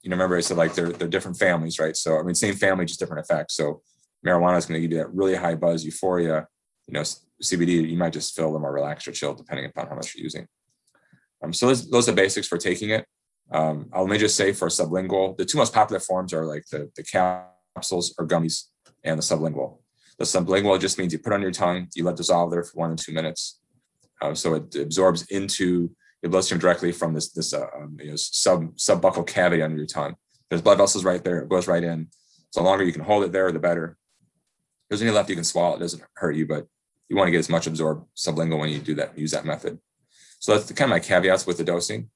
You 0.04 0.10
know, 0.10 0.16
remember 0.16 0.36
I 0.36 0.40
said 0.40 0.58
like 0.58 0.74
they're, 0.74 0.92
they're 0.92 1.08
different 1.08 1.38
families, 1.38 1.78
right? 1.78 1.96
So 1.96 2.18
I 2.18 2.22
mean, 2.22 2.34
same 2.34 2.54
family, 2.54 2.84
just 2.84 3.00
different 3.00 3.24
effects. 3.24 3.54
So 3.56 3.80
marijuana 4.24 4.58
is 4.58 4.66
going 4.66 4.80
to 4.80 4.86
give 4.86 4.92
you 4.92 4.98
that 4.98 5.14
really 5.14 5.34
high 5.34 5.54
buzz, 5.54 5.82
euphoria. 5.82 6.46
You 6.86 6.92
know, 6.92 7.00
CBD, 7.42 7.88
you 7.88 7.96
might 7.96 8.12
just 8.12 8.36
feel 8.36 8.44
a 8.44 8.48
little 8.48 8.60
more 8.60 8.72
relaxed 8.72 9.08
or 9.08 9.12
chill 9.12 9.34
depending 9.34 9.64
upon 9.64 9.88
how 9.88 9.94
much 9.94 10.14
you're 10.14 10.22
using. 10.22 10.46
Um, 11.42 11.54
so 11.54 11.68
those, 11.68 11.88
those 11.88 12.06
are 12.06 12.12
the 12.12 12.16
basics 12.16 12.46
for 12.46 12.58
taking 12.58 12.90
it. 12.90 13.06
Um, 13.50 13.88
I'll, 13.94 14.02
let 14.02 14.10
me 14.10 14.18
just 14.18 14.36
say 14.36 14.52
for 14.52 14.68
sublingual, 14.68 15.38
the 15.38 15.46
two 15.46 15.56
most 15.56 15.72
popular 15.72 16.00
forms 16.00 16.34
are 16.34 16.44
like 16.44 16.66
the, 16.70 16.90
the 16.96 17.02
capsules 17.02 18.14
or 18.18 18.26
gummies 18.26 18.64
and 19.04 19.18
the 19.18 19.22
sublingual. 19.22 19.78
The 20.18 20.24
sublingual 20.24 20.78
just 20.80 20.98
means 20.98 21.14
you 21.14 21.18
put 21.18 21.32
on 21.32 21.40
your 21.40 21.50
tongue, 21.50 21.88
you 21.94 22.04
let 22.04 22.16
dissolve 22.16 22.50
there 22.50 22.62
for 22.62 22.78
one 22.78 22.94
to 22.94 23.02
two 23.02 23.12
minutes. 23.12 23.58
Uh, 24.20 24.34
so 24.34 24.54
it 24.54 24.76
absorbs 24.76 25.22
into 25.30 25.90
your 26.24 26.30
bloodstream 26.30 26.58
directly 26.58 26.90
from 26.90 27.12
this, 27.12 27.30
this 27.32 27.52
uh, 27.52 27.66
um, 27.76 27.98
you 28.00 28.08
know, 28.08 28.16
sub 28.16 28.74
subbuccal 28.76 29.26
cavity 29.26 29.60
under 29.62 29.76
your 29.76 29.86
tongue. 29.86 30.16
There's 30.48 30.62
blood 30.62 30.78
vessels 30.78 31.04
right 31.04 31.22
there, 31.22 31.40
it 31.40 31.50
goes 31.50 31.68
right 31.68 31.84
in. 31.84 32.08
So 32.50 32.60
the 32.60 32.66
longer 32.66 32.82
you 32.82 32.94
can 32.94 33.04
hold 33.04 33.24
it 33.24 33.32
there, 33.32 33.52
the 33.52 33.58
better. 33.58 33.98
If 34.84 34.88
There's 34.88 35.02
any 35.02 35.10
left 35.10 35.28
you 35.28 35.34
can 35.34 35.44
swallow, 35.44 35.76
it 35.76 35.80
doesn't 35.80 36.02
hurt 36.14 36.34
you, 36.34 36.46
but 36.46 36.66
you 37.10 37.16
want 37.16 37.28
to 37.28 37.30
get 37.30 37.40
as 37.40 37.50
much 37.50 37.66
absorbed 37.66 38.06
sublingual 38.16 38.58
when 38.58 38.70
you 38.70 38.78
do 38.78 38.94
that, 38.94 39.18
use 39.18 39.32
that 39.32 39.44
method. 39.44 39.78
So 40.38 40.52
that's 40.52 40.66
the, 40.66 40.72
kind 40.72 40.90
of 40.90 40.94
my 40.94 41.00
caveats 41.00 41.46
with 41.46 41.58
the 41.58 41.64
dosing. 41.64 42.08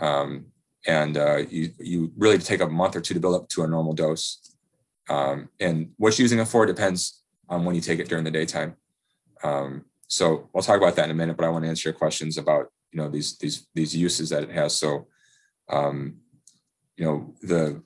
Um, 0.00 0.46
and 0.86 1.16
uh, 1.16 1.36
you, 1.48 1.70
you 1.78 2.12
really 2.16 2.38
take 2.38 2.60
a 2.60 2.66
month 2.66 2.96
or 2.96 3.00
two 3.00 3.14
to 3.14 3.20
build 3.20 3.36
up 3.36 3.48
to 3.50 3.62
a 3.62 3.68
normal 3.68 3.92
dose. 3.92 4.56
Um, 5.08 5.48
and 5.60 5.92
what 5.96 6.18
you're 6.18 6.24
using 6.24 6.40
it 6.40 6.48
for 6.48 6.66
depends 6.66 7.22
on 7.48 7.64
when 7.64 7.76
you 7.76 7.80
take 7.80 8.00
it 8.00 8.08
during 8.08 8.24
the 8.24 8.30
daytime. 8.32 8.74
Um, 9.44 9.84
so 10.08 10.50
we'll 10.52 10.62
talk 10.62 10.78
about 10.78 10.96
that 10.96 11.04
in 11.04 11.10
a 11.12 11.14
minute, 11.14 11.36
but 11.36 11.46
I 11.46 11.50
want 11.50 11.64
to 11.64 11.68
answer 11.68 11.90
your 11.90 11.98
questions 11.98 12.36
about, 12.36 12.66
you 12.94 13.00
know, 13.00 13.08
these, 13.08 13.36
these, 13.38 13.66
these 13.74 13.94
uses 13.94 14.30
that 14.30 14.44
it 14.44 14.50
has. 14.50 14.76
So, 14.76 15.08
um, 15.68 16.18
you 16.96 17.04
know, 17.04 17.34
the, 17.42 17.82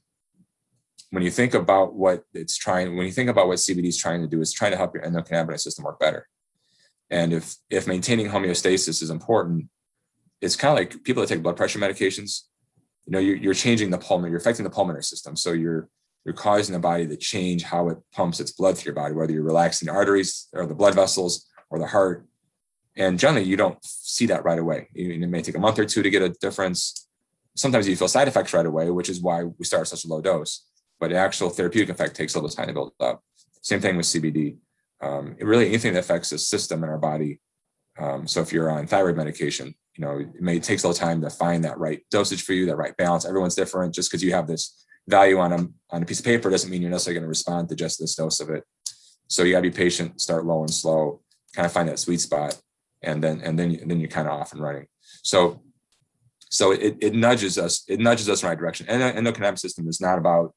when 1.10 1.22
you 1.22 1.30
think 1.30 1.54
about 1.54 1.94
what 1.94 2.24
it's 2.34 2.58
trying, 2.58 2.94
when 2.94 3.06
you 3.06 3.12
think 3.12 3.30
about 3.30 3.48
what 3.48 3.56
CBD 3.56 3.86
is 3.86 3.96
trying 3.96 4.20
to 4.20 4.28
do, 4.28 4.42
is 4.42 4.52
trying 4.52 4.72
to 4.72 4.76
help 4.76 4.94
your 4.94 5.02
endocannabinoid 5.04 5.60
system 5.60 5.86
work 5.86 5.98
better. 5.98 6.28
And 7.08 7.32
if, 7.32 7.56
if 7.70 7.86
maintaining 7.86 8.28
homeostasis 8.28 9.02
is 9.02 9.08
important, 9.08 9.70
it's 10.42 10.56
kind 10.56 10.72
of 10.72 10.78
like 10.78 11.02
people 11.04 11.22
that 11.22 11.28
take 11.28 11.42
blood 11.42 11.56
pressure 11.56 11.78
medications, 11.78 12.42
you 13.06 13.12
know, 13.12 13.18
you're, 13.18 13.36
you're 13.36 13.54
changing 13.54 13.88
the 13.88 13.96
pulmonary, 13.96 14.32
you're 14.32 14.40
affecting 14.40 14.64
the 14.64 14.70
pulmonary 14.70 15.02
system. 15.02 15.36
So 15.36 15.52
you're, 15.52 15.88
you're 16.26 16.34
causing 16.34 16.74
the 16.74 16.78
body 16.78 17.06
to 17.06 17.16
change 17.16 17.62
how 17.62 17.88
it 17.88 17.96
pumps 18.12 18.40
its 18.40 18.52
blood 18.52 18.76
through 18.76 18.90
your 18.90 18.94
body, 18.94 19.14
whether 19.14 19.32
you're 19.32 19.42
relaxing 19.42 19.86
the 19.86 19.94
arteries 19.94 20.48
or 20.52 20.66
the 20.66 20.74
blood 20.74 20.94
vessels 20.94 21.48
or 21.70 21.78
the 21.78 21.86
heart. 21.86 22.26
And 22.98 23.18
generally 23.18 23.46
you 23.46 23.56
don't 23.56 23.78
see 23.82 24.26
that 24.26 24.44
right 24.44 24.58
away. 24.58 24.88
It 24.92 25.20
may 25.28 25.40
take 25.40 25.54
a 25.54 25.60
month 25.60 25.78
or 25.78 25.84
two 25.84 26.02
to 26.02 26.10
get 26.10 26.20
a 26.20 26.30
difference. 26.30 27.08
Sometimes 27.56 27.88
you 27.88 27.96
feel 27.96 28.08
side 28.08 28.28
effects 28.28 28.52
right 28.52 28.66
away, 28.66 28.90
which 28.90 29.08
is 29.08 29.20
why 29.20 29.44
we 29.44 29.64
start 29.64 29.82
at 29.82 29.88
such 29.88 30.04
a 30.04 30.08
low 30.08 30.20
dose, 30.20 30.66
but 30.98 31.10
the 31.10 31.16
actual 31.16 31.48
therapeutic 31.48 31.90
effect 31.90 32.16
takes 32.16 32.34
a 32.34 32.40
little 32.40 32.54
time 32.54 32.66
to 32.66 32.72
build 32.72 32.92
up. 32.98 33.22
Same 33.62 33.80
thing 33.80 33.96
with 33.96 34.06
CBD. 34.06 34.56
Um, 35.00 35.36
really 35.40 35.68
anything 35.68 35.94
that 35.94 36.00
affects 36.00 36.30
the 36.30 36.38
system 36.38 36.82
in 36.82 36.90
our 36.90 36.98
body. 36.98 37.40
Um, 37.98 38.26
so 38.26 38.40
if 38.40 38.52
you're 38.52 38.70
on 38.70 38.88
thyroid 38.88 39.16
medication, 39.16 39.74
you 39.96 40.04
know, 40.04 40.18
it 40.18 40.40
may 40.40 40.58
take 40.58 40.80
a 40.80 40.88
little 40.88 40.92
time 40.92 41.20
to 41.20 41.30
find 41.30 41.64
that 41.64 41.78
right 41.78 42.00
dosage 42.10 42.42
for 42.42 42.52
you, 42.52 42.66
that 42.66 42.76
right 42.76 42.96
balance. 42.96 43.24
Everyone's 43.24 43.54
different. 43.54 43.94
Just 43.94 44.10
because 44.10 44.24
you 44.24 44.32
have 44.32 44.48
this 44.48 44.84
value 45.06 45.38
on 45.38 45.52
a, 45.52 45.68
on 45.90 46.02
a 46.02 46.06
piece 46.06 46.18
of 46.18 46.24
paper 46.24 46.50
doesn't 46.50 46.70
mean 46.70 46.82
you're 46.82 46.90
necessarily 46.90 47.20
going 47.20 47.24
to 47.24 47.28
respond 47.28 47.68
to 47.68 47.76
just 47.76 48.00
this 48.00 48.16
dose 48.16 48.40
of 48.40 48.50
it. 48.50 48.64
So 49.28 49.44
you 49.44 49.52
got 49.52 49.58
to 49.58 49.70
be 49.70 49.76
patient, 49.76 50.20
start 50.20 50.44
low 50.44 50.60
and 50.60 50.72
slow, 50.72 51.20
kind 51.54 51.66
of 51.66 51.72
find 51.72 51.88
that 51.88 51.98
sweet 51.98 52.20
spot, 52.20 52.60
and 53.02 53.22
then 53.22 53.40
and 53.42 53.58
then 53.58 53.74
and 53.74 53.90
then 53.90 54.00
you're 54.00 54.08
kind 54.08 54.28
of 54.28 54.34
off 54.34 54.52
and 54.52 54.62
running. 54.62 54.86
So 55.22 55.62
so 56.50 56.72
it, 56.72 56.96
it 57.00 57.14
nudges 57.14 57.58
us, 57.58 57.84
it 57.88 58.00
nudges 58.00 58.28
us 58.28 58.42
in 58.42 58.46
the 58.46 58.50
right 58.50 58.58
direction. 58.58 58.86
And 58.88 59.02
the 59.02 59.32
endocannabinoid 59.32 59.58
system 59.58 59.86
is 59.86 60.00
not 60.00 60.18
about 60.18 60.54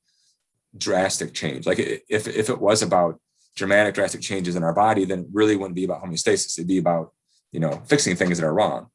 drastic 0.77 1.33
change. 1.33 1.65
Like 1.65 1.79
if 1.79 2.27
if 2.27 2.49
it 2.49 2.61
was 2.61 2.81
about 2.81 3.19
dramatic, 3.55 3.93
drastic 3.93 4.21
changes 4.21 4.55
in 4.55 4.63
our 4.63 4.73
body, 4.73 5.05
then 5.05 5.19
it 5.19 5.25
really 5.33 5.55
wouldn't 5.55 5.75
be 5.75 5.83
about 5.83 6.03
homeostasis. 6.03 6.57
It'd 6.57 6.67
be 6.67 6.77
about 6.77 7.13
you 7.51 7.59
know 7.59 7.81
fixing 7.85 8.15
things 8.15 8.37
that 8.37 8.45
are 8.45 8.53
wrong. 8.53 8.87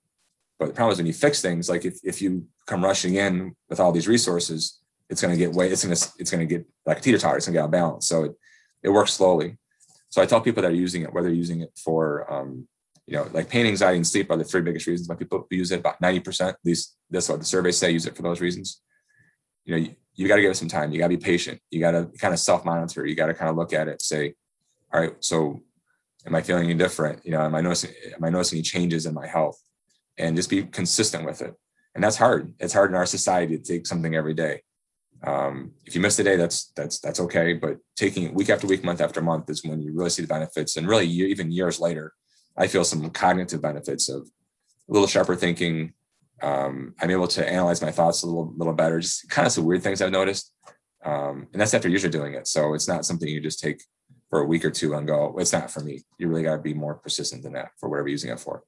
But 0.59 0.67
the 0.67 0.73
problem 0.73 0.93
is 0.93 0.99
when 0.99 1.07
you 1.07 1.13
fix 1.13 1.43
things, 1.43 1.69
like 1.69 1.85
if, 1.85 1.99
if 2.03 2.23
you 2.23 2.47
come 2.67 2.83
rushing 2.83 3.17
in 3.17 3.55
with 3.69 3.79
all 3.79 3.93
these 3.93 4.09
resources, 4.09 4.81
it's 5.09 5.21
going 5.21 5.33
to 5.33 5.39
get 5.39 5.53
way, 5.53 5.69
it's 5.69 5.85
going 5.85 5.95
to, 5.95 6.09
it's 6.19 6.31
going 6.31 6.47
to 6.47 6.55
get 6.55 6.67
like 6.87 6.99
a 6.99 7.01
teeter 7.01 7.19
totter, 7.19 7.37
it's 7.37 7.47
going 7.47 7.55
to 7.55 7.59
get 7.59 7.63
out 7.63 7.67
of 7.67 7.73
balance. 7.73 8.09
So 8.09 8.25
it, 8.25 8.33
it 8.83 8.89
works 8.89 9.13
slowly. 9.13 9.59
So 10.09 10.23
I 10.23 10.27
tell 10.27 10.41
people 10.41 10.63
that 10.63 10.71
are 10.71 10.75
using 10.75 11.03
it, 11.03 11.13
whether 11.13 11.29
using 11.29 11.61
it 11.61 11.71
for, 11.77 12.33
um, 12.33 12.67
you 13.07 13.17
know, 13.17 13.29
like 13.33 13.49
pain, 13.49 13.67
anxiety, 13.67 13.97
and 13.97 14.07
sleep 14.07 14.31
are 14.31 14.37
the 14.37 14.45
three 14.45 14.63
biggest 14.63 14.87
reasons 14.87 15.09
why 15.09 15.15
people 15.15 15.47
use 15.51 15.71
it. 15.71 15.81
About 15.81 16.01
90%, 16.01 16.49
at 16.49 16.57
least 16.65 16.97
that's 17.11 17.29
what 17.29 17.39
the 17.39 17.45
surveys 17.45 17.79
say, 17.79 17.91
use 17.91 18.07
it 18.07 18.17
for 18.17 18.23
those 18.23 18.41
reasons. 18.41 18.81
You 19.65 19.75
know, 19.75 19.81
you, 19.81 19.95
you 20.15 20.29
got 20.29 20.37
to 20.37 20.43
give 20.43 20.51
it 20.51 20.57
some 20.57 20.69
time. 20.69 20.93
You 20.93 20.99
got 20.99 21.09
to 21.09 21.17
be 21.17 21.23
patient. 21.23 21.61
You 21.71 21.81
got 21.81 21.93
to 21.93 22.09
kind 22.19 22.35
of 22.35 22.41
self-monitor. 22.41 23.07
You 23.07 23.15
got 23.15 23.27
to 23.27 23.35
kind 23.35 23.51
of 23.51 23.57
look 23.57 23.73
at 23.73 23.89
it, 23.89 24.03
say, 24.03 24.35
all 24.93 25.01
right, 25.01 25.15
so 25.21 25.61
am 26.27 26.35
I 26.35 26.43
feeling 26.43 26.65
any 26.65 26.75
different? 26.75 27.25
You 27.25 27.33
know, 27.33 27.43
am 27.43 27.55
I 27.55 27.61
noticing, 27.61 27.91
am 28.15 28.25
I 28.25 28.31
noticing 28.31 28.59
any 28.59 28.63
changes 28.63 29.07
in 29.07 29.15
my 29.15 29.27
health? 29.27 29.61
and 30.19 30.37
just 30.37 30.51
be 30.51 30.63
consistent 30.65 31.25
with 31.25 31.43
it. 31.43 31.55
And 31.95 32.03
that's 32.03 32.17
hard. 32.17 32.55
It's 32.59 32.73
hard 32.73 32.91
in 32.91 32.97
our 32.97 33.07
society 33.07 33.57
to 33.57 33.63
take 33.63 33.87
something 33.87 34.15
every 34.15 34.35
day. 34.35 34.63
Um, 35.25 35.73
if 35.87 35.95
you 35.95 36.01
miss 36.01 36.19
a 36.19 36.25
day, 36.25 36.37
that's 36.37 36.73
that's 36.77 37.01
that's 37.01 37.21
okay. 37.21 37.55
But 37.55 37.79
taking 37.97 38.35
week 38.35 38.51
after 38.51 38.67
week, 38.67 38.85
month 38.85 39.01
after 39.01 39.23
month 39.23 39.49
is 39.49 39.65
when 39.65 39.81
you 39.81 39.95
really 39.95 40.11
see 40.11 40.23
the 40.23 40.29
benefits. 40.29 40.77
And 40.77 40.87
really, 40.87 41.07
even 41.07 41.51
years 41.51 41.81
later, 41.81 42.13
I 42.57 42.67
feel 42.67 42.85
some 42.85 43.11
cognitive 43.11 43.61
benefits 43.61 44.09
of 44.09 44.23
a 44.89 44.93
little 44.93 45.09
sharper 45.09 45.37
thinking. 45.37 45.93
Um, 46.43 46.95
I'm 47.01 47.11
able 47.11 47.29
to 47.29 47.49
analyze 47.49 47.83
my 47.83 47.91
thoughts 47.91 48.23
a 48.23 48.27
little 48.27 48.53
little 48.57 48.75
better. 48.75 49.01
Just 49.01 49.29
kind 49.29 49.47
of 49.47 49.53
some 49.53 49.65
weird 49.65 49.83
things 49.83 50.01
I've 50.01 50.11
noticed. 50.11 50.53
Um, 51.05 51.47
and 51.53 51.61
that's 51.61 51.75
after 51.75 51.89
usually 51.89 52.11
doing 52.11 52.35
it. 52.35 52.49
So 52.49 52.75
it's 52.75 52.89
not 52.89 53.07
something 53.07 53.29
you 53.29 53.41
just 53.41 53.61
take 53.61 53.81
for 54.29 54.41
a 54.41 54.45
week 54.45 54.65
or 54.65 54.71
two 54.71 54.95
and 54.95 55.07
go, 55.07 55.37
it's 55.39 55.53
not 55.53 55.71
for 55.71 55.81
me. 55.81 56.03
You 56.19 56.29
really 56.29 56.43
got 56.43 56.57
to 56.57 56.63
be 56.63 56.75
more 56.75 56.95
persistent 56.95 57.43
than 57.43 57.53
that 57.53 57.71
for 57.79 57.89
whatever 57.89 58.09
you're 58.09 58.13
using 58.13 58.31
it 58.31 58.41
for. 58.41 58.65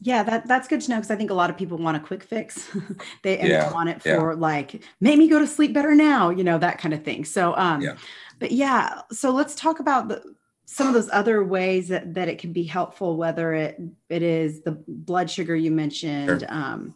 Yeah, 0.00 0.22
that 0.22 0.46
that's 0.46 0.68
good 0.68 0.82
to 0.82 0.90
know 0.90 0.96
because 0.96 1.10
I 1.10 1.16
think 1.16 1.30
a 1.30 1.34
lot 1.34 1.48
of 1.48 1.56
people 1.56 1.78
want 1.78 1.96
a 1.96 2.00
quick 2.00 2.22
fix. 2.22 2.70
they 3.22 3.42
yeah, 3.42 3.72
want 3.72 3.88
it 3.88 4.02
for 4.02 4.32
yeah. 4.32 4.38
like 4.38 4.84
make 5.00 5.16
me 5.18 5.28
go 5.28 5.38
to 5.38 5.46
sleep 5.46 5.72
better 5.72 5.94
now, 5.94 6.28
you 6.28 6.44
know, 6.44 6.58
that 6.58 6.78
kind 6.78 6.92
of 6.92 7.02
thing. 7.02 7.24
So 7.24 7.56
um 7.56 7.80
yeah. 7.80 7.96
but 8.38 8.52
yeah, 8.52 9.00
so 9.10 9.30
let's 9.30 9.54
talk 9.54 9.80
about 9.80 10.08
the 10.08 10.22
some 10.66 10.88
of 10.88 10.94
those 10.94 11.10
other 11.12 11.44
ways 11.44 11.88
that, 11.88 12.14
that 12.14 12.28
it 12.28 12.38
can 12.38 12.52
be 12.52 12.64
helpful, 12.64 13.16
whether 13.16 13.52
it 13.52 13.80
it 14.08 14.22
is 14.22 14.62
the 14.62 14.82
blood 14.88 15.30
sugar 15.30 15.54
you 15.54 15.70
mentioned, 15.70 16.40
sure. 16.40 16.48
um, 16.48 16.94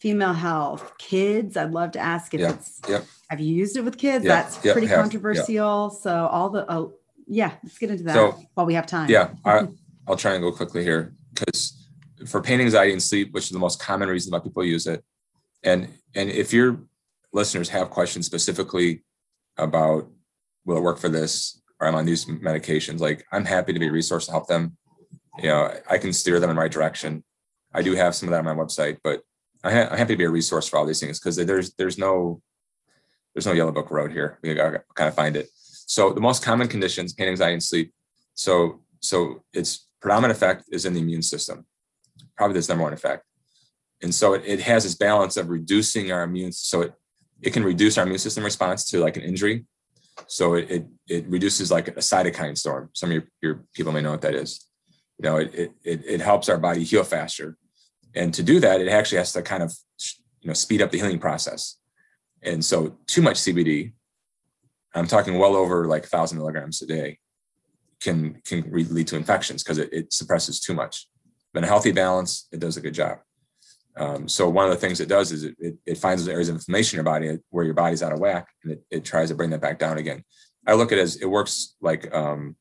female 0.00 0.32
health, 0.32 0.96
kids. 0.98 1.56
I'd 1.56 1.72
love 1.72 1.92
to 1.92 1.98
ask 1.98 2.34
if 2.34 2.40
it's 2.40 2.80
have 3.28 3.40
you 3.40 3.54
used 3.54 3.76
it 3.76 3.82
with 3.82 3.98
kids? 3.98 4.24
That's 4.24 4.58
pretty 4.58 4.88
controversial. 4.88 5.90
So 5.90 6.26
all 6.26 6.50
the 6.50 6.70
uh, 6.70 6.86
yeah, 7.26 7.52
let's 7.62 7.78
get 7.78 7.90
into 7.90 8.04
that 8.04 8.14
so, 8.14 8.40
while 8.54 8.66
we 8.66 8.74
have 8.74 8.86
time. 8.86 9.10
Yeah, 9.10 9.30
I, 9.44 9.66
I'll 10.06 10.16
try 10.16 10.34
and 10.34 10.42
go 10.42 10.52
quickly 10.52 10.84
here 10.84 11.14
because 11.34 11.88
for 12.26 12.40
pain, 12.40 12.60
anxiety, 12.60 12.92
and 12.92 13.02
sleep, 13.02 13.32
which 13.32 13.44
is 13.44 13.50
the 13.50 13.58
most 13.58 13.80
common 13.80 14.08
reason 14.08 14.32
why 14.32 14.38
people 14.38 14.64
use 14.64 14.86
it. 14.86 15.04
And 15.62 15.88
and 16.14 16.30
if 16.30 16.52
your 16.52 16.78
listeners 17.32 17.68
have 17.70 17.90
questions 17.90 18.26
specifically 18.26 19.02
about 19.56 20.08
will 20.64 20.78
it 20.78 20.82
work 20.82 20.98
for 20.98 21.08
this, 21.08 21.60
or 21.80 21.86
I'm 21.86 21.94
on 21.94 22.06
these 22.06 22.24
medications, 22.26 23.00
like 23.00 23.26
I'm 23.32 23.44
happy 23.44 23.72
to 23.72 23.78
be 23.78 23.88
a 23.88 23.92
resource 23.92 24.26
to 24.26 24.32
help 24.32 24.46
them. 24.46 24.76
You 25.38 25.48
know, 25.48 25.74
I 25.88 25.98
can 25.98 26.12
steer 26.12 26.40
them 26.40 26.50
in 26.50 26.56
the 26.56 26.62
right 26.62 26.72
direction. 26.72 27.22
I 27.74 27.82
do 27.82 27.94
have 27.94 28.14
some 28.14 28.28
of 28.28 28.32
that 28.32 28.38
on 28.38 28.56
my 28.56 28.64
website, 28.64 28.98
but 29.04 29.22
I 29.62 29.84
I'm 29.84 29.98
happy 29.98 30.14
to 30.14 30.18
be 30.18 30.24
a 30.24 30.30
resource 30.30 30.68
for 30.68 30.78
all 30.78 30.86
these 30.86 31.00
things 31.00 31.18
because 31.18 31.36
there's 31.36 31.74
there's 31.74 31.98
no 31.98 32.40
there's 33.34 33.46
no 33.46 33.52
yellow 33.52 33.72
book 33.72 33.90
road 33.90 34.12
here. 34.12 34.38
We 34.42 34.54
gotta 34.54 34.82
kind 34.94 35.08
of 35.08 35.14
find 35.14 35.36
it. 35.36 35.50
So 35.52 36.12
the 36.12 36.20
most 36.20 36.42
common 36.42 36.68
conditions, 36.68 37.12
pain, 37.12 37.28
anxiety, 37.28 37.54
and 37.54 37.62
sleep. 37.62 37.92
So 38.34 38.82
so 39.00 39.42
its 39.52 39.88
predominant 40.00 40.36
effect 40.36 40.64
is 40.70 40.86
in 40.86 40.94
the 40.94 41.00
immune 41.00 41.22
system, 41.22 41.66
probably 42.36 42.54
this 42.54 42.68
number 42.68 42.84
one 42.84 42.92
effect. 42.92 43.24
And 44.02 44.14
so 44.14 44.34
it, 44.34 44.42
it 44.46 44.60
has 44.60 44.84
this 44.84 44.94
balance 44.94 45.36
of 45.36 45.48
reducing 45.48 46.12
our 46.12 46.22
immune. 46.22 46.52
So 46.52 46.82
it 46.82 46.94
it 47.42 47.52
can 47.52 47.64
reduce 47.64 47.98
our 47.98 48.04
immune 48.04 48.18
system 48.18 48.44
response 48.44 48.84
to 48.90 49.00
like 49.00 49.16
an 49.16 49.22
injury. 49.22 49.66
So 50.26 50.54
it 50.54 50.70
it, 50.70 50.86
it 51.08 51.26
reduces 51.28 51.70
like 51.70 51.88
a 51.88 51.92
cytokine 51.92 52.56
storm. 52.56 52.90
Some 52.92 53.10
of 53.10 53.14
your, 53.14 53.24
your 53.42 53.64
people 53.74 53.92
may 53.92 54.00
know 54.00 54.10
what 54.10 54.22
that 54.22 54.34
is. 54.34 54.66
You 55.18 55.28
know, 55.28 55.36
it, 55.38 55.72
it 55.84 56.02
it 56.04 56.20
helps 56.20 56.48
our 56.48 56.58
body 56.58 56.84
heal 56.84 57.04
faster. 57.04 57.56
And 58.14 58.32
to 58.34 58.42
do 58.42 58.60
that, 58.60 58.80
it 58.80 58.88
actually 58.88 59.18
has 59.18 59.32
to 59.32 59.42
kind 59.42 59.62
of 59.62 59.74
you 60.40 60.48
know 60.48 60.54
speed 60.54 60.82
up 60.82 60.90
the 60.90 60.98
healing 60.98 61.18
process. 61.18 61.76
And 62.42 62.64
so 62.64 62.98
too 63.06 63.22
much 63.22 63.36
CBD, 63.36 63.92
I'm 64.94 65.06
talking 65.06 65.38
well 65.38 65.56
over 65.56 65.86
like 65.86 66.06
thousand 66.06 66.38
milligrams 66.38 66.82
a 66.82 66.86
day, 66.86 67.18
can 68.00 68.40
can 68.44 68.70
lead 68.72 69.08
to 69.08 69.16
infections 69.16 69.62
because 69.62 69.78
it, 69.78 69.92
it 69.92 70.12
suppresses 70.12 70.60
too 70.60 70.74
much. 70.74 71.08
But 71.52 71.64
a 71.64 71.66
healthy 71.66 71.92
balance, 71.92 72.48
it 72.52 72.60
does 72.60 72.76
a 72.76 72.80
good 72.80 72.94
job. 72.94 73.18
Um, 73.96 74.28
so 74.28 74.48
one 74.48 74.66
of 74.66 74.70
the 74.70 74.76
things 74.76 75.00
it 75.00 75.08
does 75.08 75.32
is 75.32 75.44
it, 75.44 75.56
it, 75.58 75.74
it, 75.86 75.98
finds 75.98 76.22
those 76.22 76.32
areas 76.32 76.50
of 76.50 76.56
inflammation 76.56 76.96
in 76.96 77.04
your 77.04 77.12
body 77.12 77.38
where 77.48 77.64
your 77.64 77.72
body's 77.72 78.02
out 78.02 78.12
of 78.12 78.18
whack 78.18 78.46
and 78.62 78.72
it, 78.72 78.82
it 78.90 79.04
tries 79.04 79.30
to 79.30 79.34
bring 79.34 79.48
that 79.50 79.62
back 79.62 79.78
down 79.78 79.96
again. 79.96 80.22
I 80.66 80.74
look 80.74 80.92
at 80.92 80.98
it 80.98 81.02
as 81.02 81.16
it 81.16 81.26
works 81.26 81.76
like 81.80 82.14
um, 82.14 82.56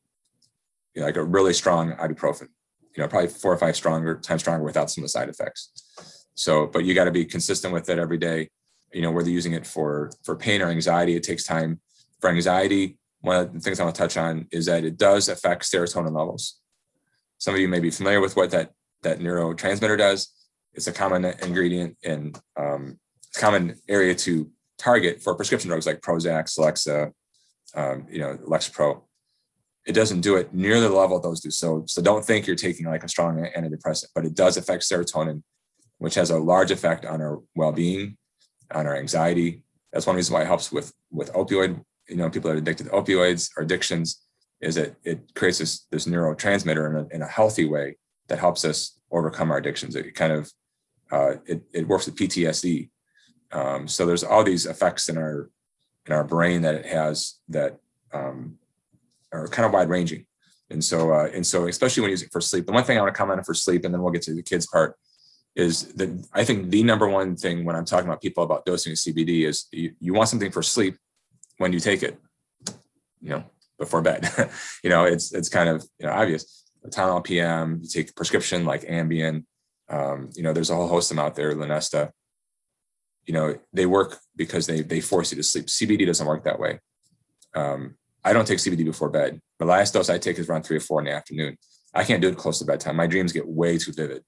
you 0.94 1.02
know, 1.02 1.08
like 1.08 1.18
a 1.18 1.24
really 1.24 1.54
strong 1.54 1.92
ibuprofen, 1.94 2.48
you 2.96 3.04
know, 3.04 3.08
probably 3.08 3.28
four 3.28 3.52
or 3.52 3.58
five 3.58 3.76
stronger 3.76 4.16
times 4.16 4.42
stronger 4.42 4.64
without 4.64 4.90
some 4.90 5.04
of 5.04 5.06
the 5.06 5.10
side 5.10 5.28
effects. 5.28 6.26
So, 6.36 6.68
but 6.68 6.86
you 6.86 6.94
got 6.94 7.06
to 7.06 7.12
be 7.12 7.26
consistent 7.26 7.74
with 7.74 7.90
it 7.90 8.00
every 8.00 8.18
day. 8.18 8.50
You 8.94 9.02
know, 9.02 9.12
whether 9.12 9.30
using 9.30 9.54
it 9.54 9.68
for 9.68 10.12
for 10.24 10.38
pain 10.38 10.62
or 10.62 10.70
anxiety, 10.70 11.16
it 11.16 11.24
takes 11.24 11.44
time. 11.44 11.82
For 12.22 12.30
anxiety, 12.30 12.98
one 13.20 13.36
of 13.36 13.54
the 13.54 13.60
things 13.60 13.80
I 13.80 13.84
want 13.84 13.96
to 13.96 14.02
touch 14.02 14.16
on 14.16 14.48
is 14.52 14.68
that 14.68 14.86
it 14.86 14.98
does 14.98 15.28
affect 15.28 15.64
serotonin 15.64 16.16
levels. 16.16 16.60
Some 17.40 17.54
of 17.54 17.60
you 17.60 17.68
may 17.68 17.82
be 17.82 17.92
familiar 17.92 18.22
with 18.22 18.38
what 18.38 18.52
that 18.52 18.72
that 19.02 19.20
neurotransmitter 19.20 19.98
does 19.98 20.35
it's 20.76 20.88
a 20.88 20.92
common 20.92 21.26
ingredient 21.42 21.98
and 22.04 22.40
um, 22.58 23.00
common 23.36 23.76
area 23.88 24.14
to 24.14 24.50
target 24.78 25.22
for 25.22 25.36
prescription 25.36 25.70
drugs 25.70 25.86
like 25.86 26.02
Prozac, 26.02 26.46
Celexa, 26.54 27.12
um, 27.76 28.06
you 28.10 28.20
know, 28.20 28.38
Lexapro. 28.46 29.02
It 29.88 29.94
doesn't 29.94 30.22
do 30.22 30.36
it 30.36 30.54
near 30.54 30.80
the 30.80 30.90
level 30.90 31.20
those 31.20 31.42
do. 31.42 31.52
So, 31.52 31.84
so 31.88 32.02
don't 32.02 32.26
think 32.26 32.48
you're 32.48 32.56
taking 32.56 32.88
like 32.88 33.04
a 33.04 33.08
strong 33.08 33.38
antidepressant, 33.38 34.08
but 34.14 34.26
it 34.26 34.34
does 34.34 34.58
affect 34.58 34.84
serotonin, 34.84 35.44
which 36.00 36.16
has 36.16 36.32
a 36.32 36.38
large 36.38 36.72
effect 36.72 37.06
on 37.06 37.22
our 37.22 37.40
well-being, 37.56 38.18
on 38.72 38.88
our 38.88 38.96
anxiety. 38.96 39.64
That's 39.94 40.08
one 40.08 40.16
reason 40.16 40.34
why 40.34 40.42
it 40.42 40.48
helps 40.48 40.72
with 40.72 40.92
with 41.12 41.32
opioid. 41.34 41.82
You 42.10 42.18
know, 42.18 42.30
people 42.30 42.50
that 42.50 42.56
are 42.56 42.60
addicted 42.60 42.86
to 42.86 42.90
opioids 42.90 43.50
or 43.56 43.64
addictions 43.64 44.22
is 44.60 44.76
that 44.76 44.96
it 45.04 45.34
creates 45.36 45.60
this 45.60 45.86
this 45.92 46.06
neurotransmitter 46.06 46.90
in 46.90 46.96
a, 46.96 47.16
in 47.16 47.22
a 47.22 47.28
healthy 47.28 47.66
way 47.66 47.96
that 48.28 48.40
helps 48.40 48.66
us 48.66 49.00
overcome 49.12 49.52
our 49.52 49.58
addictions. 49.58 49.96
It 49.96 50.16
kind 50.16 50.34
of 50.34 50.52
uh, 51.12 51.36
it, 51.46 51.62
it 51.74 51.88
works 51.88 52.06
with 52.06 52.16
PTSD. 52.16 52.90
Um, 53.52 53.88
so 53.88 54.06
there's 54.06 54.24
all 54.24 54.44
these 54.44 54.66
effects 54.66 55.10
in 55.10 55.18
our 55.18 55.50
in 56.06 56.14
our 56.14 56.24
brain 56.24 56.62
that 56.62 56.76
it 56.76 56.86
has 56.86 57.40
that 57.50 57.80
um, 58.14 58.58
are 59.32 59.48
kind 59.48 59.66
of 59.66 59.74
wide 59.74 59.90
ranging. 59.90 60.26
And 60.70 60.84
so 60.84 61.12
uh, 61.14 61.30
and 61.34 61.46
so 61.46 61.68
especially 61.68 62.02
when 62.02 62.10
you 62.10 62.14
use 62.14 62.24
it 62.24 62.32
for 62.32 62.42
sleep. 62.42 62.66
The 62.66 62.72
one 62.72 62.84
thing 62.84 62.98
I 62.98 63.02
want 63.02 63.14
to 63.14 63.18
comment 63.18 63.40
on 63.40 63.44
for 63.44 63.54
sleep, 63.54 63.86
and 63.86 63.94
then 63.94 64.02
we'll 64.02 64.12
get 64.12 64.24
to 64.24 64.34
the 64.34 64.44
kids 64.44 64.66
part, 64.68 64.96
is 65.56 65.94
that 65.94 66.28
I 66.34 66.44
think 66.44 66.70
the 66.70 66.84
number 66.84 67.08
one 67.08 67.36
thing 67.36 67.66
when 67.66 67.76
I'm 67.76 67.86
talking 67.86 68.08
about 68.08 68.22
people 68.22 68.44
about 68.44 68.66
dosing 68.66 68.92
of 68.92 68.98
CBD 68.98 69.48
is 69.48 69.68
you, 69.72 69.94
you 70.00 70.14
want 70.14 70.30
something 70.30 70.52
for 70.52 70.64
sleep 70.64 70.98
when 71.58 71.72
you 71.72 71.80
take 71.80 72.04
it, 72.04 72.20
you 73.22 73.30
know, 73.30 73.44
before 73.78 74.02
bed. 74.02 74.28
you 74.84 74.90
know, 74.90 75.06
it's 75.06 75.34
it's 75.34 75.50
kind 75.50 75.70
of 75.70 75.86
you 76.00 76.08
know 76.08 76.14
obvious. 76.14 76.64
Tylenol 76.90 77.24
PM, 77.24 77.80
you 77.82 77.90
take 77.90 78.16
prescription 78.16 78.64
like 78.64 78.84
Ambien, 78.84 79.44
um, 79.90 80.30
you 80.36 80.44
know, 80.44 80.54
there's 80.54 80.70
a 80.70 80.76
whole 80.76 80.88
host 80.88 81.12
of 81.12 81.18
them 81.18 81.26
out 81.26 81.36
there, 81.36 81.54
Lunesta. 81.54 82.12
You 83.26 83.34
know, 83.34 83.58
they 83.74 83.86
work 83.86 84.20
because 84.36 84.68
they 84.68 84.82
they 84.82 85.02
force 85.02 85.32
you 85.32 85.38
to 85.38 85.44
sleep. 85.44 85.66
CBD 85.66 86.06
doesn't 86.06 86.28
work 86.28 86.44
that 86.44 86.60
way. 86.60 86.80
Um, 87.56 87.96
I 88.24 88.34
don't 88.34 88.48
take 88.48 88.60
CBD 88.60 88.86
before 88.86 89.10
bed. 89.10 89.40
The 89.60 89.66
last 89.66 89.94
dose 89.94 90.10
I 90.10 90.18
take 90.18 90.40
is 90.40 90.50
around 90.50 90.64
three 90.64 90.78
or 90.78 90.82
four 90.82 91.00
in 91.00 91.06
the 91.06 91.14
afternoon. 91.14 91.58
I 91.94 92.04
can't 92.04 92.22
do 92.22 92.28
it 92.28 92.38
close 92.38 92.60
to 92.60 92.66
bedtime. 92.66 92.96
My 92.96 93.08
dreams 93.08 93.32
get 93.32 93.48
way 93.48 93.78
too 93.78 93.94
vivid. 93.94 94.24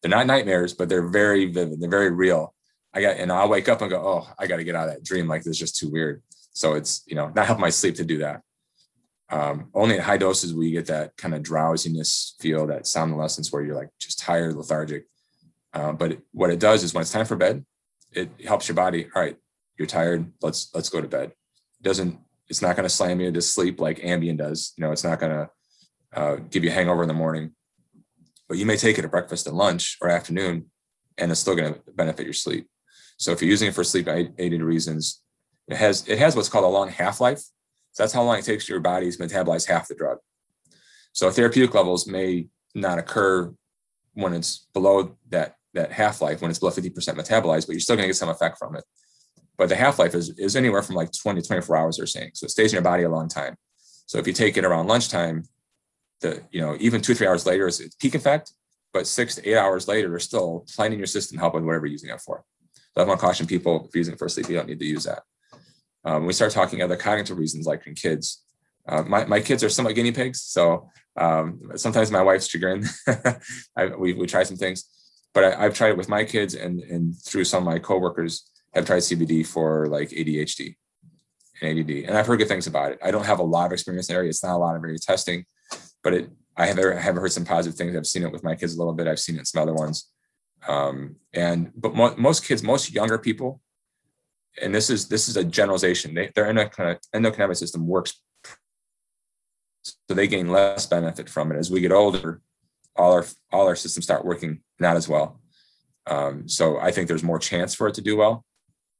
They're 0.00 0.10
not 0.10 0.26
nightmares, 0.26 0.72
but 0.72 0.88
they're 0.88 1.08
very 1.08 1.46
vivid. 1.46 1.80
They're 1.80 1.90
very 1.90 2.10
real. 2.10 2.54
I 2.94 3.02
got, 3.02 3.16
and 3.18 3.30
I'll 3.30 3.48
wake 3.48 3.68
up 3.68 3.82
and 3.82 3.90
go, 3.90 4.00
oh, 4.00 4.28
I 4.38 4.46
got 4.46 4.56
to 4.56 4.64
get 4.64 4.74
out 4.74 4.88
of 4.88 4.94
that 4.94 5.04
dream. 5.04 5.28
Like 5.28 5.42
this 5.42 5.52
is 5.52 5.58
just 5.58 5.76
too 5.76 5.90
weird. 5.90 6.22
So 6.52 6.74
it's, 6.74 7.02
you 7.06 7.14
know, 7.14 7.30
not 7.34 7.46
help 7.46 7.58
my 7.58 7.68
sleep 7.68 7.96
to 7.96 8.04
do 8.04 8.18
that. 8.18 8.40
Um, 9.28 9.70
only 9.74 9.96
at 9.96 10.04
high 10.04 10.18
doses 10.18 10.54
will 10.54 10.64
you 10.64 10.72
get 10.72 10.86
that 10.86 11.16
kind 11.16 11.34
of 11.34 11.42
drowsiness 11.42 12.36
feel, 12.40 12.66
that 12.68 12.86
somnolence 12.86 13.52
where 13.52 13.62
you're 13.62 13.74
like 13.74 13.90
just 13.98 14.18
tired, 14.18 14.54
lethargic. 14.54 15.06
Uh, 15.72 15.92
but 15.92 16.12
it, 16.12 16.20
what 16.32 16.50
it 16.50 16.60
does 16.60 16.82
is 16.82 16.94
when 16.94 17.02
it's 17.02 17.12
time 17.12 17.26
for 17.26 17.36
bed, 17.36 17.64
it 18.12 18.30
helps 18.46 18.68
your 18.68 18.76
body. 18.76 19.08
All 19.14 19.22
right, 19.22 19.36
you're 19.78 19.86
tired. 19.86 20.32
Let's 20.40 20.70
let's 20.74 20.88
go 20.88 21.00
to 21.00 21.08
bed. 21.08 21.32
It 21.80 21.82
doesn't. 21.82 22.18
It's 22.48 22.62
not 22.62 22.76
going 22.76 22.88
to 22.88 22.94
slam 22.94 23.20
you 23.20 23.32
to 23.32 23.42
sleep 23.42 23.80
like 23.80 23.98
Ambien 23.98 24.38
does. 24.38 24.72
You 24.76 24.84
know, 24.84 24.92
it's 24.92 25.04
not 25.04 25.18
going 25.18 25.32
to 25.32 25.50
uh, 26.14 26.36
give 26.50 26.62
you 26.62 26.70
a 26.70 26.72
hangover 26.72 27.02
in 27.02 27.08
the 27.08 27.14
morning. 27.14 27.50
But 28.48 28.58
you 28.58 28.66
may 28.66 28.76
take 28.76 28.98
it 28.98 29.04
at 29.04 29.10
breakfast 29.10 29.48
and 29.48 29.56
lunch 29.56 29.98
or 30.00 30.08
afternoon, 30.08 30.66
and 31.18 31.32
it's 31.32 31.40
still 31.40 31.56
going 31.56 31.74
to 31.74 31.80
benefit 31.92 32.24
your 32.24 32.32
sleep. 32.32 32.68
So 33.16 33.32
if 33.32 33.42
you're 33.42 33.50
using 33.50 33.68
it 33.68 33.74
for 33.74 33.82
sleep 33.82 34.08
aided 34.08 34.62
reasons, 34.62 35.22
it 35.68 35.76
has 35.76 36.06
it 36.06 36.18
has 36.18 36.36
what's 36.36 36.48
called 36.48 36.64
a 36.64 36.68
long 36.68 36.88
half 36.88 37.20
life. 37.20 37.42
So 37.96 38.02
that's 38.02 38.12
how 38.12 38.24
long 38.24 38.38
it 38.38 38.44
takes 38.44 38.68
your 38.68 38.78
body 38.78 39.10
to 39.10 39.16
metabolize 39.16 39.66
half 39.66 39.88
the 39.88 39.94
drug. 39.94 40.18
So 41.14 41.30
therapeutic 41.30 41.74
levels 41.74 42.06
may 42.06 42.48
not 42.74 42.98
occur 42.98 43.54
when 44.12 44.34
it's 44.34 44.66
below 44.74 45.16
that 45.30 45.54
that 45.72 45.92
half-life, 45.92 46.42
when 46.42 46.50
it's 46.50 46.58
below 46.58 46.72
50% 46.72 46.92
metabolized, 46.92 47.66
but 47.66 47.72
you're 47.72 47.80
still 47.80 47.96
going 47.96 48.04
to 48.04 48.08
get 48.08 48.16
some 48.16 48.28
effect 48.28 48.58
from 48.58 48.76
it. 48.76 48.84
But 49.56 49.70
the 49.70 49.76
half-life 49.76 50.14
is, 50.14 50.30
is 50.38 50.56
anywhere 50.56 50.82
from 50.82 50.94
like 50.94 51.10
20 51.10 51.40
to 51.40 51.46
24 51.46 51.76
hours, 51.76 51.96
they're 51.96 52.06
saying. 52.06 52.32
So 52.34 52.44
it 52.44 52.50
stays 52.50 52.72
in 52.72 52.76
your 52.76 52.82
body 52.82 53.04
a 53.04 53.08
long 53.08 53.28
time. 53.28 53.56
So 54.04 54.18
if 54.18 54.26
you 54.26 54.34
take 54.34 54.58
it 54.58 54.64
around 54.66 54.88
lunchtime, 54.88 55.44
the 56.20 56.42
you 56.50 56.60
know, 56.60 56.76
even 56.78 57.00
two 57.00 57.14
three 57.14 57.26
hours 57.26 57.46
later, 57.46 57.66
is 57.66 57.96
peak 57.98 58.14
effect, 58.14 58.52
but 58.92 59.06
six 59.06 59.36
to 59.36 59.48
eight 59.48 59.56
hours 59.56 59.88
later, 59.88 60.10
they're 60.10 60.18
still 60.18 60.66
playing 60.74 60.92
in 60.92 60.98
your 60.98 61.06
system, 61.06 61.38
helping 61.38 61.64
whatever 61.64 61.86
you're 61.86 61.92
using 61.92 62.10
it 62.10 62.20
for. 62.20 62.44
So 62.94 63.02
I 63.02 63.04
want 63.04 63.20
to 63.20 63.26
caution 63.26 63.46
people 63.46 63.86
if 63.86 63.94
you're 63.94 64.00
using 64.00 64.14
it 64.14 64.18
for 64.18 64.28
sleep, 64.28 64.50
you 64.50 64.56
don't 64.56 64.68
need 64.68 64.80
to 64.80 64.86
use 64.86 65.04
that. 65.04 65.22
Um, 66.06 66.24
we 66.24 66.32
start 66.32 66.52
talking 66.52 66.80
other 66.80 66.96
cognitive 66.96 67.36
reasons, 67.36 67.66
like 67.66 67.86
in 67.86 67.94
kids. 67.94 68.44
Uh, 68.88 69.02
my, 69.02 69.24
my 69.24 69.40
kids 69.40 69.64
are 69.64 69.68
somewhat 69.68 69.96
guinea 69.96 70.12
pigs, 70.12 70.40
so 70.40 70.88
um, 71.16 71.60
sometimes 71.74 72.12
my 72.12 72.22
wife's 72.22 72.48
chagrin. 72.48 72.84
I, 73.76 73.86
we, 73.86 74.12
we 74.12 74.26
try 74.26 74.44
some 74.44 74.56
things, 74.56 74.84
but 75.34 75.42
I, 75.42 75.64
have 75.64 75.74
tried 75.74 75.90
it 75.90 75.96
with 75.96 76.08
my 76.08 76.24
kids 76.24 76.54
and, 76.54 76.80
and 76.80 77.20
through 77.20 77.44
some 77.44 77.66
of 77.66 77.72
my 77.72 77.80
coworkers 77.80 78.48
have 78.74 78.86
tried 78.86 79.00
CBD 79.00 79.44
for 79.44 79.88
like 79.88 80.10
ADHD 80.10 80.76
and 81.60 81.78
ADD, 81.80 81.90
and 81.90 82.16
I've 82.16 82.26
heard 82.28 82.38
good 82.38 82.48
things 82.48 82.68
about 82.68 82.92
it. 82.92 83.00
I 83.02 83.10
don't 83.10 83.26
have 83.26 83.40
a 83.40 83.44
lot 83.44 83.66
of 83.66 83.72
experience 83.72 84.08
in 84.08 84.14
the 84.14 84.18
area. 84.18 84.30
It's 84.30 84.44
not 84.44 84.54
a 84.54 84.58
lot 84.58 84.76
of 84.76 84.84
area 84.84 84.98
testing, 84.98 85.44
but 86.04 86.14
it 86.14 86.30
I 86.56 86.66
have, 86.66 86.78
I 86.78 86.94
have 87.00 87.16
heard 87.16 87.32
some 87.32 87.44
positive 87.44 87.76
things. 87.76 87.94
I've 87.94 88.06
seen 88.06 88.22
it 88.22 88.32
with 88.32 88.44
my 88.44 88.54
kids 88.54 88.74
a 88.74 88.78
little 88.78 88.94
bit. 88.94 89.06
I've 89.06 89.20
seen 89.20 89.36
it 89.36 89.40
in 89.40 89.44
some 89.44 89.60
other 89.60 89.74
ones. 89.74 90.10
Um, 90.66 91.16
and 91.34 91.70
but 91.76 91.94
mo- 91.94 92.14
most 92.16 92.44
kids, 92.44 92.62
most 92.62 92.92
younger 92.92 93.18
people 93.18 93.60
and 94.62 94.74
this 94.74 94.90
is 94.90 95.08
this 95.08 95.28
is 95.28 95.36
a 95.36 95.44
generalization. 95.44 96.14
They, 96.14 96.30
their 96.34 96.52
endocannabinoid 96.52 97.56
system 97.56 97.86
works, 97.86 98.20
so 99.84 100.14
they 100.14 100.26
gain 100.26 100.50
less 100.50 100.86
benefit 100.86 101.28
from 101.28 101.52
it. 101.52 101.58
As 101.58 101.70
we 101.70 101.80
get 101.80 101.92
older, 101.92 102.40
all 102.96 103.12
our 103.12 103.26
all 103.52 103.66
our 103.66 103.76
systems 103.76 104.04
start 104.04 104.24
working 104.24 104.60
not 104.78 104.96
as 104.96 105.08
well. 105.08 105.40
Um, 106.06 106.48
so 106.48 106.78
I 106.78 106.92
think 106.92 107.08
there's 107.08 107.24
more 107.24 107.38
chance 107.38 107.74
for 107.74 107.88
it 107.88 107.94
to 107.94 108.02
do 108.02 108.16
well, 108.16 108.44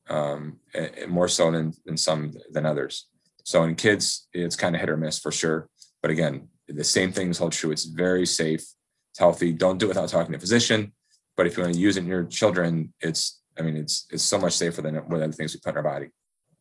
um, 0.09 0.59
and 0.75 1.09
more 1.09 1.29
so 1.29 1.51
than, 1.51 1.73
than 1.85 1.97
some 1.97 2.33
than 2.51 2.67
others. 2.67 3.09
So 3.45 3.63
in 3.63 3.77
kids, 3.77 4.29
it's 4.33 4.57
kind 4.57 4.75
of 4.75 4.81
hit 4.81 4.91
or 4.91 4.97
miss 4.97 5.19
for 5.19 5.31
sure. 5.31 5.69
But 6.03 6.11
again, 6.11 6.49
the 6.69 6.85
same 6.85 7.13
things 7.13 7.39
hold 7.39 7.53
true. 7.53 7.71
It's 7.71 7.85
very 7.85 8.27
safe, 8.27 8.61
it's 8.61 9.19
healthy. 9.19 9.53
Don't 9.53 9.79
do 9.79 9.87
it 9.87 9.91
without 9.91 10.09
talking 10.09 10.33
to 10.33 10.39
a 10.39 10.41
physician. 10.41 10.93
But 11.37 11.47
if 11.47 11.57
you 11.57 11.63
want 11.63 11.75
to 11.75 11.81
use 11.81 11.97
it 11.97 12.01
in 12.01 12.07
your 12.07 12.25
children, 12.25 12.93
it's 13.01 13.41
I 13.59 13.63
mean, 13.63 13.77
it's 13.77 14.07
it's 14.11 14.23
so 14.23 14.39
much 14.39 14.55
safer 14.55 14.83
than 14.83 14.97
what 14.97 15.23
other 15.23 15.33
things 15.33 15.55
we 15.55 15.61
put 15.61 15.71
in 15.71 15.77
our 15.77 15.83
body, 15.83 16.11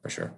for 0.01 0.09
sure. 0.09 0.33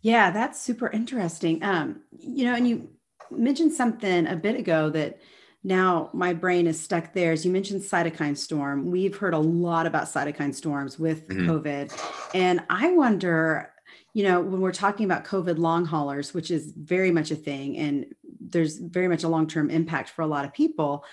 Yeah, 0.00 0.30
that's 0.30 0.60
super 0.60 0.88
interesting. 0.90 1.62
Um, 1.62 2.02
you 2.18 2.44
know, 2.44 2.54
and 2.54 2.68
you 2.68 2.90
mentioned 3.30 3.72
something 3.72 4.26
a 4.26 4.36
bit 4.36 4.56
ago 4.56 4.90
that 4.90 5.20
now 5.64 6.10
my 6.12 6.32
brain 6.32 6.66
is 6.66 6.80
stuck 6.80 7.12
there. 7.12 7.32
As 7.32 7.44
you 7.44 7.52
mentioned 7.52 7.82
cytokine 7.82 8.36
storm, 8.36 8.90
we've 8.90 9.16
heard 9.16 9.34
a 9.34 9.38
lot 9.38 9.86
about 9.86 10.04
cytokine 10.04 10.54
storms 10.54 10.98
with 10.98 11.28
mm-hmm. 11.28 11.48
COVID. 11.48 12.30
And 12.34 12.62
I 12.68 12.90
wonder, 12.92 13.72
you 14.12 14.24
know, 14.24 14.40
when 14.40 14.60
we're 14.60 14.72
talking 14.72 15.04
about 15.04 15.24
COVID 15.24 15.58
long 15.58 15.84
haulers, 15.84 16.34
which 16.34 16.50
is 16.50 16.72
very 16.76 17.12
much 17.12 17.30
a 17.30 17.36
thing, 17.36 17.76
and 17.76 18.06
there's 18.40 18.78
very 18.78 19.06
much 19.06 19.22
a 19.22 19.28
long 19.28 19.46
term 19.46 19.70
impact 19.70 20.10
for 20.10 20.22
a 20.22 20.26
lot 20.26 20.44
of 20.44 20.52
people, 20.52 21.04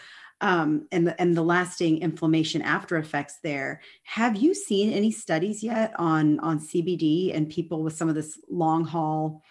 um, 0.41 0.87
and 0.91 1.07
the, 1.07 1.19
and 1.21 1.35
the 1.35 1.41
lasting 1.41 2.01
inflammation 2.01 2.61
after 2.61 2.97
effects 2.97 3.37
there. 3.43 3.81
Have 4.03 4.35
you 4.35 4.53
seen 4.53 4.91
any 4.91 5.11
studies 5.11 5.63
yet 5.63 5.93
on 5.97 6.39
on 6.39 6.59
CBD 6.59 7.35
and 7.35 7.49
people 7.49 7.83
with 7.83 7.95
some 7.95 8.09
of 8.09 8.15
this 8.15 8.39
long 8.49 8.85
haul? 8.85 9.41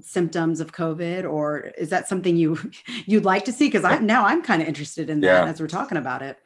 symptoms 0.00 0.60
of 0.60 0.70
covid 0.70 1.28
or 1.28 1.72
is 1.76 1.88
that 1.90 2.06
something 2.06 2.36
you 2.36 2.56
you'd 3.06 3.24
like 3.24 3.44
to 3.44 3.50
see 3.50 3.66
because 3.66 3.82
i'm 3.82 4.06
now 4.06 4.24
i'm 4.24 4.40
kind 4.42 4.62
of 4.62 4.68
interested 4.68 5.10
in 5.10 5.18
that 5.18 5.44
yeah. 5.44 5.50
as 5.50 5.60
we're 5.60 5.66
talking 5.66 5.98
about 5.98 6.22
it 6.22 6.38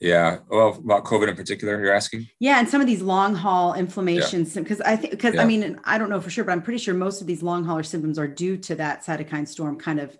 yeah. 0.00 0.38
Well, 0.48 0.70
about 0.70 1.04
COVID 1.04 1.28
in 1.28 1.36
particular, 1.36 1.78
you're 1.78 1.92
asking? 1.92 2.26
Yeah. 2.38 2.58
And 2.58 2.66
some 2.66 2.80
of 2.80 2.86
these 2.86 3.02
long 3.02 3.34
haul 3.34 3.74
inflammations, 3.74 4.54
because 4.54 4.78
yeah. 4.78 4.92
I 4.92 4.96
think, 4.96 5.10
because 5.10 5.34
yeah. 5.34 5.42
I 5.42 5.44
mean, 5.44 5.78
I 5.84 5.98
don't 5.98 6.08
know 6.08 6.22
for 6.22 6.30
sure, 6.30 6.42
but 6.42 6.52
I'm 6.52 6.62
pretty 6.62 6.78
sure 6.78 6.94
most 6.94 7.20
of 7.20 7.26
these 7.26 7.42
long 7.42 7.64
hauler 7.64 7.82
symptoms 7.82 8.18
are 8.18 8.26
due 8.26 8.56
to 8.56 8.74
that 8.76 9.04
cytokine 9.04 9.46
storm 9.46 9.78
kind 9.78 10.00
of 10.00 10.16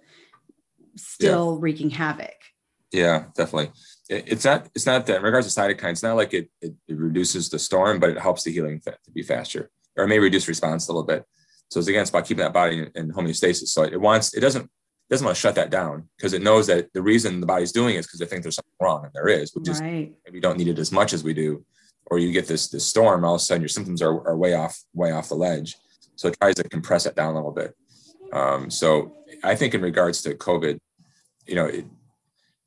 still 0.96 1.58
wreaking 1.58 1.88
havoc. 1.88 2.36
Yeah, 2.92 3.26
definitely. 3.36 3.72
It, 4.08 4.24
it's 4.26 4.44
not, 4.44 4.68
it's 4.74 4.86
not 4.86 5.06
that 5.06 5.16
in 5.16 5.22
regards 5.22 5.52
to 5.52 5.60
cytokines, 5.60 5.92
it's 5.92 6.02
not 6.02 6.16
like 6.16 6.34
it, 6.34 6.50
it, 6.60 6.74
it 6.88 6.96
reduces 6.96 7.48
the 7.48 7.58
storm, 7.58 8.00
but 8.00 8.10
it 8.10 8.18
helps 8.18 8.44
the 8.44 8.52
healing 8.52 8.80
to 8.80 9.10
be 9.12 9.22
faster 9.22 9.70
or 9.96 10.04
it 10.04 10.08
may 10.08 10.18
reduce 10.18 10.48
response 10.48 10.88
a 10.88 10.92
little 10.92 11.06
bit. 11.06 11.24
So 11.68 11.78
it's 11.78 11.88
again, 11.88 12.02
it's 12.02 12.10
about 12.10 12.26
keeping 12.26 12.42
that 12.42 12.52
body 12.52 12.78
in, 12.78 12.90
in 12.94 13.12
homeostasis. 13.12 13.68
So 13.68 13.84
it 13.84 14.00
wants, 14.00 14.34
it 14.34 14.40
doesn't 14.40 14.70
doesn't 15.08 15.24
want 15.24 15.36
to 15.36 15.40
shut 15.40 15.56
that 15.56 15.70
down 15.70 16.08
because 16.16 16.34
it 16.34 16.42
knows 16.42 16.68
that 16.68 16.92
the 16.94 17.02
reason 17.02 17.40
the 17.40 17.46
body's 17.46 17.72
doing 17.72 17.96
it 17.96 17.98
is 17.98 18.06
because 18.06 18.20
they 18.20 18.26
think 18.26 18.42
there's 18.42 18.54
something 18.54 18.70
wrong, 18.80 19.04
and 19.04 19.12
there 19.12 19.26
is. 19.26 19.50
Just 19.64 19.82
right. 19.82 20.12
maybe 20.24 20.38
don't 20.38 20.56
need 20.56 20.68
it 20.68 20.78
as 20.78 20.92
much 20.92 21.12
as 21.12 21.24
we 21.24 21.34
do, 21.34 21.64
or 22.06 22.20
you 22.20 22.30
get 22.30 22.46
this 22.46 22.68
this 22.68 22.86
storm, 22.86 23.24
all 23.24 23.34
of 23.34 23.40
a 23.40 23.42
sudden 23.42 23.60
your 23.60 23.68
symptoms 23.68 24.02
are, 24.02 24.26
are 24.26 24.36
way 24.36 24.54
off 24.54 24.78
way 24.94 25.10
off 25.10 25.28
the 25.28 25.34
ledge. 25.34 25.76
So 26.14 26.28
it 26.28 26.36
tries 26.40 26.54
to 26.56 26.64
compress 26.68 27.06
it 27.06 27.16
down 27.16 27.32
a 27.32 27.36
little 27.36 27.50
bit. 27.50 27.74
Um, 28.32 28.70
so 28.70 29.16
I 29.42 29.56
think 29.56 29.74
in 29.74 29.80
regards 29.80 30.22
to 30.22 30.34
COVID, 30.34 30.78
you 31.46 31.56
know, 31.56 31.66
it, 31.66 31.86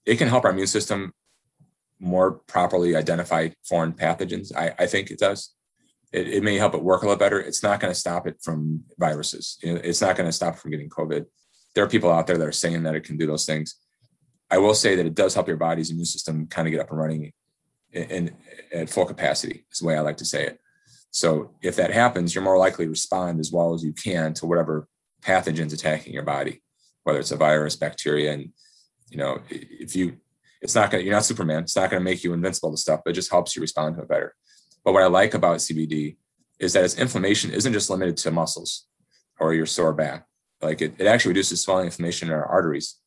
it 0.06 0.18
can 0.18 0.28
help 0.28 0.46
our 0.46 0.52
immune 0.52 0.68
system 0.68 1.14
more 2.00 2.32
properly 2.32 2.96
identify 2.96 3.50
foreign 3.64 3.94
pathogens. 3.94 4.56
I, 4.56 4.74
I 4.78 4.86
think 4.88 5.10
it 5.10 5.20
does. 5.20 5.54
It, 6.12 6.28
it, 6.28 6.44
may 6.44 6.58
help 6.58 6.76
it 6.76 6.84
work 6.84 7.02
a 7.02 7.06
little 7.06 7.18
better. 7.18 7.40
It's 7.40 7.64
not 7.64 7.80
going 7.80 7.92
to 7.92 8.00
stop 8.00 8.28
it 8.28 8.38
from 8.42 8.84
viruses. 9.00 9.58
It's 9.62 10.02
not 10.02 10.16
going 10.16 10.28
to 10.28 10.34
stop 10.34 10.58
from 10.58 10.72
getting 10.72 10.90
COVID 10.90 11.26
there 11.74 11.84
are 11.84 11.90
people 11.90 12.12
out 12.12 12.28
there 12.28 12.38
that 12.38 12.48
are 12.48 12.52
saying 12.52 12.84
that 12.84 12.96
it 12.96 13.04
can 13.04 13.18
do 13.18 13.28
those 13.28 13.46
things. 13.46 13.76
I 14.50 14.58
will 14.58 14.76
say 14.76 14.96
that 14.96 15.06
it 15.06 15.16
does 15.16 15.34
help 15.34 15.48
your 15.48 15.58
body's 15.58 15.90
immune 15.90 16.06
system 16.06 16.48
kind 16.48 16.68
of 16.68 16.72
get 16.72 16.82
up 16.82 16.92
and 16.92 17.00
running 17.00 17.34
in, 17.92 18.36
at 18.72 18.90
full 18.90 19.06
capacity, 19.06 19.66
is 19.72 19.80
the 19.80 19.88
way 19.88 19.98
I 19.98 20.02
like 20.02 20.18
to 20.18 20.26
say 20.26 20.46
it. 20.46 20.60
So 21.12 21.52
if 21.62 21.76
that 21.76 21.92
happens, 21.92 22.34
you're 22.34 22.44
more 22.44 22.58
likely 22.58 22.86
to 22.86 22.90
respond 22.90 23.40
as 23.40 23.52
well 23.52 23.74
as 23.74 23.84
you 23.84 23.94
can 23.94 24.34
to 24.36 24.46
whatever 24.46 24.88
pathogens 25.22 25.74
attacking 25.74 26.14
your 26.14 26.24
body, 26.24 26.62
whether 27.04 27.20
it's 27.20 27.32
a 27.32 27.38
virus, 27.38 27.76
bacteria, 27.76 28.34
and 28.34 28.50
you 29.14 29.20
know, 29.20 29.40
if 29.50 29.96
you, 29.96 30.18
it's 30.62 30.74
not 30.74 30.90
gonna, 30.90 31.04
you're 31.04 31.14
not 31.14 31.24
Superman. 31.24 31.64
It's 31.64 31.76
not 31.76 31.92
gonna 31.92 32.04
make 32.04 32.24
you 32.24 32.34
invincible 32.34 32.72
to 32.72 32.78
stuff, 32.78 33.02
but 33.06 33.12
it 33.12 33.14
just 33.14 33.30
helps 33.30 33.56
you 33.56 33.62
respond 33.62 33.96
to 33.96 34.02
it 34.02 34.10
better. 34.10 34.34
But 34.84 34.94
what 34.94 35.04
I 35.04 35.08
like 35.08 35.36
about 35.36 35.58
CBD 35.58 36.18
is 36.60 36.74
that 36.74 36.84
its 36.84 36.98
inflammation 36.98 37.52
isn't 37.52 37.74
just 37.74 37.92
limited 37.92 38.18
to 38.18 38.32
muscles 38.32 38.88
or 39.40 39.54
your 39.54 39.68
sore 39.68 39.94
back. 39.94 40.26
Like 40.62 40.82
it, 40.82 40.96
it 40.98 41.06
actually 41.06 41.30
reduces 41.30 41.62
swelling 41.62 41.86
inflammation 41.86 42.30
in 42.30 42.34
our 42.34 42.46
arteries. 42.46 43.00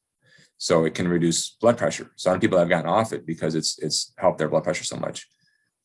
So 0.59 0.85
it 0.85 0.95
can 0.95 1.09
reduce 1.09 1.51
blood 1.61 1.77
pressure. 1.77 2.13
Some 2.17 2.39
people 2.39 2.59
have 2.59 2.69
gotten 2.69 2.89
off 2.89 3.13
it 3.13 3.27
because 3.27 3.55
it's 3.55 3.79
it's 3.81 4.15
helped 4.17 4.39
their 4.39 4.49
blood 4.49 4.65
pressure 4.65 4.85
so 4.85 4.97
much. 4.97 5.27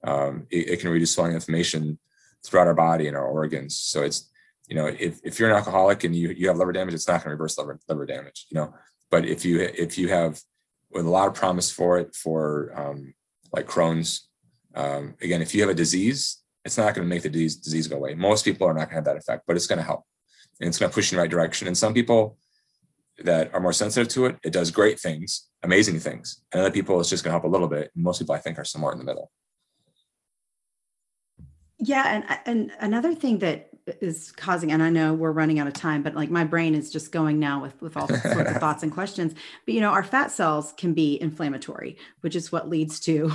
Um, 0.04 0.48
it, 0.50 0.70
it, 0.70 0.80
can 0.80 0.90
reduce 0.90 1.14
swelling 1.14 1.34
inflammation 1.34 2.00
throughout 2.44 2.68
our 2.68 2.74
body 2.74 3.08
and 3.08 3.16
our 3.16 3.28
organs. 3.28 3.78
So 3.78 4.02
it's, 4.02 4.32
you 4.68 4.76
know, 4.76 4.88
if, 4.88 5.20
if 5.24 5.40
you're 5.40 5.50
an 5.50 5.56
alcoholic 5.56 6.04
and 6.04 6.16
you, 6.16 6.30
you 6.30 6.48
have 6.48 6.58
liver 6.58 6.72
damage, 6.72 6.96
it's 6.96 7.08
not 7.08 7.24
going 7.24 7.26
to 7.26 7.32
reverse 7.32 7.56
liver, 7.60 7.80
liver 7.88 8.08
damage, 8.08 8.48
you 8.50 8.56
know, 8.56 8.74
but 9.12 9.26
if 9.26 9.46
you, 9.46 9.60
if 9.60 9.98
you 9.98 10.08
have 10.08 10.42
with 10.90 11.06
a 11.06 11.10
lot 11.10 11.28
of 11.28 11.34
promise 11.34 11.70
for 11.70 12.00
it, 12.00 12.16
for 12.16 12.74
um, 12.76 13.14
like 13.54 13.68
Crohn's, 13.68 14.28
um, 14.74 15.16
again, 15.22 15.42
if 15.42 15.54
you 15.54 15.62
have 15.62 15.70
a 15.70 15.76
disease, 15.76 16.42
it's 16.66 16.78
not 16.78 16.96
going 16.96 17.08
to 17.08 17.14
make 17.14 17.24
the 17.24 17.30
disease, 17.30 17.56
disease 17.58 17.88
go 17.88 17.98
away. 17.98 18.14
Most 18.14 18.46
people 18.46 18.68
are 18.68 18.74
not 18.74 18.90
going 18.90 18.90
to 18.90 18.96
have 18.96 19.06
that 19.06 19.18
effect, 19.18 19.44
but 19.48 19.56
it's 19.56 19.68
going 19.68 19.80
to 19.80 19.86
help 19.86 20.04
and 20.60 20.68
it's 20.68 20.78
going 20.78 20.90
to 20.90 20.94
push 20.94 21.12
in 21.12 21.18
the 21.18 21.22
right 21.22 21.30
direction. 21.30 21.68
And 21.68 21.78
some 21.78 21.94
people 21.94 22.38
that 23.24 23.54
are 23.54 23.60
more 23.60 23.74
sensitive 23.74 24.08
to 24.10 24.28
it, 24.28 24.38
it 24.44 24.54
does 24.54 24.72
great 24.72 25.00
things, 25.00 25.48
amazing 25.64 26.00
things. 26.00 26.42
And 26.52 26.62
other 26.62 26.72
people, 26.72 27.00
it's 27.00 27.10
just 27.10 27.24
going 27.24 27.32
to 27.32 27.34
help 27.34 27.44
a 27.44 27.48
little 27.48 27.68
bit. 27.68 27.92
And 27.96 28.04
most 28.04 28.20
people, 28.20 28.36
I 28.36 28.40
think, 28.40 28.58
are 28.60 28.64
somewhere 28.64 28.94
in 28.94 29.00
the 29.00 29.04
middle. 29.04 29.32
Yeah, 31.84 32.04
and 32.06 32.40
and 32.46 32.72
another 32.80 33.16
thing 33.16 33.40
that 33.40 33.71
is 34.02 34.32
causing, 34.32 34.72
and 34.72 34.82
I 34.82 34.90
know 34.90 35.14
we're 35.14 35.32
running 35.32 35.60
out 35.60 35.68
of 35.68 35.74
time, 35.74 36.04
but 36.04 36.16
like 36.16 36.30
my 36.30 36.44
brain 36.44 36.76
is 36.76 36.92
just 36.92 37.12
going 37.12 37.40
now 37.40 37.62
with 37.62 37.82
with 37.82 37.98
all 37.98 38.08
sorts 38.08 38.26
of 38.26 38.58
thoughts 38.60 38.84
and 38.84 38.92
questions. 38.92 39.34
But 39.66 39.74
you 39.74 39.82
know, 39.82 39.90
our 39.90 40.04
fat 40.04 40.32
cells 40.32 40.74
can 40.78 40.94
be 40.94 41.20
inflammatory, 41.22 41.98
which 42.22 42.36
is 42.36 42.52
what 42.52 42.70
leads 42.70 43.00
to 43.02 43.32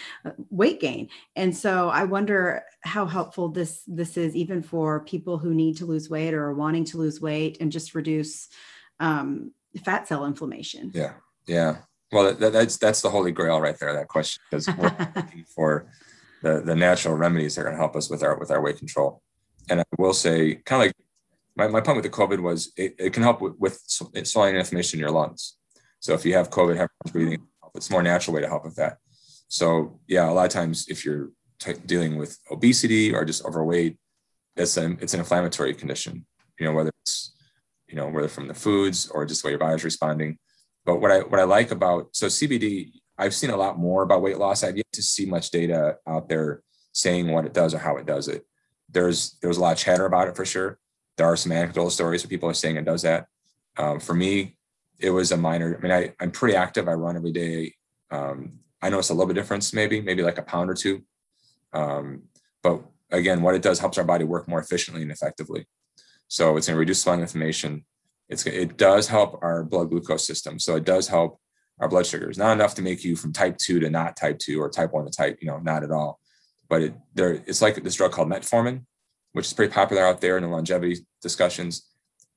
weight 0.50 0.80
gain. 0.80 1.08
And 1.36 1.56
so 1.56 1.88
I 1.88 2.04
wonder 2.04 2.64
how 2.82 3.06
helpful 3.06 3.48
this 3.48 3.82
this 3.86 4.16
is 4.16 4.34
even 4.34 4.62
for 4.62 5.00
people 5.00 5.38
who 5.38 5.54
need 5.54 5.76
to 5.78 5.86
lose 5.86 6.10
weight 6.10 6.34
or 6.34 6.44
are 6.46 6.54
wanting 6.54 6.84
to 6.86 6.98
lose 6.98 7.20
weight 7.20 7.58
and 7.60 7.70
just 7.70 7.94
reduce 7.94 8.48
um, 8.98 9.52
fat 9.84 10.08
cell 10.08 10.26
inflammation. 10.26 10.90
Yeah, 10.94 11.14
yeah. 11.46 11.78
Well, 12.12 12.34
that, 12.34 12.52
that's 12.52 12.76
that's 12.76 13.02
the 13.02 13.10
holy 13.10 13.32
grail 13.32 13.60
right 13.60 13.78
there. 13.78 13.92
That 13.92 14.08
question 14.08 14.42
because 14.50 14.66
we're 14.68 14.96
looking 15.14 15.44
for 15.54 15.86
the, 16.42 16.60
the 16.60 16.74
natural 16.74 17.14
remedies 17.14 17.54
that 17.54 17.62
are 17.62 17.64
going 17.64 17.76
to 17.76 17.80
help 17.80 17.96
us 17.96 18.10
with 18.10 18.22
our 18.22 18.38
with 18.38 18.50
our 18.50 18.60
weight 18.60 18.78
control. 18.78 19.22
And 19.70 19.80
I 19.80 19.84
will 19.98 20.12
say, 20.12 20.56
kind 20.56 20.82
of 20.82 20.86
like 20.88 20.96
my, 21.56 21.68
my 21.68 21.80
point 21.80 21.96
with 21.96 22.04
the 22.04 22.10
COVID 22.10 22.40
was 22.40 22.72
it, 22.76 22.96
it 22.98 23.12
can 23.12 23.22
help 23.22 23.40
with, 23.40 23.54
with 23.58 23.80
swelling 24.24 24.56
inflammation 24.56 24.98
in 24.98 25.00
your 25.00 25.10
lungs. 25.10 25.56
So 26.00 26.12
if 26.14 26.24
you 26.24 26.34
have 26.34 26.50
COVID, 26.50 26.76
have 26.76 26.88
breathing, 27.12 27.46
it's 27.74 27.90
more 27.90 28.02
natural 28.02 28.34
way 28.34 28.40
to 28.40 28.48
help 28.48 28.64
with 28.64 28.76
that. 28.76 28.98
So 29.48 30.00
yeah, 30.06 30.28
a 30.28 30.32
lot 30.32 30.46
of 30.46 30.50
times 30.50 30.86
if 30.88 31.04
you're 31.04 31.30
t- 31.58 31.74
dealing 31.86 32.16
with 32.16 32.38
obesity 32.50 33.14
or 33.14 33.24
just 33.24 33.44
overweight, 33.44 33.98
it's 34.56 34.76
an 34.76 34.98
it's 35.00 35.14
an 35.14 35.20
inflammatory 35.20 35.74
condition. 35.74 36.26
You 36.58 36.66
know 36.66 36.72
whether 36.72 36.90
it's 37.02 37.34
you 37.88 37.96
know 37.96 38.08
whether 38.08 38.28
from 38.28 38.48
the 38.48 38.54
foods 38.54 39.08
or 39.08 39.24
just 39.24 39.42
the 39.42 39.46
way 39.46 39.52
your 39.52 39.58
body's 39.58 39.84
responding. 39.84 40.38
But 40.84 41.00
what 41.00 41.10
I 41.10 41.20
what 41.20 41.40
I 41.40 41.44
like 41.44 41.70
about 41.70 42.08
so 42.12 42.26
CBD 42.26 42.92
I've 43.18 43.34
seen 43.34 43.50
a 43.50 43.56
lot 43.56 43.78
more 43.78 44.02
about 44.02 44.22
weight 44.22 44.38
loss. 44.38 44.64
I've 44.64 44.76
yet 44.76 44.86
to 44.92 45.02
see 45.02 45.26
much 45.26 45.50
data 45.50 45.98
out 46.06 46.28
there 46.28 46.62
saying 46.92 47.30
what 47.30 47.44
it 47.44 47.52
does 47.52 47.74
or 47.74 47.78
how 47.78 47.96
it 47.96 48.06
does 48.06 48.28
it. 48.28 48.46
There's 48.90 49.36
there's 49.40 49.56
a 49.56 49.60
lot 49.60 49.72
of 49.72 49.78
chatter 49.78 50.06
about 50.06 50.28
it 50.28 50.36
for 50.36 50.44
sure. 50.44 50.78
There 51.16 51.26
are 51.26 51.36
some 51.36 51.52
anecdotal 51.52 51.90
stories 51.90 52.22
where 52.24 52.30
people 52.30 52.48
are 52.48 52.54
saying 52.54 52.76
it 52.76 52.84
does 52.84 53.02
that. 53.02 53.26
Um, 53.76 54.00
for 54.00 54.14
me, 54.14 54.56
it 54.98 55.10
was 55.10 55.32
a 55.32 55.36
minor. 55.36 55.76
I 55.76 55.82
mean, 55.82 55.92
I, 55.92 56.14
I'm 56.20 56.30
pretty 56.30 56.56
active. 56.56 56.88
I 56.88 56.92
run 56.92 57.16
every 57.16 57.32
day. 57.32 57.74
Um, 58.10 58.60
I 58.82 58.88
notice 58.88 59.10
a 59.10 59.14
little 59.14 59.26
bit 59.26 59.34
difference, 59.34 59.72
maybe 59.72 60.00
maybe 60.00 60.22
like 60.22 60.38
a 60.38 60.42
pound 60.42 60.70
or 60.70 60.74
two. 60.74 61.02
Um, 61.72 62.22
but 62.62 62.82
again, 63.10 63.42
what 63.42 63.54
it 63.54 63.62
does 63.62 63.78
helps 63.78 63.98
our 63.98 64.04
body 64.04 64.24
work 64.24 64.48
more 64.48 64.60
efficiently 64.60 65.02
and 65.02 65.10
effectively. 65.10 65.66
So 66.28 66.56
it's 66.56 66.66
going 66.66 66.76
to 66.76 66.80
reduce 66.80 67.02
swelling 67.02 67.20
inflammation. 67.20 67.84
It's 68.28 68.46
it 68.46 68.76
does 68.76 69.08
help 69.08 69.38
our 69.42 69.64
blood 69.64 69.90
glucose 69.90 70.26
system. 70.26 70.58
So 70.58 70.76
it 70.76 70.84
does 70.84 71.08
help 71.08 71.40
our 71.80 71.88
blood 71.88 72.06
sugars. 72.06 72.38
Not 72.38 72.52
enough 72.52 72.74
to 72.76 72.82
make 72.82 73.04
you 73.04 73.16
from 73.16 73.32
type 73.32 73.56
two 73.58 73.80
to 73.80 73.90
not 73.90 74.16
type 74.16 74.38
two 74.38 74.60
or 74.62 74.68
type 74.68 74.92
one 74.92 75.06
to 75.06 75.10
type, 75.10 75.38
you 75.40 75.48
know, 75.48 75.58
not 75.58 75.82
at 75.82 75.90
all. 75.90 76.20
But 76.70 76.82
it 76.82 76.94
there 77.14 77.32
it's 77.46 77.60
like 77.60 77.74
this 77.74 77.96
drug 77.96 78.12
called 78.12 78.30
metformin, 78.30 78.84
which 79.32 79.46
is 79.46 79.52
pretty 79.52 79.72
popular 79.72 80.06
out 80.06 80.22
there 80.22 80.38
in 80.38 80.42
the 80.42 80.48
longevity 80.48 81.04
discussions. 81.20 81.86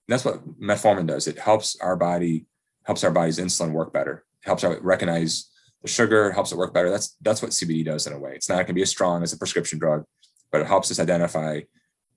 And 0.07 0.13
that's 0.13 0.25
what 0.25 0.59
metformin 0.59 1.07
does. 1.07 1.27
It 1.27 1.39
helps 1.39 1.77
our 1.79 1.95
body, 1.95 2.45
helps 2.83 3.05
our 3.05 3.11
body's 3.11 3.39
insulin 3.39 3.71
work 3.71 3.93
better. 3.93 4.25
It 4.43 4.47
helps 4.47 4.65
our 4.65 4.77
recognize 4.81 5.49
the 5.81 5.87
sugar, 5.87 6.31
helps 6.31 6.51
it 6.51 6.57
work 6.57 6.73
better. 6.73 6.89
That's 6.89 7.15
that's 7.21 7.41
what 7.41 7.51
CBD 7.51 7.85
does 7.85 8.07
in 8.07 8.13
a 8.13 8.19
way. 8.19 8.33
It's 8.35 8.49
not 8.49 8.55
going 8.55 8.67
to 8.67 8.73
be 8.73 8.81
as 8.81 8.89
strong 8.89 9.23
as 9.23 9.31
a 9.31 9.37
prescription 9.37 9.79
drug, 9.79 10.03
but 10.51 10.61
it 10.61 10.67
helps 10.67 10.91
us 10.91 10.99
identify 10.99 11.61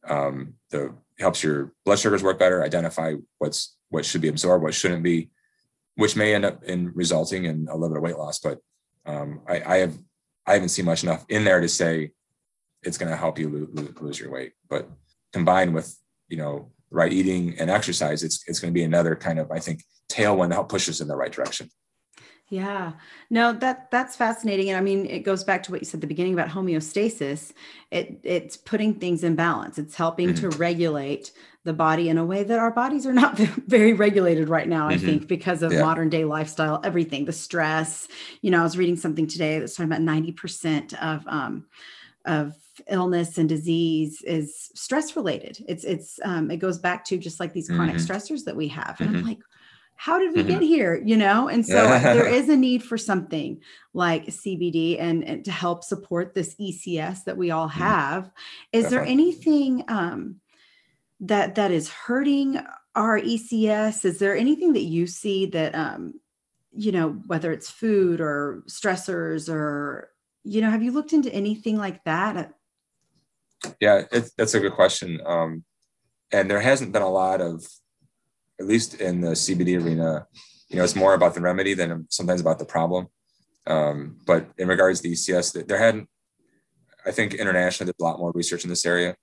um, 0.08 0.54
the 0.70 0.94
helps 1.18 1.42
your 1.42 1.72
blood 1.84 1.98
sugars 1.98 2.22
work 2.22 2.38
better, 2.38 2.64
identify 2.64 3.14
what's 3.38 3.76
what 3.90 4.04
should 4.04 4.20
be 4.20 4.28
absorbed, 4.28 4.62
what 4.62 4.74
shouldn't 4.74 5.02
be, 5.02 5.30
which 5.96 6.16
may 6.16 6.34
end 6.34 6.44
up 6.44 6.64
in 6.64 6.92
resulting 6.94 7.44
in 7.44 7.68
a 7.68 7.74
little 7.74 7.88
bit 7.88 7.98
of 7.98 8.02
weight 8.02 8.18
loss. 8.18 8.38
But 8.38 8.58
um, 9.06 9.40
I, 9.48 9.62
I, 9.64 9.76
have 9.78 9.96
I 10.46 10.54
haven't 10.54 10.68
seen 10.70 10.84
much 10.84 11.02
enough 11.02 11.24
in 11.28 11.44
there 11.44 11.60
to 11.60 11.68
say 11.68 12.12
it's 12.82 12.98
going 12.98 13.10
to 13.10 13.16
help 13.16 13.38
you 13.38 13.48
lose, 13.48 14.00
lose 14.00 14.20
your 14.20 14.30
weight. 14.30 14.52
But 14.68 14.88
combined 15.32 15.74
with 15.74 15.96
you 16.28 16.36
know 16.36 16.72
right 16.90 17.12
eating 17.12 17.58
and 17.58 17.70
exercise, 17.70 18.22
it's 18.22 18.44
it's 18.46 18.60
going 18.60 18.72
to 18.72 18.78
be 18.78 18.84
another 18.84 19.16
kind 19.16 19.38
of 19.38 19.50
I 19.50 19.58
think 19.58 19.82
tailwind 20.10 20.48
to 20.48 20.54
help 20.54 20.68
push 20.68 20.88
us 20.88 21.00
in 21.00 21.08
the 21.08 21.16
right 21.16 21.32
direction. 21.32 21.70
Yeah, 22.48 22.92
no, 23.28 23.52
that 23.54 23.90
that's 23.90 24.14
fascinating, 24.14 24.68
and 24.68 24.78
I 24.78 24.80
mean, 24.80 25.04
it 25.06 25.20
goes 25.20 25.42
back 25.42 25.64
to 25.64 25.72
what 25.72 25.80
you 25.80 25.84
said 25.84 25.98
at 25.98 26.02
the 26.02 26.06
beginning 26.06 26.32
about 26.32 26.48
homeostasis. 26.48 27.52
It 27.90 28.20
it's 28.22 28.56
putting 28.56 28.94
things 28.94 29.24
in 29.24 29.34
balance. 29.34 29.78
It's 29.78 29.96
helping 29.96 30.28
mm-hmm. 30.28 30.48
to 30.48 30.56
regulate 30.56 31.32
the 31.66 31.74
body 31.74 32.08
in 32.08 32.16
a 32.16 32.24
way 32.24 32.44
that 32.44 32.58
our 32.58 32.70
bodies 32.70 33.06
are 33.06 33.12
not 33.12 33.36
very 33.66 33.92
regulated 33.92 34.48
right 34.48 34.68
now. 34.68 34.88
Mm-hmm. 34.88 34.94
I 34.94 34.98
think 34.98 35.28
because 35.28 35.62
of 35.62 35.72
yeah. 35.72 35.82
modern 35.82 36.08
day 36.08 36.24
lifestyle, 36.24 36.80
everything, 36.82 37.26
the 37.26 37.32
stress. 37.32 38.08
You 38.40 38.50
know, 38.50 38.60
I 38.60 38.62
was 38.62 38.78
reading 38.78 38.96
something 38.96 39.26
today 39.26 39.58
that's 39.58 39.74
talking 39.74 39.90
about 39.90 40.00
ninety 40.00 40.32
percent 40.32 40.94
of 41.02 41.26
um, 41.26 41.66
of 42.24 42.54
illness 42.88 43.38
and 43.38 43.48
disease 43.48 44.22
is 44.22 44.70
stress 44.74 45.16
related. 45.16 45.62
It's 45.68 45.84
it's 45.84 46.18
um, 46.24 46.50
it 46.50 46.58
goes 46.58 46.78
back 46.78 47.04
to 47.06 47.18
just 47.18 47.40
like 47.40 47.52
these 47.52 47.68
chronic 47.68 47.96
mm-hmm. 47.96 48.12
stressors 48.12 48.44
that 48.44 48.56
we 48.56 48.68
have. 48.68 48.96
And 49.00 49.10
mm-hmm. 49.10 49.18
I'm 49.18 49.24
like, 49.24 49.38
how 49.96 50.18
did 50.18 50.34
we 50.34 50.40
mm-hmm. 50.42 50.50
get 50.50 50.62
here? 50.62 51.02
You 51.04 51.16
know, 51.16 51.48
and 51.48 51.66
so 51.66 51.74
there 51.98 52.28
is 52.28 52.48
a 52.48 52.56
need 52.56 52.84
for 52.84 52.96
something 52.96 53.60
like 53.92 54.26
CBD 54.26 55.00
and, 55.00 55.24
and 55.24 55.44
to 55.44 55.50
help 55.50 55.82
support 55.82 56.34
this 56.34 56.54
ECS 56.56 57.24
that 57.24 57.36
we 57.36 57.50
all 57.50 57.68
mm-hmm. 57.68 57.80
have. 57.80 58.30
Is 58.72 58.90
there 58.90 59.04
anything 59.04 59.84
um, 59.88 60.36
that 61.20 61.54
that 61.54 61.70
is 61.70 61.90
hurting 61.90 62.60
our 62.94 63.20
ECS? 63.20 64.04
Is 64.04 64.18
there 64.18 64.36
anything 64.36 64.72
that 64.74 64.82
you 64.82 65.06
see 65.06 65.46
that 65.46 65.74
um, 65.74 66.14
you 66.72 66.92
know, 66.92 67.22
whether 67.26 67.52
it's 67.52 67.70
food 67.70 68.20
or 68.20 68.62
stressors 68.68 69.48
or 69.48 70.10
you 70.46 70.60
know, 70.60 70.70
have 70.70 70.82
you 70.82 70.92
looked 70.92 71.12
into 71.12 71.32
anything 71.32 71.76
like 71.76 72.04
that? 72.04 72.52
Yeah, 73.80 74.02
it, 74.12 74.30
that's 74.38 74.54
a 74.54 74.60
good 74.60 74.74
question. 74.74 75.20
Um, 75.26 75.64
and 76.32 76.48
there 76.48 76.60
hasn't 76.60 76.92
been 76.92 77.02
a 77.02 77.10
lot 77.10 77.40
of, 77.40 77.66
at 78.60 78.66
least 78.66 78.94
in 79.00 79.20
the 79.20 79.32
CBD 79.32 79.82
arena, 79.82 80.26
you 80.68 80.76
know, 80.76 80.84
it's 80.84 80.94
more 80.94 81.14
about 81.14 81.34
the 81.34 81.40
remedy 81.40 81.74
than 81.74 82.06
sometimes 82.10 82.40
about 82.40 82.60
the 82.60 82.64
problem. 82.64 83.08
Um, 83.66 84.18
but 84.24 84.48
in 84.56 84.68
regards 84.68 85.00
to 85.00 85.08
ECS, 85.08 85.66
there 85.66 85.78
hadn't, 85.78 86.08
I 87.04 87.10
think 87.10 87.34
internationally, 87.34 87.86
there's 87.86 88.00
a 88.00 88.04
lot 88.04 88.20
more 88.20 88.32
research 88.32 88.62
in 88.62 88.70
this 88.70 88.86
area. 88.86 89.16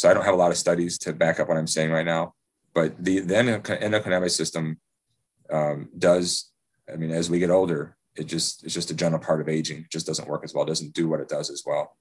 So 0.00 0.08
I 0.08 0.14
don't 0.14 0.24
have 0.24 0.32
a 0.32 0.38
lot 0.38 0.50
of 0.50 0.56
studies 0.56 0.96
to 1.00 1.12
back 1.12 1.40
up 1.40 1.48
what 1.48 1.58
I'm 1.58 1.66
saying 1.66 1.90
right 1.90 2.06
now. 2.06 2.32
But 2.72 3.04
the, 3.04 3.20
the 3.20 3.34
endocannabinoid 3.34 4.30
system 4.30 4.80
um, 5.50 5.90
does, 5.98 6.52
I 6.90 6.96
mean, 6.96 7.10
as 7.10 7.28
we 7.28 7.38
get 7.38 7.50
older, 7.50 7.98
it 8.16 8.24
just 8.24 8.64
it's 8.64 8.72
just 8.72 8.90
a 8.90 8.94
general 8.94 9.22
part 9.22 9.42
of 9.42 9.48
aging. 9.50 9.80
It 9.80 9.90
just 9.90 10.06
doesn't 10.06 10.26
work 10.26 10.42
as 10.42 10.54
well. 10.54 10.64
It 10.64 10.68
doesn't 10.68 10.94
do 10.94 11.06
what 11.06 11.20
it 11.20 11.28
does 11.28 11.50
as 11.50 11.64
well. 11.66 11.98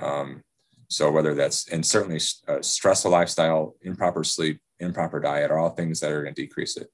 Um, 0.00 0.42
so 0.88 1.12
whether 1.12 1.36
that's 1.36 1.68
and 1.68 1.86
certainly 1.86 2.20
uh, 2.48 2.60
stressful 2.60 3.12
lifestyle, 3.12 3.76
improper 3.82 4.24
sleep, 4.24 4.60
improper 4.80 5.20
diet 5.20 5.52
are 5.52 5.58
all 5.58 5.70
things 5.70 6.00
that 6.00 6.10
are 6.10 6.24
going 6.24 6.34
to 6.34 6.42
decrease 6.42 6.76
it. 6.76 6.88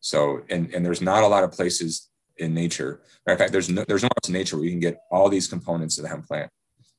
So 0.00 0.40
and 0.48 0.72
and 0.74 0.86
there's 0.86 1.02
not 1.02 1.22
a 1.22 1.28
lot 1.28 1.44
of 1.44 1.52
places 1.52 2.08
in 2.38 2.54
nature. 2.54 3.02
in 3.26 3.36
fact, 3.36 3.52
there's 3.52 3.68
no 3.68 3.84
there's 3.86 4.04
no 4.04 4.08
in 4.26 4.32
nature 4.32 4.56
where 4.56 4.64
you 4.64 4.70
can 4.70 4.80
get 4.80 5.02
all 5.10 5.28
these 5.28 5.48
components 5.48 5.98
of 5.98 6.04
the 6.04 6.08
hemp 6.08 6.26
plant, 6.26 6.50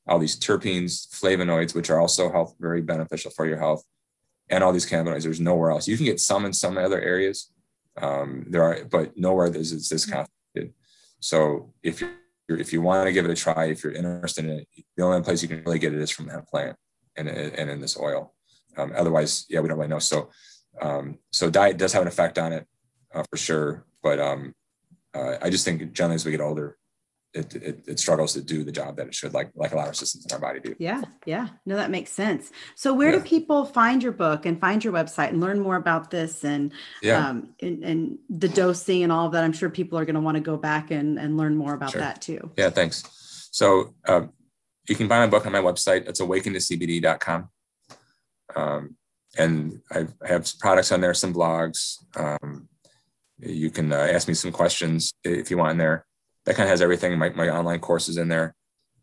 all 0.06 0.18
these 0.18 0.38
terpenes, 0.38 1.08
flavonoids, 1.08 1.74
which 1.74 1.90
are 1.90 2.00
also 2.00 2.30
health 2.30 2.54
very 2.60 2.82
beneficial 2.82 3.30
for 3.30 3.46
your 3.46 3.58
health, 3.58 3.82
and 4.50 4.62
all 4.62 4.72
these 4.72 4.88
cannabinoids. 4.88 5.22
There's 5.22 5.40
nowhere 5.40 5.70
else. 5.70 5.88
You 5.88 5.96
can 5.96 6.06
get 6.06 6.20
some 6.20 6.44
in 6.44 6.52
some 6.52 6.76
other 6.76 7.00
areas. 7.00 7.50
Um, 8.00 8.46
there 8.48 8.62
are, 8.62 8.84
but 8.84 9.16
nowhere 9.16 9.46
is 9.46 9.72
this, 9.72 9.88
this 9.88 10.04
concentrated. 10.04 10.74
So 11.20 11.72
if 11.82 12.00
you're 12.00 12.10
if 12.48 12.72
you 12.72 12.82
want 12.82 13.06
to 13.06 13.12
give 13.12 13.24
it 13.24 13.30
a 13.30 13.34
try, 13.34 13.66
if 13.66 13.82
you're 13.82 13.92
interested 13.92 14.44
in 14.44 14.50
it, 14.50 14.68
the 14.96 15.04
only 15.04 15.22
place 15.22 15.42
you 15.42 15.48
can 15.48 15.62
really 15.64 15.78
get 15.78 15.94
it 15.94 16.00
is 16.00 16.10
from 16.10 16.26
that 16.26 16.46
plant 16.48 16.76
and, 17.16 17.28
and 17.28 17.70
in 17.70 17.80
this 17.80 17.98
oil. 17.98 18.34
Um, 18.76 18.92
otherwise, 18.94 19.46
yeah, 19.48 19.60
we 19.60 19.68
don't 19.68 19.78
really 19.78 19.88
know. 19.88 19.98
So, 19.98 20.30
um, 20.80 21.18
so 21.32 21.48
diet 21.48 21.78
does 21.78 21.92
have 21.92 22.02
an 22.02 22.08
effect 22.08 22.38
on 22.38 22.52
it 22.52 22.66
uh, 23.14 23.22
for 23.30 23.36
sure. 23.36 23.86
But 24.02 24.20
um, 24.20 24.54
uh, 25.14 25.36
I 25.40 25.48
just 25.48 25.64
think 25.64 25.92
generally 25.92 26.16
as 26.16 26.24
we 26.24 26.32
get 26.32 26.40
older, 26.40 26.76
it, 27.34 27.54
it, 27.56 27.84
it, 27.86 27.98
struggles 27.98 28.32
to 28.34 28.40
do 28.40 28.62
the 28.62 28.70
job 28.70 28.96
that 28.96 29.08
it 29.08 29.14
should 29.14 29.34
like 29.34 29.50
like 29.54 29.72
a 29.72 29.76
lot 29.76 29.88
of 29.88 29.96
systems 29.96 30.24
in 30.24 30.32
our 30.32 30.38
body 30.38 30.60
do. 30.60 30.74
Yeah 30.78 31.02
yeah. 31.26 31.48
No 31.66 31.74
that 31.76 31.90
makes 31.90 32.12
sense. 32.12 32.52
So 32.76 32.94
where 32.94 33.10
yeah. 33.10 33.18
do 33.18 33.24
people 33.24 33.64
find 33.64 34.02
your 34.02 34.12
book 34.12 34.46
and 34.46 34.60
find 34.60 34.82
your 34.84 34.92
website 34.92 35.30
and 35.30 35.40
learn 35.40 35.60
more 35.60 35.76
about 35.76 36.10
this 36.10 36.44
and 36.44 36.72
yeah. 37.02 37.28
um 37.28 37.54
and, 37.60 37.82
and 37.82 38.18
the 38.30 38.48
dosing 38.48 39.02
and 39.02 39.10
all 39.10 39.26
of 39.26 39.32
that? 39.32 39.42
I'm 39.42 39.52
sure 39.52 39.68
people 39.68 39.98
are 39.98 40.04
going 40.04 40.14
to 40.14 40.20
want 40.20 40.36
to 40.36 40.40
go 40.40 40.56
back 40.56 40.90
and 40.90 41.18
and 41.18 41.36
learn 41.36 41.56
more 41.56 41.74
about 41.74 41.90
sure. 41.90 42.00
that 42.00 42.22
too. 42.22 42.50
Yeah 42.56 42.70
thanks. 42.70 43.02
So 43.50 43.94
um, 44.06 44.32
you 44.88 44.94
can 44.94 45.08
buy 45.08 45.18
my 45.18 45.26
book 45.26 45.46
on 45.46 45.52
my 45.52 45.60
website. 45.60 46.08
It's 46.08 46.20
awakentocbd.com 46.20 47.48
um, 48.54 48.96
and 49.36 49.80
I 49.90 50.06
have 50.24 50.50
products 50.60 50.92
on 50.92 51.00
there 51.00 51.14
some 51.14 51.34
blogs. 51.34 51.98
Um, 52.16 52.68
you 53.38 53.70
can 53.70 53.92
uh, 53.92 53.96
ask 53.96 54.28
me 54.28 54.34
some 54.34 54.52
questions 54.52 55.12
if 55.24 55.50
you 55.50 55.58
want 55.58 55.72
in 55.72 55.78
there 55.78 56.06
that 56.44 56.56
kind 56.56 56.66
of 56.66 56.70
has 56.70 56.82
everything. 56.82 57.18
My, 57.18 57.30
my 57.30 57.48
online 57.48 57.80
courses 57.80 58.16
in 58.16 58.28
there. 58.28 58.54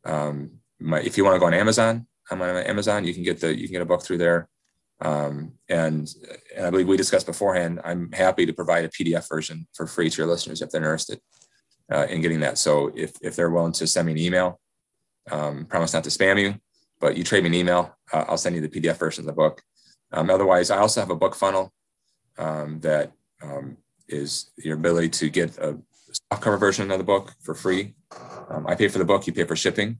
Um, 0.06 0.60
my, 0.80 1.00
if 1.00 1.18
you 1.18 1.24
want 1.24 1.36
to 1.36 1.40
go 1.40 1.46
on 1.46 1.54
Amazon, 1.54 2.08
I'm 2.30 2.42
on 2.42 2.56
Amazon. 2.58 3.06
You 3.06 3.14
can 3.14 3.24
get 3.24 3.40
the 3.40 3.56
you 3.56 3.68
can 3.68 3.74
get 3.74 3.82
a 3.82 3.86
book 3.86 4.04
through 4.04 4.20
there. 4.20 4.48
Um, 5.02 5.54
and, 5.68 6.08
and 6.56 6.66
I 6.66 6.70
believe 6.70 6.88
we 6.88 6.96
discussed 6.96 7.26
beforehand. 7.26 7.82
I'm 7.84 8.12
happy 8.12 8.46
to 8.46 8.54
provide 8.54 8.86
a 8.86 8.90
PDF 8.90 9.28
version 9.28 9.68
for 9.74 9.88
free 9.88 10.10
to 10.12 10.18
your 10.18 10.28
listeners 10.28 10.62
if 10.62 10.70
they're 10.70 10.82
interested 10.82 11.20
uh, 11.92 12.06
in 12.10 12.22
getting 12.22 12.40
that. 12.42 12.58
So 12.58 12.92
if 12.96 13.14
if 13.22 13.36
they're 13.36 13.50
willing 13.50 13.74
to 13.74 13.88
send 13.88 14.06
me 14.06 14.14
an 14.14 14.18
email, 14.20 14.60
um, 15.30 15.66
promise 15.66 15.94
not 15.94 16.04
to 16.06 16.10
spam 16.10 16.40
you, 16.40 16.56
but 17.00 17.18
you 17.18 17.24
trade 17.24 17.44
me 17.44 17.50
an 17.50 17.56
email, 17.56 17.96
uh, 18.14 18.26
I'll 18.28 18.38
send 18.38 18.56
you 18.56 18.62
the 18.62 18.70
PDF 18.70 18.98
version 18.98 19.24
of 19.24 19.26
the 19.28 19.34
book. 19.34 19.62
Um, 20.12 20.30
otherwise, 20.30 20.70
I 20.70 20.78
also 20.78 21.00
have 21.00 21.10
a 21.10 21.16
book 21.16 21.36
funnel 21.36 21.74
um, 22.38 22.80
that 22.82 23.12
um, 23.42 23.78
is 24.08 24.52
your 24.58 24.76
ability 24.76 25.10
to 25.10 25.30
get 25.30 25.58
a 25.58 25.78
softcover 26.32 26.60
version 26.60 26.92
of 26.92 26.98
the 26.98 27.04
book 27.04 27.34
for 27.42 27.54
free. 27.54 27.96
Um, 28.50 28.66
I 28.68 28.76
pay 28.76 28.88
for 28.88 28.98
the 28.98 29.06
book, 29.06 29.28
you 29.28 29.34
pay 29.34 29.44
for 29.44 29.56
shipping. 29.56 30.00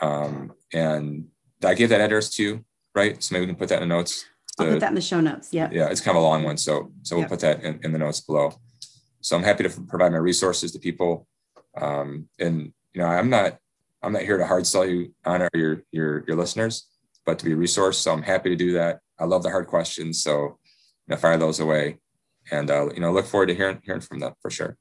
Um, 0.00 0.52
and 0.72 1.28
I 1.64 1.74
gave 1.74 1.88
that 1.88 2.00
address 2.00 2.30
to 2.30 2.42
you, 2.42 2.64
right? 2.94 3.22
So 3.22 3.34
maybe 3.34 3.46
we 3.46 3.52
can 3.52 3.56
put 3.56 3.68
that 3.70 3.82
in 3.82 3.88
the 3.88 3.94
notes. 3.94 4.26
I'll 4.58 4.66
put 4.66 4.80
that 4.80 4.90
in 4.90 4.94
the 4.94 5.00
show 5.00 5.20
notes. 5.20 5.52
Yeah. 5.52 5.68
Yeah, 5.70 5.88
it's 5.90 6.00
kind 6.00 6.16
of 6.16 6.22
a 6.22 6.26
long 6.26 6.42
one. 6.42 6.56
So 6.56 6.92
so 7.02 7.16
we'll 7.16 7.22
yep. 7.24 7.30
put 7.30 7.40
that 7.40 7.62
in, 7.62 7.80
in, 7.84 7.92
the 7.92 7.98
notes 7.98 8.20
below. 8.20 8.52
So 9.20 9.36
I'm 9.36 9.42
happy 9.42 9.64
to 9.64 9.80
provide 9.82 10.12
my 10.12 10.18
resources 10.18 10.72
to 10.72 10.78
people. 10.78 11.26
Um, 11.76 12.28
and 12.38 12.72
you 12.94 13.02
know, 13.02 13.06
I'm 13.06 13.28
not 13.28 13.58
I'm 14.02 14.12
not 14.12 14.22
here 14.22 14.38
to 14.38 14.46
hard 14.46 14.66
sell 14.66 14.86
you 14.86 15.12
on 15.24 15.42
or 15.42 15.50
your 15.54 15.82
your 15.92 16.24
your 16.26 16.36
listeners, 16.36 16.86
but 17.26 17.38
to 17.38 17.44
be 17.44 17.52
a 17.52 17.56
resource. 17.56 17.98
So 17.98 18.12
I'm 18.12 18.22
happy 18.22 18.48
to 18.48 18.56
do 18.56 18.72
that. 18.72 19.00
I 19.18 19.24
love 19.24 19.42
the 19.42 19.50
hard 19.50 19.66
questions. 19.66 20.22
So 20.22 20.58
you 21.06 21.14
know, 21.14 21.16
fire 21.16 21.36
those 21.36 21.60
away. 21.60 21.98
And 22.50 22.70
uh, 22.70 22.88
you 22.94 23.00
know, 23.00 23.12
look 23.12 23.26
forward 23.26 23.46
to 23.46 23.54
hearing 23.54 23.80
hearing 23.84 24.00
from 24.00 24.20
them 24.20 24.32
for 24.40 24.50
sure. 24.50 24.78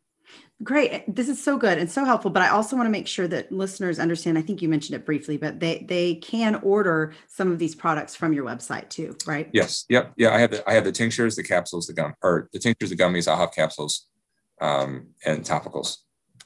Great. 0.64 1.14
This 1.14 1.28
is 1.28 1.44
so 1.44 1.58
good 1.58 1.78
and 1.78 1.92
so 1.92 2.06
helpful. 2.06 2.32
But 2.32 2.42
I 2.42 2.50
also 2.50 2.78
want 2.78 2.88
to 2.88 2.92
make 2.92 3.08
sure 3.08 3.28
that 3.28 3.52
listeners 3.52 4.00
understand. 4.00 4.38
I 4.38 4.42
think 4.42 4.62
you 4.62 4.70
mentioned 4.70 4.96
it 4.96 5.06
briefly, 5.06 5.36
but 5.36 5.60
they 5.60 5.86
they 5.88 6.16
can 6.16 6.56
order 6.56 7.14
some 7.28 7.52
of 7.52 7.60
these 7.60 7.76
products 7.76 8.16
from 8.16 8.32
your 8.32 8.46
website 8.46 8.88
too, 8.90 9.18
right? 9.28 9.50
Yes. 9.52 9.84
Yep. 9.90 10.14
Yeah. 10.16 10.34
I 10.34 10.40
have 10.40 10.52
the 10.52 10.70
I 10.70 10.74
have 10.74 10.86
the 10.86 10.94
tinctures, 10.94 11.36
the 11.36 11.44
capsules, 11.44 11.88
the 11.88 11.94
gum, 11.94 12.14
or 12.24 12.50
the 12.54 12.60
tinctures, 12.60 12.90
the 12.90 12.96
gummies. 12.96 13.28
I'll 13.28 13.38
have 13.38 13.52
capsules, 13.52 14.08
um, 14.62 15.08
and 15.26 15.44
topicals. 15.44 15.98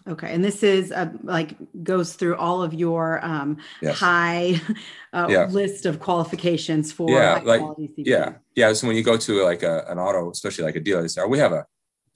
Okay, 0.07 0.33
and 0.33 0.43
this 0.43 0.63
is 0.63 0.89
a, 0.89 1.13
like 1.21 1.55
goes 1.83 2.13
through 2.13 2.35
all 2.37 2.63
of 2.63 2.73
your 2.73 3.23
um, 3.23 3.57
yes. 3.79 3.99
high 3.99 4.59
uh, 5.13 5.27
yeah. 5.29 5.45
list 5.45 5.85
of 5.85 5.99
qualifications 5.99 6.91
for 6.91 7.11
yeah, 7.11 7.39
like, 7.43 7.61
yeah, 7.95 8.33
yeah. 8.55 8.73
So 8.73 8.87
when 8.87 8.95
you 8.95 9.03
go 9.03 9.17
to 9.17 9.43
like 9.43 9.61
a, 9.61 9.85
an 9.87 9.99
auto, 9.99 10.31
especially 10.31 10.63
like 10.63 10.75
a 10.75 10.79
dealer, 10.79 11.03
they 11.03 11.09
say, 11.09 11.21
oh, 11.21 11.27
"We 11.27 11.37
have 11.37 11.51
a 11.51 11.65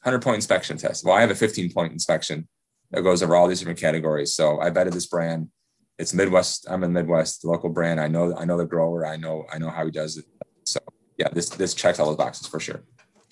100 0.03 0.21
point 0.21 0.35
inspection 0.35 0.77
test. 0.77 1.05
Well, 1.05 1.15
I 1.15 1.21
have 1.21 1.31
a 1.31 1.35
15 1.35 1.71
point 1.71 1.93
inspection 1.93 2.47
that 2.91 3.01
goes 3.01 3.23
over 3.23 3.35
all 3.35 3.47
these 3.47 3.59
different 3.59 3.79
categories. 3.79 4.35
So 4.35 4.61
I 4.61 4.69
vetted 4.69 4.93
this 4.93 5.07
brand. 5.07 5.49
It's 5.97 6.13
Midwest. 6.13 6.65
I'm 6.69 6.83
in 6.83 6.93
Midwest, 6.93 7.41
the 7.41 7.49
local 7.49 7.69
brand. 7.69 7.99
I 7.99 8.07
know, 8.07 8.35
I 8.35 8.45
know 8.45 8.57
the 8.57 8.65
grower. 8.65 9.05
I 9.05 9.15
know, 9.15 9.45
I 9.51 9.57
know 9.57 9.69
how 9.69 9.85
he 9.85 9.91
does 9.91 10.17
it. 10.17 10.25
So 10.65 10.79
yeah, 11.17 11.29
this 11.31 11.49
this 11.49 11.73
checks 11.73 11.99
all 11.99 12.07
those 12.07 12.17
boxes 12.17 12.47
for 12.47 12.59
sure. 12.59 12.83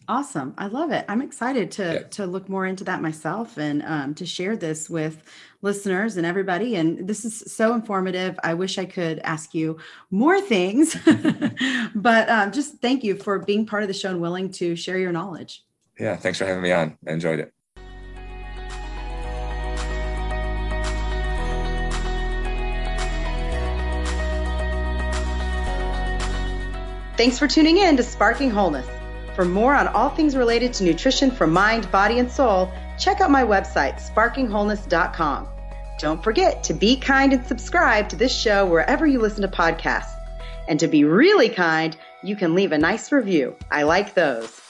Awesome. 0.08 0.54
I 0.58 0.68
love 0.68 0.92
it. 0.92 1.06
I'm 1.08 1.22
excited 1.22 1.72
to 1.72 1.84
yeah. 1.84 2.08
to 2.10 2.26
look 2.26 2.50
more 2.50 2.66
into 2.66 2.84
that 2.86 3.02
myself 3.02 3.58
and 3.58 3.84
um, 3.84 4.14
to 4.16 4.26
share 4.26 4.58
this 4.58 4.90
with 4.90 5.24
listeners 5.62 6.18
and 6.18 6.26
everybody. 6.26 6.76
And 6.76 7.08
this 7.08 7.24
is 7.24 7.44
so 7.48 7.74
informative. 7.74 8.38
I 8.44 8.56
wish 8.56 8.78
I 8.78 8.86
could 8.86 9.20
ask 9.20 9.54
you 9.54 9.78
more 10.10 10.42
things, 10.42 10.98
but 11.96 12.30
um, 12.30 12.52
just 12.52 12.82
thank 12.82 13.04
you 13.04 13.16
for 13.16 13.40
being 13.40 13.66
part 13.66 13.84
of 13.84 13.88
the 13.88 13.94
show 13.94 14.10
and 14.10 14.22
willing 14.22 14.52
to 14.54 14.76
share 14.76 14.98
your 14.98 15.12
knowledge. 15.12 15.64
Yeah, 16.00 16.16
thanks 16.16 16.40
for 16.40 16.46
having 16.46 16.64
me 16.64 16.72
on. 16.72 16.98
I 17.08 17.12
enjoyed 17.12 17.40
it. 17.40 17.54
Thanks 27.18 27.38
for 27.38 27.48
tuning 27.48 27.78
in 27.78 27.98
to 27.98 28.04
Sparking 28.04 28.50
Wholeness. 28.50 28.88
For 29.36 29.46
more 29.46 29.76
on 29.76 29.88
all 29.90 30.10
things 30.10 30.36
related 30.36 30.74
to 30.74 30.84
nutrition 30.84 31.30
for 31.30 31.46
mind, 31.46 31.92
body, 31.92 32.20
and 32.20 32.32
soul, 32.32 32.72
check 32.98 33.22
out 33.22 33.30
my 33.30 33.44
website, 33.44 34.02
sparkingwholeness.com. 34.02 35.48
Don't 36.00 36.24
forget 36.24 36.64
to 36.64 36.74
be 36.74 36.96
kind 36.96 37.34
and 37.34 37.46
subscribe 37.46 38.10
to 38.10 38.16
this 38.16 38.36
show 38.36 38.66
wherever 38.66 39.06
you 39.06 39.20
listen 39.20 39.44
to 39.44 39.48
podcasts. 39.48 40.16
And 40.68 40.80
to 40.80 40.88
be 40.88 41.04
really 41.04 41.50
kind, 41.50 41.96
you 42.24 42.36
can 42.36 42.56
leave 42.56 42.72
a 42.72 42.78
nice 42.78 43.12
review. 43.12 43.56
I 43.70 43.84
like 43.84 44.16
those. 44.16 44.61